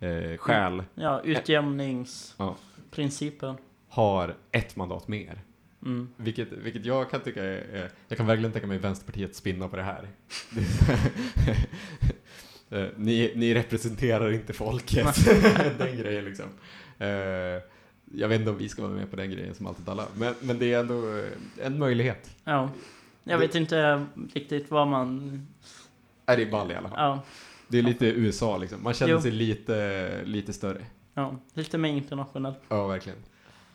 eh, 0.00 0.36
skäl 0.38 0.82
ja, 0.94 1.20
utjämningsprincipen. 1.24 3.54
Har 3.88 4.34
ett 4.52 4.76
mandat 4.76 5.08
mer. 5.08 5.40
Mm. 5.84 6.08
Vilket, 6.16 6.52
vilket 6.52 6.84
jag 6.84 7.10
kan 7.10 7.20
tycka 7.20 7.44
är, 7.44 7.90
jag 8.08 8.18
kan 8.18 8.26
verkligen 8.26 8.52
tänka 8.52 8.66
mig 8.66 8.78
Vänsterpartiet 8.78 9.36
spinna 9.36 9.68
på 9.68 9.76
det 9.76 9.82
här. 9.82 10.08
Eh, 12.70 12.86
ni, 12.96 13.32
ni 13.36 13.54
representerar 13.54 14.32
inte 14.32 14.52
folket. 14.52 15.06
den 15.78 15.96
grejen 15.96 16.24
liksom. 16.24 16.44
Eh, 16.98 17.08
jag 18.14 18.28
vet 18.28 18.38
inte 18.40 18.50
om 18.50 18.58
vi 18.58 18.68
ska 18.68 18.82
vara 18.82 18.92
med 18.92 19.10
på 19.10 19.16
den 19.16 19.30
grejen 19.30 19.54
som 19.54 19.66
alltid 19.66 19.88
alla. 19.88 20.06
Men, 20.16 20.34
men 20.40 20.58
det 20.58 20.72
är 20.72 20.80
ändå 20.80 21.18
eh, 21.18 21.66
en 21.66 21.78
möjlighet. 21.78 22.30
Ja. 22.44 22.70
Jag 23.24 23.38
vet 23.38 23.54
inte 23.54 24.06
riktigt 24.34 24.70
vad 24.70 24.88
man... 24.88 25.46
Är 26.26 26.36
det 26.36 26.42
är 26.42 26.50
ball 26.50 26.72
i 26.72 26.74
alla 26.74 26.88
fall. 26.88 26.98
Ja, 26.98 27.22
Det 27.68 27.78
är 27.78 27.82
lite 27.82 28.06
USA 28.06 28.56
liksom. 28.58 28.82
Man 28.82 28.94
känner 28.94 29.12
Jo. 29.12 29.20
sig 29.20 29.30
lite, 29.30 30.20
lite 30.24 30.52
större. 30.52 30.84
ja 31.14 31.36
lite 31.54 31.78
mer 31.78 31.90
internationellt. 31.90 32.58
Ja, 32.68 32.86
verkligen. 32.86 33.18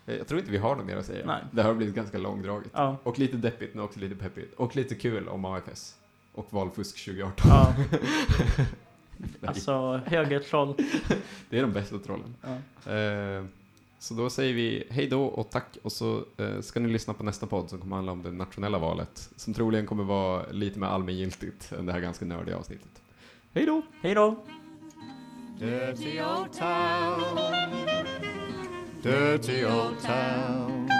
Eh, 0.06 0.16
Jag 0.16 0.28
tror 0.28 0.39
inte 0.39 0.52
vi 0.52 0.58
har 0.58 0.76
något 0.76 0.86
mer 0.86 0.97
att 0.97 1.06
säga. 1.06 1.26
Nej. 1.26 1.43
Det 1.52 1.62
här 1.62 1.70
har 1.70 1.76
blivit 1.76 1.95
ganska 1.95 2.18
långdraget. 2.18 2.72
Ja, 2.74 2.97
Och 3.04 3.20
lite 3.20 3.38
deppigt, 3.38 3.74
men 3.76 3.84
också 3.84 3.99
lite 3.99 4.16
peppigt. 4.16 4.54
Och 4.54 4.76
lite 4.76 4.95
kul 4.95 5.28
om 5.28 5.45
AFS. 5.45 5.95
Och 6.34 6.47
valfusk 6.49 7.06
2018. 7.06 7.49
ja. 7.49 7.74
Alltså 9.45 10.02
högertroll. 10.06 10.76
Det 11.49 11.58
är 11.58 11.62
de 11.62 11.72
bästa 11.74 11.97
trollen. 11.99 12.36
Ja. 12.41 12.91
Eh, 12.93 13.43
så 13.99 14.14
då 14.14 14.30
säger 14.30 14.54
vi 14.54 14.84
hej 14.89 15.08
då 15.08 15.24
och 15.26 15.49
tack 15.49 15.78
och 15.84 15.91
så 15.91 16.24
eh, 16.38 16.62
ska 16.62 16.80
ni 16.80 16.89
lyssna 16.89 17.14
på 17.14 17.24
nästa 17.24 17.47
podd 17.47 17.70
som 17.70 17.80
kommer 17.80 17.95
handla 17.95 18.12
om 18.12 18.24
det 18.24 18.32
nationella 18.32 18.78
valet. 18.78 19.30
Som 19.36 19.54
troligen 19.54 19.86
kommer 19.86 20.04
vara 20.04 20.45
lite 20.52 20.80
mer 20.80 20.88
allmängiltigt 20.88 21.72
än 21.72 21.86
det 21.86 21.91
här 21.93 21.99
ganska 21.99 22.26
nördiga 22.26 22.58
avsnittet. 22.58 23.02
Hej 23.54 23.66
då! 23.66 23.82
Hej 24.02 24.14
då! 24.16 24.43
Dirty 25.60 26.22
old 26.22 26.54
town. 26.54 27.91
Dirty 29.02 29.64
old 29.64 29.99
town. 29.99 30.91